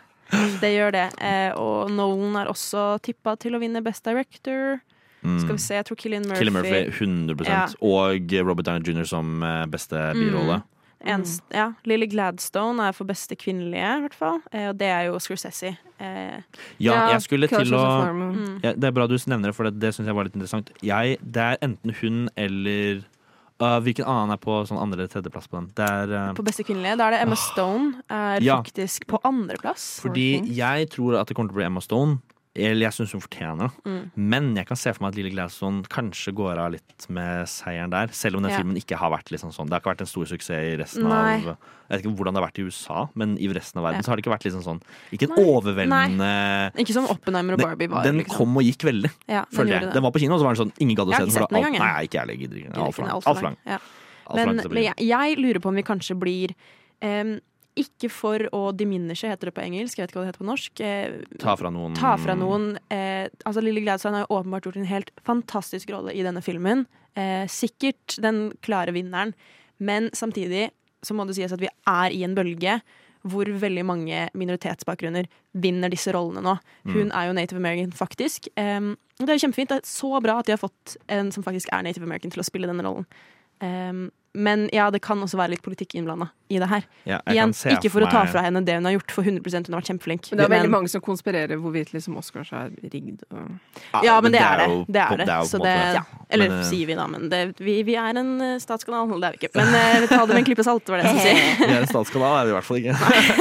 [0.61, 1.05] Det gjør det.
[1.23, 4.82] Eh, og Nolan er også tippa til å vinne Best Director.
[5.23, 5.39] Mm.
[5.41, 7.63] Skal vi se, jeg tror Killian Murphy Killian Murphy 100 Ja.
[7.82, 9.03] Og Robert Downey jr.
[9.07, 10.61] som eh, beste birolle.
[11.05, 14.39] Enst, ja, Lily Gladstone er for beste kvinnelige, i hvert fall.
[14.51, 15.75] Eh, og det er jo Scorsese.
[15.99, 16.39] Eh,
[16.79, 17.83] Ja, jeg skulle til å.
[18.13, 18.59] Mm.
[18.63, 20.71] ja, Det er bra du nevner det, for det, det syns jeg var litt interessant.
[20.81, 23.03] Jeg, det er enten hun eller
[23.61, 25.69] uh, Hvilken annen er på sånn andre- tredjeplass på den?
[25.77, 26.97] Det er uh, på beste kvinnelige.
[26.97, 28.01] Da er det Emma Stone.
[28.09, 28.57] Er Ja.
[28.61, 29.99] faktisk på andreplass.
[30.01, 32.19] Fordi jeg tror at det kommer til å bli Emma Stone.
[32.57, 33.83] Eller jeg syns hun fortjener det.
[33.85, 34.11] Mm.
[34.33, 37.91] Men jeg kan se for meg at Lille Gladstone kanskje går av litt med seieren
[37.93, 38.07] der.
[38.17, 38.57] Selv om den Ja.
[38.57, 41.03] filmen ikke har vært liksom sånn Det har ikke vært en stor suksess i resten
[41.07, 41.35] Nei.
[41.37, 41.57] av
[41.89, 44.01] Jeg vet ikke hvordan det har vært i USA, men i resten av verden Ja.
[44.01, 44.81] så har det ikke vært liksom sånn
[45.13, 45.45] Ikke en Nei.
[45.45, 48.03] overveldende Ikke som Oppenheimer og Barbie var.
[48.03, 48.37] Den liksom.
[48.37, 49.81] kom og gikk veldig, Ja, den føler jeg.
[49.81, 49.93] det.
[49.93, 51.31] Den var på kino, og så var den sånn Ingen gadd å se den.
[51.31, 52.39] For den nei, ikke jeg.
[52.39, 52.73] Gidder ikke.
[52.73, 53.11] Altfor lang.
[53.11, 53.57] alt for lang.
[54.35, 56.53] Men, jeg, jeg lurer på om vi kanskje blir
[57.01, 57.39] em,
[57.82, 59.97] ikke for å diminishe, heter det på engelsk.
[59.97, 60.82] Jeg vet ikke hva det heter på norsk.
[60.82, 62.77] Eh, Ta fra noen ta fra noen.
[62.91, 66.85] Eh, altså Lille Gladstein har jo åpenbart gjort en helt fantastisk rolle i denne filmen.
[67.15, 69.34] Eh, sikkert den klare vinneren,
[69.80, 70.69] men samtidig
[71.06, 72.80] så må det sies at vi er i en bølge
[73.27, 75.26] hvor veldig mange minoritetsbakgrunner
[75.57, 76.53] vinner disse rollene nå.
[76.85, 77.11] Hun Mm.
[77.14, 78.47] er jo native american, faktisk.
[78.56, 79.68] Og det er jo kjempefint.
[79.69, 82.41] Det er så bra at de har fått en som faktisk er native american til
[82.41, 83.06] å spille denne rollen.
[83.60, 86.84] Em, men ja, det kan også være litt politikk innblanda i det her.
[87.03, 89.27] Ja, Igjen, kan se ikke for å ta fra henne det hun har gjort, for
[89.27, 90.30] 100 hun har vært kjempeflink.
[90.31, 93.26] Men det er veldig mange som konspirerer hvorvidt liksom Oscars er rigd.
[93.34, 93.49] Og...
[94.05, 94.69] Ja, men det er det.
[94.95, 95.27] Det er det.
[95.27, 96.03] jo på Så det ja.
[96.30, 97.07] Eller Men, eh, sier vi, da.
[97.11, 99.11] Men det, vi, vi er en eh, statskanal.
[99.18, 99.51] Det er vi ikke.
[99.59, 101.55] Men vi ta det med en klype salt, var det jeg skulle si.
[101.68, 102.97] Vi er en statskanal, er vi i hvert fall ikke.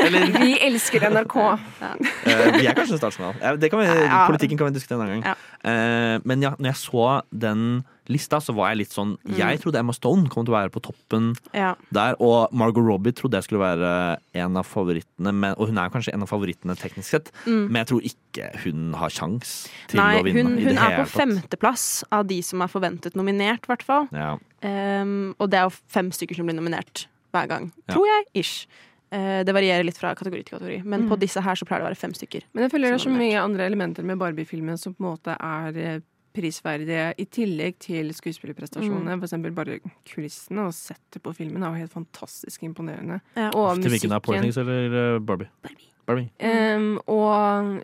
[0.06, 1.36] Eller Vi elsker NRK.
[1.42, 3.60] eh, vi er kanskje en statskanal.
[3.60, 4.24] Det kan vi, Ja.
[4.26, 5.44] Politikken kan vi diskutere en annen gang.
[5.66, 9.78] Eh, men ja, når jeg så den lista, så var jeg litt sånn Jeg trodde
[9.78, 11.74] Emma Stone kom til å være på toppen Ja.
[11.92, 12.14] der.
[12.20, 16.14] Og Margot Robbie trodde jeg skulle være en av favorittene, men, og hun er kanskje
[16.14, 17.32] en av favorittene teknisk sett.
[17.46, 17.68] Mm.
[17.70, 20.42] Men jeg tror ikke hun har kjangs til Nei, å vinne.
[20.42, 23.82] hun, i hun det er på femteplass av de som er forventet nominert, i hvert
[23.86, 24.08] fall.
[24.12, 24.36] Ja.
[24.62, 27.72] Um, og det er jo fem stykker som blir nominert hver gang.
[27.88, 27.94] Ja.
[27.94, 28.24] Tror jeg.
[28.42, 28.66] Ish.
[29.12, 31.08] Eh, det varierer litt fra kategori til kategori, men Mm.
[31.12, 32.42] på disse her så pleier det å være fem stykker.
[32.54, 35.36] Men jeg føler det er så mye andre elementer med Barbie-filmen som på en måte
[35.38, 36.00] er eh,
[36.36, 39.16] prisverdige, i tillegg til skuespillerprestasjonene.
[39.16, 39.24] Mm.
[39.26, 43.20] Eksempel bare kulissene og settet på filmen er jo helt fantastisk imponerende.
[43.36, 43.50] Ja.
[43.50, 45.48] Og Til hvilken Til hvilken er Things eller Barbie?
[45.62, 45.92] Barbie?
[46.06, 46.30] Barbie.
[46.76, 47.82] Um, og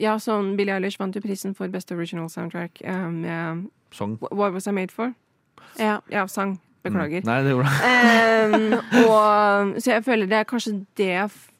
[0.00, 4.16] ja, sånn Billie Eilish vant jo prisen for Best Original Soundtrack um, med Song.
[4.30, 5.12] What Was I Made For?
[5.78, 6.00] Ja.
[6.10, 6.58] Ja, sang.
[6.84, 7.22] Beklager.
[7.24, 7.28] Mm.
[7.30, 7.92] Nei, det gjorde det.
[8.44, 8.72] Em,
[9.08, 11.12] og, så jeg føler det er kanskje det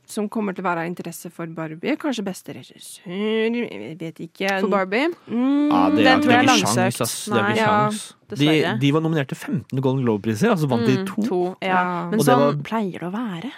[0.07, 1.97] som kommer til å være av interesse for Barbie.
[1.97, 3.09] Kanskje beste regissør
[3.55, 4.61] Jeg vet ikke.
[4.61, 5.09] For Barbie?
[5.29, 6.97] Mm, Ja, det Den tror jeg er er langsøkt.
[6.97, 7.25] sjans, ass.
[7.27, 7.51] Det er Nei.
[7.53, 8.15] ikke Ja, sjans.
[8.35, 11.23] De, de var nominert til 15 Golden Globe-priser, altså vant de to.
[11.23, 11.57] to.
[11.63, 11.69] ja.
[11.69, 12.11] Ja.
[12.11, 13.53] Men Og sånn var- pleier det å være.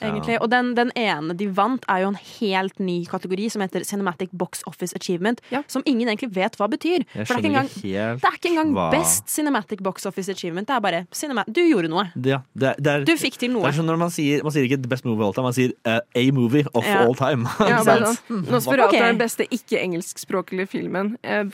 [0.00, 0.38] Ja.
[0.40, 4.30] Og den, den ene de vant, er jo en helt ny kategori som heter Cinematic
[4.32, 5.40] Box Office Achievement.
[5.50, 5.62] Ja.
[5.68, 7.04] Som ingen egentlig vet hva betyr.
[7.14, 10.06] Jeg For det er ikke engang, helt det er ikke engang hva Best Cinematic Box
[10.06, 10.66] Office Achievement.
[10.68, 12.06] Det er bare cinema Du gjorde noe.
[12.16, 13.66] ja, det, er- det er, Du fikk til det noe.
[13.68, 15.72] er sånn når man sier, man sier ikke best movie of all time', man sier
[15.86, 17.04] uh, 'a movie of Ja.
[17.04, 17.44] all time'.
[17.68, 18.44] Ja, bare sånn.
[18.50, 18.94] Nosferatu Ok.
[19.00, 21.16] er den beste ikke-engelskspråklige filmen.
[21.24, 21.44] Ja.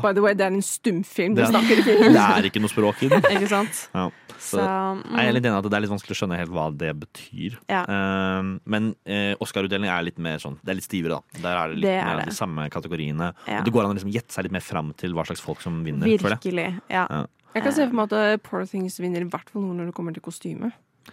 [0.00, 1.34] By the way, det er en stumfilm.
[1.34, 3.22] Du Det er- snakker ikke Det er ikke noe språk i den.
[3.22, 3.88] Ikke sant?
[3.94, 4.10] Ja.
[4.38, 6.36] Så, Så, Nei, jeg er mm, litt enig at det er litt vanskelig å skjønne
[6.36, 7.54] helt hva det betyr.
[7.70, 7.83] Ja.
[7.88, 8.42] Eh,
[8.74, 11.40] men uh, Oscar-utdeling er litt mer sånn Det er litt stivere, da.
[11.44, 12.26] Der er det litt Det er mer det.
[12.32, 13.32] de samme kategoriene.
[13.48, 13.58] Ja.
[13.60, 15.60] Og det går an å liksom gjette seg litt mer fram til hva slags folk
[15.64, 16.08] som vinner.
[16.18, 16.38] For det.
[16.40, 16.68] virkelig.
[16.90, 17.06] Ja.
[17.10, 17.24] Ja.
[17.54, 19.92] Jeg kan se for meg at eh, Poor Things vinner i hvert fall noe når
[19.92, 20.72] det kommer til kostyme.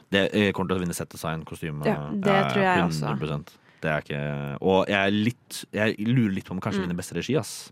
[0.10, 3.12] Det eh, kommer til å vinne set design, kostyme Ja, det tror jeg også.
[3.20, 3.58] 100%.
[3.82, 4.22] Det er ikke
[4.62, 6.88] Og jeg, er litt, jeg lurer litt på om kanskje Mm.
[6.88, 7.72] vinner beste regi, ass.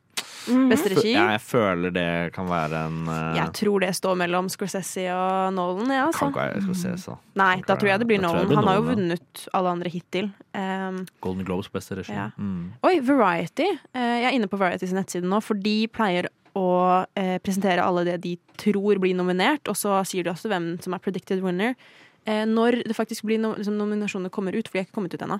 [0.69, 1.11] Beste regi?
[1.13, 3.35] Ja, Jeg føler det kan være en uh...
[3.37, 6.29] Jeg tror det står mellom Scorsese og Nolan, ja, Kan altså.
[6.31, 7.43] ikke være Scorsese, da.
[7.43, 8.41] Nei, da tror jeg det blir Nolan.
[8.41, 10.31] det blir Han har jo vunnet alle andre hittil.
[10.57, 12.15] Um, Golden Globes beste regi.
[12.15, 12.29] Ja.
[12.37, 12.73] Mm.
[12.87, 13.69] Oi, Variety.
[13.93, 16.69] Uh, jeg er inne på Varietys nettside nå, for de pleier å
[17.05, 20.97] uh, presentere alle det de tror blir nominert, og så sier de også hvem som
[20.97, 21.77] er predicted winner.
[22.29, 25.15] Eh, når det faktisk blir no liksom, nominasjoner kommer ut, for de er ikke kommet
[25.15, 25.39] ut ennå.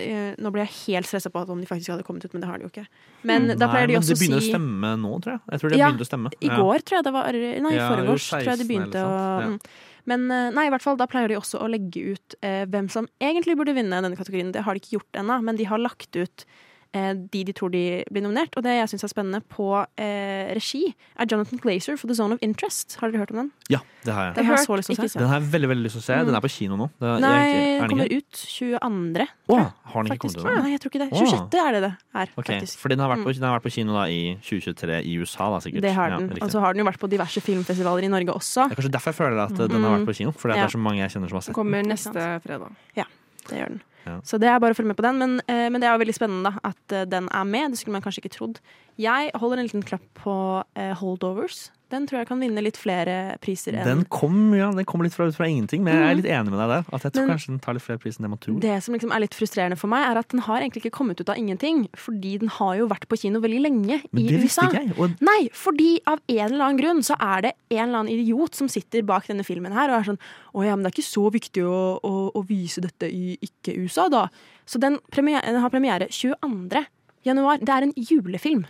[0.00, 2.44] Eh, nå ble jeg helt stressa på at om de faktisk hadde kommet ut, men
[2.44, 2.86] det har de jo ikke.
[3.28, 5.42] Men da Nei, de også å si det begynner å stemme nå, tror jeg.
[5.46, 6.32] Jeg tror det Ja, begynte å stemme.
[6.40, 9.14] I går, tror jeg det var Nei, i Ja, forgårs tror jeg de begynte å
[9.14, 9.52] ja.
[9.54, 9.62] mm.
[10.08, 12.88] Men eh, nei, i hvert fall, da pleier de også å legge ut eh, hvem
[12.92, 14.52] som egentlig burde vinne denne kategorien.
[14.54, 16.46] Det har de ikke gjort ennå, men de har lagt ut
[16.92, 18.56] de de tror de blir nominert.
[18.56, 22.34] Og det jeg syns er spennende på eh, regi, er Jonathan Glazer for The Zone
[22.34, 22.96] of Interest.
[23.00, 23.50] Har dere hørt om den?
[23.70, 24.34] Ja, det har jeg.
[24.40, 25.18] Den har jeg så lyst til å se.
[25.20, 26.18] Den har jeg veldig veldig lyst til å se.
[26.26, 26.88] Den er på kino nå.
[26.98, 29.26] Det er, Nei, er den kommer ut 22.
[29.50, 30.40] Åh, har den ikke Faktisk.
[30.40, 30.62] kommet ut?
[30.64, 31.10] Nei, jeg tror ikke det.
[31.10, 31.20] Å.
[31.20, 31.60] 26.
[31.64, 32.78] er det det er, Ok, faktisk.
[32.82, 33.38] For den har, vært på, Mm.
[33.40, 35.82] den har vært på kino da i 2023 i USA, da sikkert.
[35.86, 36.28] Det har den.
[36.36, 38.66] Ja, Og så har den jo vært på diverse filmfestivaler i Norge også.
[38.68, 39.68] Det er kanskje derfor jeg føler at mm.
[39.68, 40.32] den har vært på kino.
[40.32, 40.64] For det Ja.
[40.64, 41.58] er så mange jeg kjenner som har sett den.
[41.60, 42.74] Kommer neste fredag.
[42.96, 43.04] Ja,
[43.48, 43.82] Det gjør den.
[44.06, 44.18] Ja.
[44.24, 45.18] Så det er bare å følge med på den.
[45.20, 47.72] Men, eh, men det er jo veldig spennende da, at eh, den er med.
[47.72, 48.62] Det skulle man kanskje ikke trodd.
[49.00, 50.34] Jeg holder en liten klapp på
[50.76, 51.68] eh, Holdovers.
[51.90, 55.14] Den tror jeg kan vinne litt flere priser enn Den kom, ja, den kom litt
[55.16, 56.84] fra, fra ingenting, men jeg er litt enig med deg der.
[56.94, 58.60] At jeg tror Men- kanskje den tar litt flere priser enn det man tror.
[58.62, 61.20] Det som liksom er litt frustrerende for meg, er at den har egentlig ikke kommet
[61.20, 61.88] ut av ingenting.
[61.98, 64.70] Fordi den har jo vært på kino veldig lenge Men i det visste USA.
[64.70, 64.98] ikke jeg.
[64.98, 68.54] Og Nei, fordi av en eller annen grunn så er det en eller annen idiot
[68.54, 70.18] som sitter bak denne filmen her og er sånn
[70.54, 74.08] Å ja, men det er ikke så viktig å, å, å vise dette i ikke-USA,
[74.10, 74.28] da.
[74.66, 76.86] Så den, premier, den har premiere 22.
[77.26, 77.58] januar.
[77.58, 78.64] Det er en julefilm.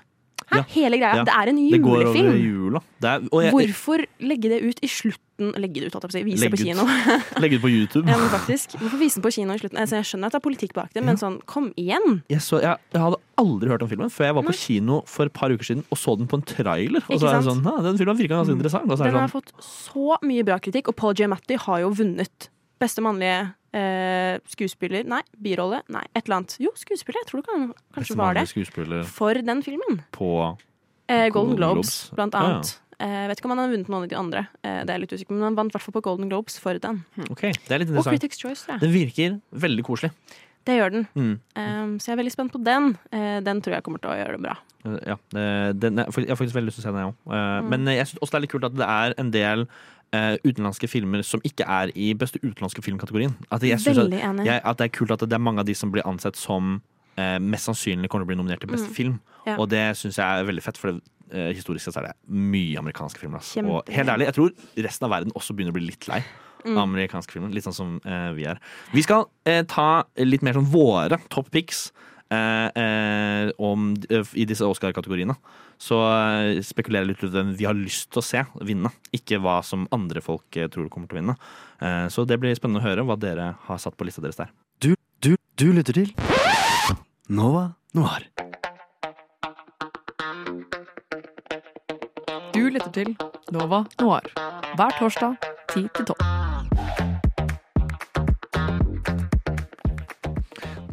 [0.50, 0.60] Hæ?
[0.60, 0.64] Ja.
[0.74, 1.16] Hele greia.
[1.20, 1.24] Ja.
[1.24, 2.78] Det er en det går julefilm.
[3.00, 6.24] Det er, jeg, Hvorfor legge det ut i slutten Legge det ut, jeg.
[6.26, 6.84] Vise det på kino.
[7.42, 8.04] legge ut på YouTube.
[8.10, 8.74] ja, men faktisk.
[8.76, 9.78] Hvorfor vise den på kino i slutten?
[9.80, 12.20] Altså, jeg skjønner at det er politikk bak det, men sånn, kom igjen!
[12.28, 14.60] Jeg, så, jeg, hadde aldri hørt om filmen før jeg var på Nei.
[14.60, 17.06] kino for et par uker siden og så den på en trailer.
[17.08, 18.90] Og så er det sånn, Den filmen virka ganske interessant.
[18.90, 21.56] Og så er Den det har sånn, fått så mye bra kritikk, og Paul Giamatti
[21.64, 22.50] har jo vunnet
[22.80, 25.82] beste mannlige eh, skuespiller Nei, birolle.
[25.88, 26.56] Nei, et eller annet.
[26.60, 27.20] Jo, skuespiller.
[27.22, 27.66] Jeg tror det kan,
[27.96, 29.06] kanskje var det.
[29.06, 30.02] For den filmen.
[30.12, 30.56] på
[31.10, 32.10] Eh, Golden Globes, Globes.
[32.14, 32.50] blant Ah, ja.
[32.54, 32.78] annet.
[33.00, 35.10] Eh, vet ikke om han har vunnet noen av de andre, eh, det er litt
[35.10, 37.00] usikker men han vant i hvert fall på Golden Globes for den.
[37.30, 38.04] Okay, det er litt Og.
[38.04, 38.80] Critics Choice, tror jeg.
[38.84, 40.12] Den virker veldig koselig.
[40.64, 41.08] Det gjør den.
[41.16, 41.40] Mm.
[41.56, 42.96] Um, så jeg er veldig spent på den.
[43.10, 44.56] Uh, den tror jeg kommer til å gjøre det bra.
[44.84, 45.16] Eh, Ja,
[45.72, 47.16] den, jeg har faktisk veldig lyst til å se den, jeg òg.
[47.64, 47.68] Mm.
[47.72, 49.66] Men jeg syns også det er litt kult at det er en del
[50.12, 53.34] eh, utenlandske filmer som ikke er i beste utenlandske filmkategorien.
[53.50, 54.10] At jeg synes at,
[54.46, 56.80] jeg, at det er kult at det er mange av de som blir ansett som
[57.18, 58.94] uh, mest sannsynlig kommer til å bli nominert til beste Mm.
[58.96, 59.20] film.
[59.46, 59.56] Ja.
[59.58, 61.02] Og det syns jeg er veldig fett, for det,
[61.34, 63.38] uh, historisk sett er det mye amerikanske filmer.
[63.38, 63.64] Altså.
[63.64, 64.50] Og helt ærlig, jeg tror
[64.86, 66.22] resten av verden også begynner å bli litt lei.
[66.64, 66.76] Mm.
[66.76, 68.00] Amerikanske filmer, Litt sånn som
[68.36, 68.58] vi er.
[68.92, 69.24] Vi skal
[69.66, 71.86] ta litt mer sånn våre top picks
[72.30, 75.36] eh, eh, om, eh, i disse Oscar-kategoriene.
[75.80, 79.60] Så spekulerer spekulerer litt ut hvem vi har lyst til å se vinne, ikke hva
[79.64, 81.36] som andre folk eh, tror kommer til å vinne.
[81.80, 84.52] Eh, så det blir spennende å høre hva dere har satt på lista deres der.
[84.80, 84.92] Du,
[85.24, 86.12] du, du lytter til
[87.28, 88.28] Nova Noir.
[92.52, 93.14] Du lytter til
[93.54, 94.28] Nova Noir
[94.76, 96.49] hver torsdag 10 til 12.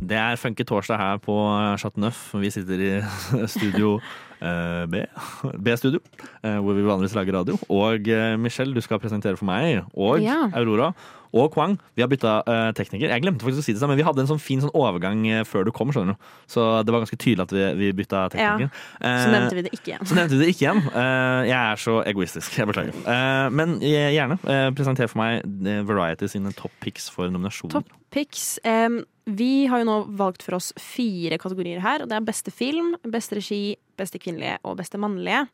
[0.07, 1.35] Det er Funky torsdag her på
[1.81, 2.29] Chateau Neuf.
[2.39, 2.91] Vi sitter i
[3.55, 3.97] studio
[4.39, 5.01] eh, B,
[5.65, 5.99] B-studio,
[6.43, 7.57] eh, hvor vi vanligvis lager radio.
[7.69, 10.23] Og eh, Michelle, du skal presentere for meg, og.
[10.55, 10.93] Aurora.
[11.33, 11.75] Og Kwang.
[11.97, 13.09] Vi har bytta uh, tekniker.
[13.11, 15.43] Jeg glemte faktisk å si det, men vi hadde en sånn fin sånn overgang eh,
[15.47, 15.91] før du kom.
[15.91, 18.69] skjønner du Så det var ganske tydelig at vi, vi bytta tekniker.
[18.71, 20.07] Ja, så nevnte vi det ikke igjen.
[20.07, 20.81] Så nevnte vi det ikke igjen.
[20.87, 22.57] Eh, jeg er så egoistisk.
[22.61, 22.95] Jeg beklager.
[23.03, 24.39] Eh, men eh, gjerne.
[24.47, 27.75] eh, presenter for meg eh, Variety sine top picks for nominasjoner.
[27.79, 28.55] Top picks.
[28.63, 32.03] Um, vi har jo nå valgt for oss fire kategorier her.
[32.05, 35.45] Og det er beste film, beste regi, beste kvinnelige og beste mannlige.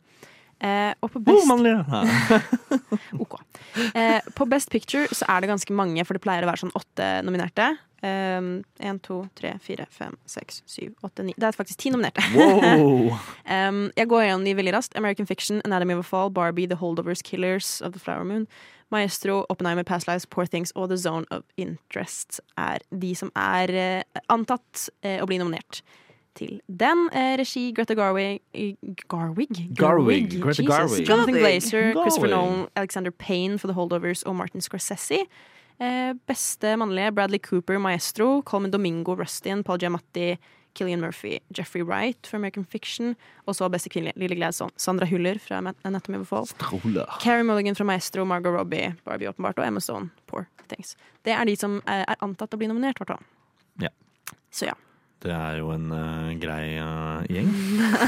[0.63, 1.83] Eh, og på Oh, best, mannlige!
[3.23, 3.35] Ok.
[3.95, 6.77] Eh, på Best Picture så er det ganske mange, for det pleier å være sånn
[6.77, 7.73] åtte nominerte.
[8.03, 12.23] Én, to, tre, fire, fem, seks, syv, åtte, ni Det er faktisk ti nominerte.
[12.35, 13.13] Wow!
[13.47, 14.97] Um, jeg går gjennom de veldig raskt.
[14.99, 18.47] American Fiction, Anatomy of a Fall, Barbie, The Holdovers, Killers of the Flower Moon,
[18.91, 23.71] Maestro, Oppenheimer, Past Lives, Poor Things og The Zone of Interest er de som er
[23.71, 25.81] eh, antatt eh, å bli nominert
[26.35, 27.07] til den.
[27.13, 28.41] Eh, regi Greta Garwig
[29.07, 29.75] Garwig?
[29.77, 30.29] Garwig.
[30.41, 30.67] Greta Jesus.
[30.67, 31.07] Garwig.
[31.07, 31.61] Jonathan Garwig.
[31.61, 35.25] Glazer, Christopher Nolan, Alexander Payne for The Holdovers og Martin Scorsese.
[35.79, 40.37] Eh, beste mannlige Bradley Cooper, Maestro, Colman Domingo, Rustin, Paul Giamatti,
[40.73, 43.15] Killian Murphy, Jeffrey Wright for American Fiction,
[43.45, 46.47] og så beste kvinnelige Lille Gladson, Sandra Huller fra Anatomy of a Fall.
[47.21, 50.95] Carrie Mulligan fra Maestro, Margot Robbie, Barbie åpenbart, og Emma Stone, Poor Things.
[51.25, 53.27] Det er de som eh, er antatt å bli nominert, hvert fall.
[53.81, 53.89] Ja.
[54.51, 54.73] Så ja.
[55.23, 57.49] Det er jo en uh, grei uh, gjeng.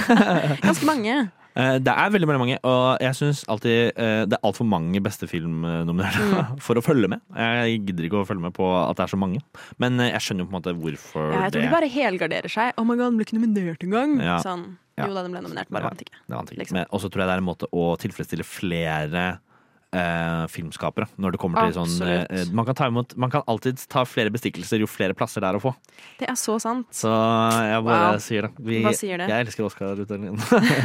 [0.65, 1.15] Ganske mange.
[1.55, 3.95] Uh, det er veldig veldig mange, og jeg syns alltid
[4.27, 7.23] det er altfor mange beste filmnominerte for å følge med.
[7.39, 9.39] Jeg gidder ikke å følge med på at det er så mange,
[9.79, 12.51] men jeg skjønner jo på en måte hvorfor Ja, jeg tror det de bare helgarderer
[12.51, 12.75] seg.
[12.75, 14.17] Oh my god, den ble ikke nominert engang.
[14.19, 14.41] Ja.
[14.43, 14.73] Sånn.
[14.95, 15.91] Jo da, den ble nominert, bare Ja.
[15.91, 16.19] vant ikke.
[16.27, 16.59] ikke.
[16.61, 16.83] liksom.
[16.89, 19.25] Og så tror jeg det er en måte å tilfredsstille flere
[19.93, 23.77] eh, filmskapere når det kommer til sånn eh, man, kan ta imot, man kan alltid
[23.91, 25.73] ta flere bestikkelser jo flere plasser det er å få.
[26.19, 26.87] Det er så sant.
[26.91, 28.19] Så jeg bare Wow.
[28.19, 28.51] sier det.
[28.59, 29.29] Vi, Hva sier det?
[29.29, 30.39] Jeg elsker Oscar-utdelingen.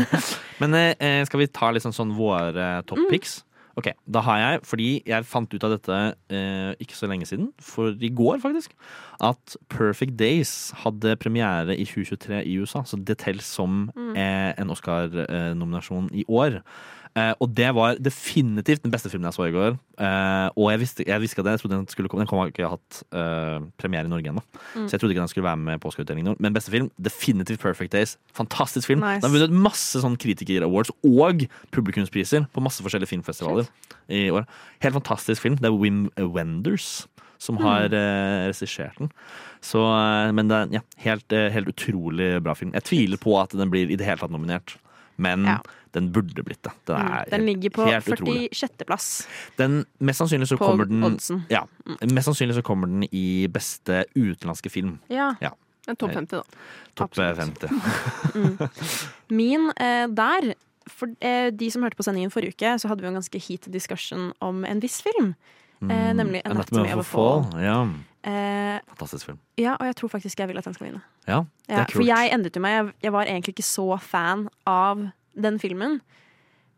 [0.61, 3.45] Men eh, skal vi ta litt sånn, sånn våre top Mm.
[3.79, 5.99] Ok, da har jeg, fordi jeg fant ut av dette
[6.35, 8.75] eh, ikke så lenge siden, for i går faktisk,
[9.25, 12.83] at Perfect Days hadde premiere i 2023 i USA.
[12.85, 14.17] Så det teller som Mm.
[14.19, 16.61] eh, en Oscar-nominasjon i år.
[17.19, 19.75] Eh, og det var definitivt den beste filmen jeg så i går.
[19.99, 22.23] Eh, og jeg visste, jeg visste at jeg trodde den skulle komme.
[22.23, 24.43] Den kom ikke hatt eh, premiere i Norge ennå.
[24.77, 24.85] Mm.
[24.87, 26.37] Så jeg trodde ikke den skulle være med på Oscar-utdelingen.
[26.39, 28.15] Men beste film, definitivt Perfect Days.
[28.39, 29.03] Fantastisk film.
[29.03, 29.25] Nice.
[29.25, 33.67] Den har vunnet masse sånn kritiker-awards og publikumspriser på masse forskjellige filmfestivaler
[34.11, 34.47] i år.
[34.87, 35.59] Helt fantastisk film.
[35.59, 37.07] Det er Wim Wenders
[37.41, 37.63] som Mm.
[37.65, 39.09] har eh, regissert den.
[39.65, 39.81] Så,
[40.37, 42.71] men det er ja, helt, helt utrolig bra film.
[42.77, 44.77] Jeg tviler på at den blir i det hele tatt nominert,
[45.21, 45.59] men Ja.
[45.95, 46.73] den burde blitt det.
[46.89, 47.31] Den, Mm.
[47.31, 48.85] Den ligger på 46.
[48.87, 49.07] plass
[49.59, 51.45] Den, mest sannsynlig så på kommer den oddsen.
[51.51, 51.65] ja,
[52.09, 54.99] Mest sannsynlig så kommer den i beste utenlandske film.
[55.11, 55.35] Ja.
[55.41, 55.51] Ja.
[55.89, 56.43] En topp 50, da.
[56.95, 57.59] Topp Absolutt.
[57.65, 58.69] 50.
[59.31, 60.55] Min eh, der
[60.91, 63.69] For eh, de som hørte på sendingen forrige uke, så hadde vi en ganske heat
[63.73, 65.35] discussion om en viss film.
[65.83, 66.51] Eh, nemlig Mm.
[66.57, 67.45] Anatomy of a Fall.
[67.63, 67.87] Ja,
[68.23, 69.39] Eh, fantastisk film.
[69.57, 71.03] ja, og jeg tror faktisk jeg vil at den skal vinne.
[71.27, 71.95] Ja, det Ja, kult.
[71.95, 72.73] for jeg endret jo meg.
[72.77, 76.01] Jeg, jeg var egentlig ikke så fan av den filmen.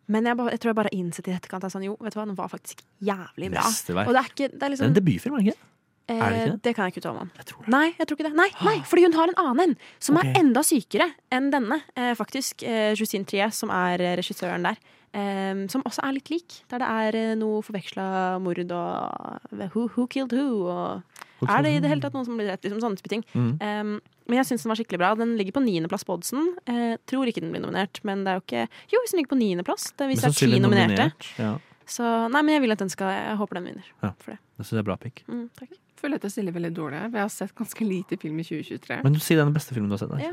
[0.06, 2.14] Men jeg, bare, jeg tror jeg bare har innsett i etterkant at sånn, jo, vet
[2.14, 3.62] du hva, den var faktisk jævlig bra.
[3.64, 4.09] Mesterverk.
[4.09, 5.69] Og det er ikke det er Det er liksom, en debutfilm, er det ikke?
[6.09, 6.62] eh, er det ikke det?
[6.62, 7.31] det kan jeg ikke uttale meg om.
[7.36, 7.73] Jeg tror det.
[7.74, 8.35] Nei, jeg tror ikke det.
[8.39, 10.32] Nei, nei, fordi hun har en annen en, som okay.
[10.32, 11.78] er enda sykere enn denne.
[11.97, 12.64] Eh, faktisk.
[12.66, 14.81] Eh, Justine Trie, som er eh, regissøren der.
[15.12, 16.55] Um, som også er litt lik.
[16.73, 20.64] Der det er eh, noe forveksla mord og eh, who, who killed who?
[20.73, 21.11] Og
[21.48, 22.62] er det i det hele tatt noen som blir rett?
[22.62, 23.24] Liksom, sånne type ting.
[23.35, 23.52] Mm.
[23.60, 25.14] Um, men jeg syns den var skikkelig bra.
[25.19, 26.55] Den ligger på niendeplass på oddsen.
[26.69, 29.35] Uh, tror ikke den blir nominert, men det er jo ikke Jo, hvis den ligger
[29.35, 31.59] på niendeplass, det- hvis det er ti nominerte, nominert, Ja.
[31.86, 33.85] Så nei, men jeg vil at den skal Jeg håper den vinner.
[34.02, 34.12] Ja.
[34.19, 34.39] For det.
[34.59, 35.24] Jeg synes det er bra pick.
[35.28, 35.69] Mm, takk.
[36.02, 37.10] føler at jeg stiller veldig dårlig her.
[37.10, 39.02] Jeg har sett ganske lite film i 2023.
[39.05, 40.10] Men si den beste filmen du har sett.
[40.10, 40.19] Da.
[40.19, 40.31] Ja.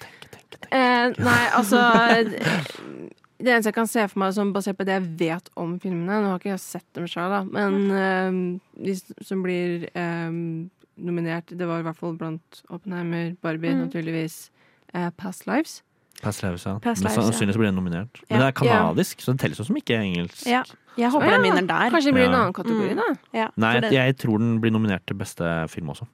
[0.00, 0.72] tenk.
[0.72, 1.76] eh, nei, altså
[3.38, 6.22] Det eneste jeg kan se for meg som basert på det jeg vet om filmene
[6.22, 11.46] Nå har ikke jeg sett dem sjøl, da, men um, de som blir um, nominert
[11.52, 13.84] Det var i hvert fall blant Oppenheimer, Barbie, Mm.
[13.90, 14.50] naturligvis.
[14.94, 15.82] uh, Past Lives.
[16.22, 16.78] Past Lives, ja.
[16.80, 17.60] Past Men Sannsynligvis ja.
[17.60, 18.22] blir den nominert.
[18.30, 20.46] Men det er kanadisk, så det telles jo som ikke engelsk.
[20.48, 20.62] Ja.
[20.96, 21.90] Jeg håper den vinner der.
[21.92, 22.96] Kanskje det blir en annen kategori, Mm.
[22.96, 23.08] da.
[23.36, 26.06] Ja, Nei, jeg tror den blir nominert til beste film også.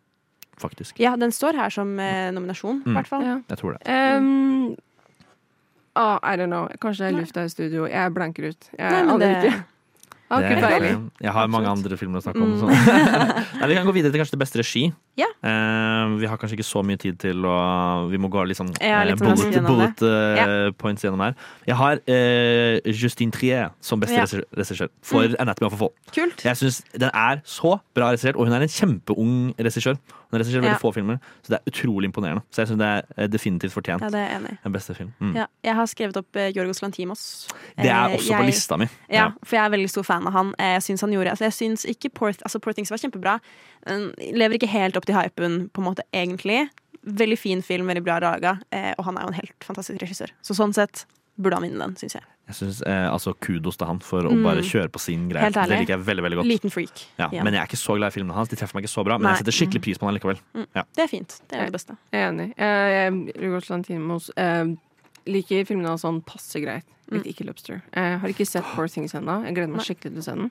[0.58, 0.98] Faktisk.
[0.98, 2.94] ja, den står her som eh, nominasjon, i Mm.
[2.98, 3.22] hvert fall.
[3.22, 3.36] Ja.
[3.48, 3.86] Jeg tror det.
[3.86, 4.74] Um,
[5.96, 6.68] ah, I don't know.
[6.80, 7.86] Kanskje det er lufta i studio.
[7.86, 8.70] Jeg blanker ut.
[8.78, 9.64] Jeg Nei, aner det- ikke.
[10.32, 10.82] Har Det er peiling.
[10.88, 11.20] helt ok.
[11.20, 12.52] Jeg har mange andre filmer å snakke om.
[12.56, 12.68] Mm.
[13.60, 14.84] Nei, vi kan gå videre til kanskje det beste regi.
[15.20, 15.26] Ja.
[15.44, 18.70] Uh, vi har kanskje ikke så mye tid til å Vi må gå litt sånn
[18.72, 21.34] uh, bullet, bullet uh, eh, points gjennom her.
[21.68, 24.24] Jeg har eh, Justine Trier som beste Ja.
[24.56, 25.36] regissør- for Mm.
[25.38, 25.92] Anatomy of a Fall.
[26.16, 26.40] Kult.
[26.48, 29.98] Jeg synes Den er så bra regissert, og hun er en kjempeung regissør.
[30.32, 32.40] Hun har regissert veldig få filmer, så det er utrolig imponerende.
[32.48, 34.00] Så jeg syns det er eh, definitivt fortjent.
[34.00, 34.52] Ja, det er jeg enig.
[34.64, 35.10] Den beste film.
[35.20, 35.34] Mm.
[35.36, 37.24] Ja, jeg har skrevet opp eh, Yorgos Lantimos.
[37.76, 38.86] Det er også også på lista mi.
[39.12, 40.54] Ja, for jeg er veldig stor fan av han.
[40.58, 43.36] Eh, Jeg syns han gjorde altså Jeg syns ikke Poor, altså Poor Things var kjempebra.
[43.84, 46.70] Den lever ikke helt opp til hypen, på en måte, egentlig.
[47.04, 50.32] Veldig fin film, veldig bra laga, eh, og han er jo en helt fantastisk regissør.
[50.40, 51.04] Så sånn sett
[51.36, 52.24] burde han vinne den, syns jeg.
[52.52, 54.42] Jeg synes, eh, altså Kudos til han for å Mm.
[54.44, 55.42] bare kjøre på sin greie.
[55.48, 55.68] Helt ærlig.
[55.68, 56.46] Det liker jeg veldig veldig godt.
[56.52, 57.04] Liten freak.
[57.18, 57.42] Ja, Ja.
[57.42, 58.48] Men jeg er ikke så glad i filmene hans.
[58.48, 59.16] De treffer meg ikke så bra.
[59.18, 59.32] Men Nei.
[59.36, 60.38] jeg setter skikkelig pris på han likevel.
[60.54, 60.66] Mm.
[60.76, 60.82] Ja.
[60.94, 61.40] Det er fint.
[61.48, 61.96] Det er det beste.
[62.12, 62.48] Jeg er enig.
[62.56, 64.64] Jeg, Rugos Lantimos eh,
[65.26, 66.84] liker filmene hans sånn passe greit.
[67.10, 67.82] Litt ikke Lobster.
[67.94, 69.44] Jeg har ikke sett Poor Things ennå.
[69.44, 70.50] Jeg gleder meg skikkelig til å se den.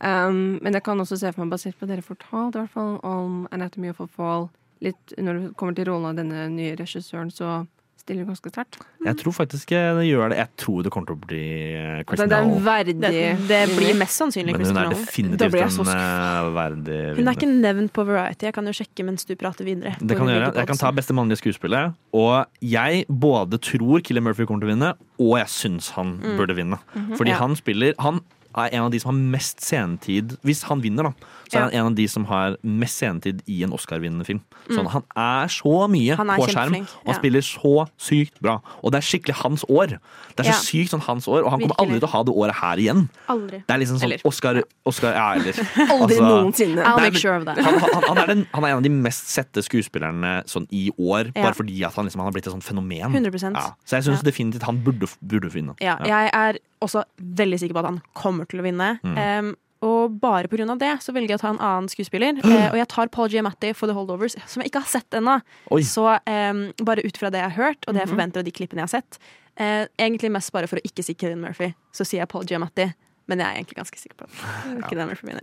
[0.00, 2.70] Um, men jeg kan også se for meg, basert på det dere fortalte, i hvert
[2.70, 4.50] fall, om Anatomy of a Fall
[4.82, 7.66] litt, Når det kommer til rollen av denne nye regissøren, så
[8.06, 8.78] stiller ganske sterkt.
[9.04, 10.38] Jeg tror faktisk eh, det gjør det.
[10.38, 11.42] Jeg tror det kommer til å bli
[11.74, 12.52] eh, At det er Hall.
[12.64, 13.12] verdig Det,
[13.50, 17.28] det blir mest sannsynlig Men hun er definitivt blir jeg så en verdig verdig Hun
[17.32, 18.46] er ikke nevnt på Variety.
[18.48, 19.96] Jeg kan jo sjekke mens du prater videre.
[20.00, 20.52] Det kan jeg gjøre.
[20.62, 21.92] Jeg kan ta beste mannlige skuespiller.
[22.16, 26.36] Og jeg både tror Killer Murphy kommer til å vinne, og jeg syns han Mm.
[26.38, 26.78] burde vinne.
[26.94, 27.16] Mhm.
[27.18, 27.36] Fordi Ja.
[27.42, 28.20] han spiller Han
[28.64, 31.12] er en av de som har mest scenetid Hvis han vinner, da,
[31.50, 34.40] så er han en av de som har mest scenetid i en Oscar-vinnende film.
[34.70, 34.90] Sånn, Mm.
[34.92, 37.18] Han er så mye Han er på skjerm, kjempeflink, og han ja.
[37.20, 38.56] spiller så sykt bra.
[38.82, 39.98] Og det er skikkelig hans år.
[40.36, 41.86] Det er så sykt sånn hans år, og han kommer Virkelig.
[41.86, 43.08] aldri til å ha det året her igjen.
[43.28, 43.62] Aldri.
[43.66, 45.52] Det er liksom sånn Eller- Oscar, Oscar Ja, eller
[45.92, 46.82] Aldri altså- noensinne.
[46.82, 47.58] I'll Nei, make men sure of that.
[47.58, 50.90] han, han, han, er den, han er en av de mest sette skuespillerne sånn i
[50.98, 51.42] år, Ja.
[51.46, 53.12] bare fordi at han, liksom, han har blitt et sånt fenomen.
[53.12, 53.54] 100%.
[53.54, 53.70] Ja.
[53.86, 55.74] Så jeg syns definitivt han burde, burde vinne.
[55.80, 58.98] Ja, jeg er også veldig sikker på at han kommer til å vinne.
[59.02, 59.16] Mm.
[59.16, 59.54] Um,
[59.86, 62.38] og bare av det så velger jeg å ta en annen skuespiller.
[62.44, 65.38] Eh, og jeg tar Paul Giamatti for The Holdovers, som jeg ikke har sett ennå.
[65.84, 68.14] Så um, bare ut fra det jeg har hørt, og det jeg Mhm.
[68.16, 69.18] forventer av de klippene jeg har sett,
[69.56, 72.92] eh, egentlig mest bare for å ikke si Killian Murphy, så sier jeg Paul Giamatti.
[73.28, 75.42] Men jeg er egentlig ganske sikker på at Killian Murphy vinner.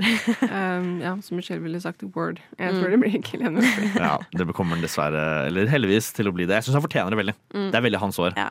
[0.49, 2.39] Um, ja, som Michelle ville sagt, word.
[2.57, 2.79] Jeg Mm.
[2.81, 3.89] tror det blir Killian Murphy.
[3.99, 6.55] Ja, det kommer dessverre, eller heldigvis, til å bli det.
[6.63, 7.35] Jeg syns han fortjener det veldig.
[7.53, 7.71] Mm.
[7.71, 8.33] Det er veldig hans år.
[8.39, 8.49] Ja.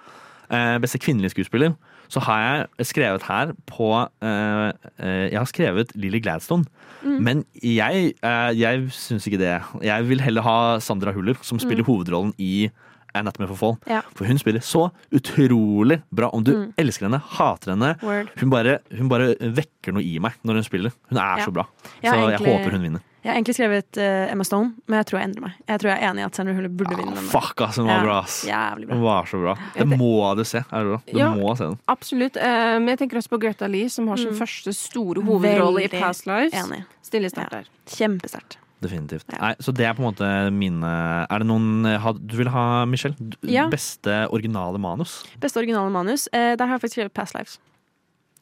[0.52, 1.74] Eh, beste kvinnelige skuespiller,
[2.12, 4.68] så har jeg skrevet her på uh,
[5.00, 6.66] uh, Jeg har skrevet Lily Gladstone.
[7.02, 7.18] Mm.
[7.24, 9.54] Men jeg, uh, jeg syns ikke det.
[9.82, 11.88] Jeg vil heller ha Sandra Huller, som spiller Mm.
[11.88, 12.68] hovedrollen i
[13.14, 13.74] Anatomy for Fall.
[13.90, 14.00] Ja.
[14.16, 16.28] For hun spiller så utrolig bra.
[16.32, 16.74] Om du Mm.
[16.78, 17.96] elsker henne, hater henne
[18.40, 20.92] hun bare, hun bare vekker noe i meg når hun spiller.
[21.10, 21.44] Hun er Ja.
[21.44, 21.64] så bra.
[21.82, 22.38] Så Så egentlig...
[22.38, 23.00] jeg håper hun vinner.
[23.22, 25.52] Jeg har egentlig skrevet uh, Emma Stone, men jeg tror jeg endrer meg.
[25.70, 27.28] Jeg tror jeg er enig i at Sandra Huller burde vinne den.
[27.30, 28.38] Fuck, ass, den var Ja, bra, ass.
[28.48, 28.94] Jævlig bra.
[28.96, 29.54] Den var så bra.
[29.76, 30.08] Det må
[30.40, 30.58] du se.
[30.64, 30.98] Er det bra?
[31.12, 31.28] Du Ja.
[31.36, 31.78] må se den.
[31.88, 32.36] Absolutt.
[32.36, 34.38] Uh, Men jeg tenker også på Greta Lee, som har sin Mm.
[34.42, 36.52] første store hovedrolle i Past Lives.
[36.52, 36.84] Enig.
[37.02, 37.64] Stille sterkt der.
[37.86, 38.56] Kjempesterkt.
[38.82, 39.28] Definitivt.
[39.38, 40.82] Nei, så det er på en måte mine
[41.30, 41.84] Er det noen
[42.26, 43.14] Du vil ha, Michelle?
[43.42, 43.68] Ja.
[43.70, 45.22] Beste originale manus?
[45.38, 46.26] Beste originale manus.
[46.34, 47.60] Uh, der har jeg faktisk skrevet Past Lives.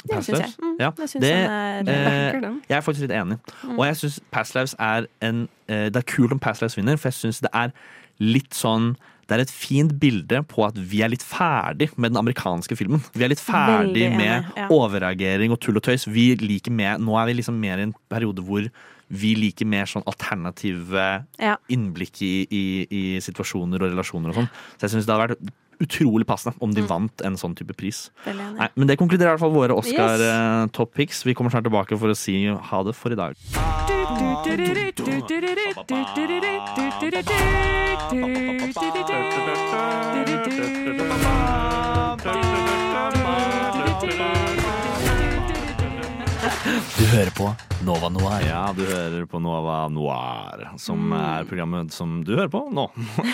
[0.09, 0.53] Det syns jeg.
[0.63, 2.63] Mm, Ja, jeg synes det, den er eh, backer den.
[2.69, 3.39] jeg er faktisk litt enig.
[3.65, 3.79] Mm.
[3.79, 6.97] Og jeg syns Past Lives er en eh, Det er kult om Past Lives vinner,
[6.97, 7.73] for jeg syns det er
[8.21, 8.95] litt sånn
[9.31, 12.99] det er et fint bilde på at vi er litt ferdig med den amerikanske filmen.
[13.15, 14.65] Vi er litt ferdig enig, med ja.
[14.75, 16.09] overreagering og tull og tøys.
[16.11, 18.67] Vi liker mer, Nå er vi liksom mer i en periode hvor
[19.11, 21.07] vi liker mer sånn alternative
[21.39, 21.55] Ja.
[21.71, 24.51] innblikk i, i, i situasjoner og relasjoner og sånn.
[24.79, 28.09] Så jeg syns det hadde vært utrolig passende om de vant en sånn type pris.
[28.27, 31.24] Nei, men det konkluderer i hvert fall våre Oscar-top picks.
[31.27, 33.36] Vi kommer snart tilbake for å si ha det for i dag.
[40.51, 40.60] Du
[47.11, 47.47] hører på
[47.87, 48.43] Nova Noir.
[48.47, 52.85] Ja, du hører på Nova Noir, som er programmet som du hører på nå.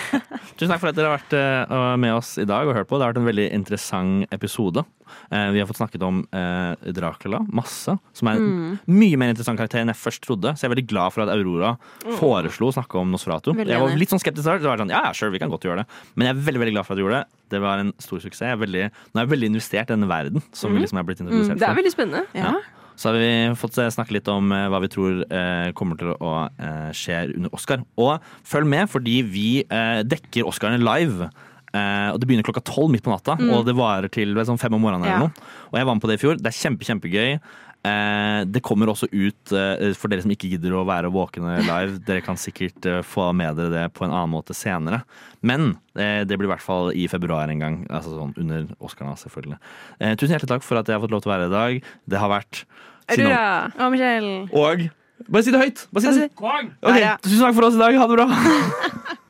[0.57, 2.97] Tusen takk for at dere har vært eh, med oss i dag og hørt på.
[2.97, 4.85] Det har vært en veldig interessant episode.
[5.29, 8.79] Eh, vi har fått snakket om eh, Dracula masse, som er en Mm.
[8.89, 10.53] mye mer interessant karakter enn jeg først trodde.
[10.55, 11.75] Så jeg er veldig glad for at Aurora
[12.21, 13.51] foreslo å snakke om Nosferatu.
[13.59, 15.67] Jeg var litt sånn skeptisk til Det var sånn, ja, ja, sure, vi kan godt
[15.67, 15.87] gjøre det.
[16.15, 17.43] Men jeg er veldig veldig glad for at du gjorde det.
[17.57, 18.47] Det var en stor suksess.
[18.47, 21.07] Jeg er veldig, nå er jeg veldig investert i denne verden som vi liksom er
[21.11, 22.25] blitt introdusert Mm, det er veldig spennende.
[22.39, 22.55] Ja.
[22.97, 26.31] Så har vi fått snakke litt om eh, hva vi tror eh, kommer til å
[26.49, 27.83] eh, skje under Oscar.
[28.01, 31.29] Og følg med, fordi vi dekker Oscarene live.
[31.77, 33.51] Og Det begynner klokka tolv midt på natta, Mm.
[33.53, 35.05] og det varer til sånn fem om morgenen.
[35.05, 35.17] Ja.
[35.17, 35.49] eller noe.
[35.69, 36.39] Og jeg var med på det i fjor.
[36.41, 37.41] Det er kjempe, kjempegøy.
[37.87, 42.01] Eh, det kommer også ut eh, for dere som ikke gidder å være våkne live.
[42.07, 45.03] Dere kan sikkert eh, få med dere det på en annen måte senere.
[45.47, 47.79] Men eh, det blir i hvert fall i februar en gang.
[47.87, 49.61] Altså sånn under Oscarna, selvfølgelig.
[50.01, 51.59] Eh, tusen hjertelig takk for at jeg har fått lov til å være her i
[51.59, 51.91] dag.
[52.11, 52.65] Det har vært.
[53.07, 53.45] Aurora!
[53.79, 54.39] og Michelle.
[54.51, 54.89] Og
[55.31, 55.87] bare si det høyt!
[55.95, 56.33] Bare si det.
[56.37, 58.01] Okay, Ok, Tusen takk for oss i dag.
[58.03, 59.15] Ha det bra.